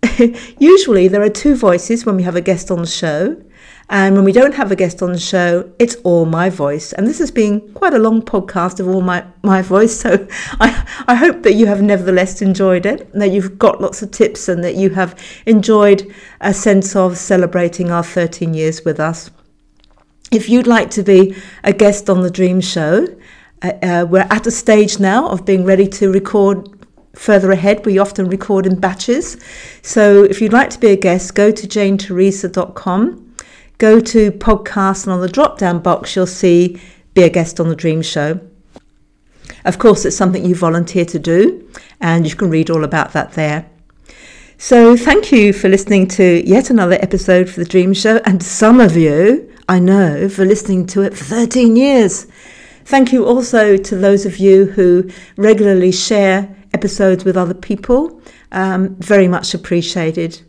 usually 0.59 1.07
there 1.07 1.21
are 1.21 1.29
two 1.29 1.55
voices 1.55 2.05
when 2.05 2.15
we 2.15 2.23
have 2.23 2.35
a 2.35 2.41
guest 2.41 2.71
on 2.71 2.79
the 2.79 2.87
show. 2.87 3.41
And 3.91 4.15
when 4.15 4.23
we 4.23 4.31
don't 4.31 4.53
have 4.53 4.71
a 4.71 4.75
guest 4.75 5.01
on 5.01 5.13
the 5.13 5.19
show, 5.19 5.71
it's 5.79 5.95
all 6.03 6.25
my 6.25 6.51
voice. 6.51 6.93
And 6.93 7.07
this 7.07 7.17
has 7.17 7.31
been 7.31 7.73
quite 7.73 7.93
a 7.93 7.97
long 7.97 8.21
podcast 8.21 8.79
of 8.79 8.87
all 8.87 9.01
my, 9.01 9.25
my 9.41 9.63
voice. 9.63 9.99
So 9.99 10.27
I, 10.59 10.87
I 11.07 11.15
hope 11.15 11.41
that 11.41 11.53
you 11.53 11.65
have 11.65 11.81
nevertheless 11.81 12.41
enjoyed 12.43 12.85
it, 12.85 13.11
that 13.13 13.31
you've 13.31 13.57
got 13.57 13.81
lots 13.81 14.03
of 14.03 14.11
tips, 14.11 14.47
and 14.47 14.63
that 14.63 14.75
you 14.75 14.91
have 14.91 15.19
enjoyed 15.47 16.13
a 16.39 16.53
sense 16.53 16.95
of 16.95 17.17
celebrating 17.17 17.89
our 17.89 18.03
13 18.03 18.53
years 18.53 18.85
with 18.85 18.99
us. 18.99 19.31
If 20.31 20.49
you'd 20.49 20.67
like 20.67 20.91
to 20.91 21.01
be 21.01 21.35
a 21.63 21.73
guest 21.73 22.11
on 22.11 22.21
the 22.21 22.29
Dream 22.29 22.61
Show, 22.61 23.07
uh, 23.63 23.71
uh, 23.81 24.05
we're 24.07 24.27
at 24.29 24.45
a 24.45 24.51
stage 24.51 24.99
now 24.99 25.27
of 25.29 25.45
being 25.45 25.65
ready 25.65 25.87
to 25.87 26.11
record 26.11 26.69
further 27.15 27.51
ahead. 27.51 27.87
We 27.87 27.97
often 27.97 28.29
record 28.29 28.67
in 28.67 28.79
batches. 28.79 29.43
So 29.81 30.23
if 30.25 30.41
you'd 30.41 30.53
like 30.53 30.69
to 30.69 30.79
be 30.79 30.91
a 30.91 30.95
guest, 30.95 31.33
go 31.33 31.49
to 31.49 31.67
JaneTeresa.com 31.67 33.28
go 33.79 33.99
to 33.99 34.31
podcast 34.31 35.05
and 35.05 35.13
on 35.13 35.21
the 35.21 35.27
drop 35.27 35.57
down 35.57 35.79
box 35.79 36.15
you'll 36.15 36.27
see 36.27 36.79
be 37.13 37.23
a 37.23 37.29
guest 37.29 37.59
on 37.59 37.69
the 37.69 37.75
dream 37.75 38.01
show. 38.03 38.39
Of 39.65 39.79
course 39.79 40.05
it's 40.05 40.15
something 40.15 40.45
you 40.45 40.53
volunteer 40.53 41.05
to 41.05 41.17
do 41.17 41.67
and 41.99 42.29
you 42.29 42.35
can 42.35 42.49
read 42.49 42.69
all 42.69 42.83
about 42.83 43.13
that 43.13 43.33
there. 43.33 43.69
So 44.57 44.95
thank 44.95 45.31
you 45.31 45.53
for 45.53 45.69
listening 45.69 46.07
to 46.09 46.47
yet 46.47 46.69
another 46.69 46.97
episode 47.01 47.49
for 47.49 47.61
the 47.61 47.65
dream 47.65 47.93
show 47.93 48.17
and 48.25 48.43
some 48.43 48.81
of 48.81 48.97
you 48.97 49.49
i 49.69 49.79
know 49.79 50.27
for 50.27 50.43
listening 50.45 50.85
to 50.87 51.01
it 51.01 51.17
for 51.17 51.23
13 51.23 51.75
years. 51.75 52.27
Thank 52.83 53.13
you 53.13 53.25
also 53.25 53.77
to 53.77 53.95
those 53.95 54.25
of 54.25 54.37
you 54.37 54.65
who 54.65 55.09
regularly 55.37 55.91
share 55.91 56.53
episodes 56.73 57.23
with 57.23 57.37
other 57.37 57.53
people. 57.53 58.21
Um, 58.51 58.95
very 58.95 59.27
much 59.27 59.53
appreciated 59.53 60.41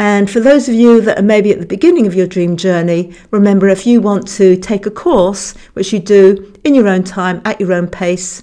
and 0.00 0.30
for 0.30 0.40
those 0.40 0.66
of 0.66 0.74
you 0.74 1.02
that 1.02 1.18
are 1.18 1.22
maybe 1.22 1.52
at 1.52 1.60
the 1.60 1.66
beginning 1.66 2.06
of 2.06 2.14
your 2.14 2.26
dream 2.26 2.56
journey, 2.56 3.14
remember 3.30 3.68
if 3.68 3.86
you 3.86 4.00
want 4.00 4.26
to 4.28 4.56
take 4.56 4.86
a 4.86 4.90
course, 4.90 5.52
which 5.74 5.92
you 5.92 5.98
do 5.98 6.54
in 6.64 6.74
your 6.74 6.88
own 6.88 7.04
time, 7.04 7.42
at 7.44 7.60
your 7.60 7.74
own 7.74 7.86
pace, 7.86 8.42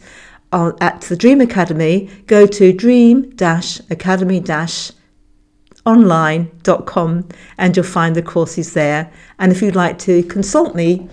at 0.53 1.01
the 1.01 1.15
Dream 1.15 1.41
Academy, 1.41 2.11
go 2.27 2.45
to 2.45 2.71
dream 2.71 3.35
academy 3.41 4.45
online.com 5.83 7.27
and 7.57 7.75
you'll 7.75 7.85
find 7.85 8.15
the 8.15 8.21
courses 8.21 8.73
there. 8.73 9.11
And 9.39 9.51
if 9.51 9.63
you'd 9.63 9.75
like 9.75 9.97
to 9.99 10.21
consult 10.23 10.75
me 10.75 11.09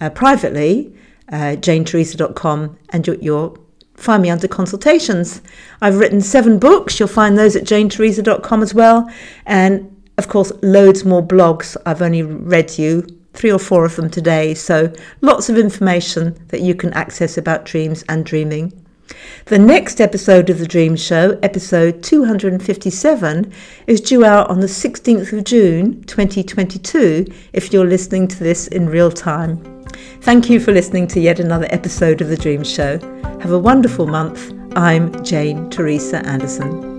uh, 0.00 0.10
privately, 0.10 0.94
uh, 1.32 1.56
JaneTeresa.com 1.58 2.78
and 2.90 3.04
you're, 3.04 3.16
you're 3.16 3.58
find 3.98 4.22
me 4.22 4.30
under 4.30 4.48
consultations. 4.48 5.42
I've 5.80 5.98
written 5.98 6.20
seven 6.20 6.58
books. 6.58 6.98
You'll 6.98 7.08
find 7.08 7.36
those 7.36 7.56
at 7.56 7.64
JaneTeresa.com 7.64 8.62
as 8.62 8.72
well. 8.72 9.10
And 9.44 9.94
of 10.16 10.28
course, 10.28 10.52
loads 10.62 11.04
more 11.04 11.22
blogs. 11.22 11.76
I've 11.84 12.02
only 12.02 12.22
read 12.22 12.78
you 12.78 13.06
three 13.34 13.52
or 13.52 13.58
four 13.58 13.84
of 13.84 13.96
them 13.96 14.10
today. 14.10 14.54
So 14.54 14.92
lots 15.20 15.48
of 15.48 15.58
information 15.58 16.36
that 16.48 16.60
you 16.60 16.74
can 16.74 16.92
access 16.94 17.36
about 17.36 17.64
dreams 17.64 18.04
and 18.08 18.24
dreaming. 18.24 18.72
The 19.46 19.58
next 19.58 20.00
episode 20.00 20.50
of 20.50 20.58
The 20.58 20.66
Dream 20.66 20.94
Show, 20.94 21.38
episode 21.42 22.02
257, 22.02 23.52
is 23.86 24.00
due 24.00 24.24
out 24.24 24.50
on 24.50 24.60
the 24.60 24.66
16th 24.66 25.32
of 25.32 25.44
June 25.44 26.02
2022 26.04 27.26
if 27.52 27.72
you're 27.72 27.86
listening 27.86 28.28
to 28.28 28.38
this 28.38 28.66
in 28.68 28.88
real 28.88 29.10
time. 29.10 29.77
Thank 30.20 30.50
you 30.50 30.60
for 30.60 30.72
listening 30.72 31.06
to 31.08 31.20
yet 31.20 31.40
another 31.40 31.66
episode 31.70 32.20
of 32.20 32.28
The 32.28 32.36
Dream 32.36 32.64
Show. 32.64 32.98
Have 33.40 33.52
a 33.52 33.58
wonderful 33.58 34.06
month. 34.06 34.52
I'm 34.76 35.24
Jane 35.24 35.70
Teresa 35.70 36.24
Anderson. 36.26 36.97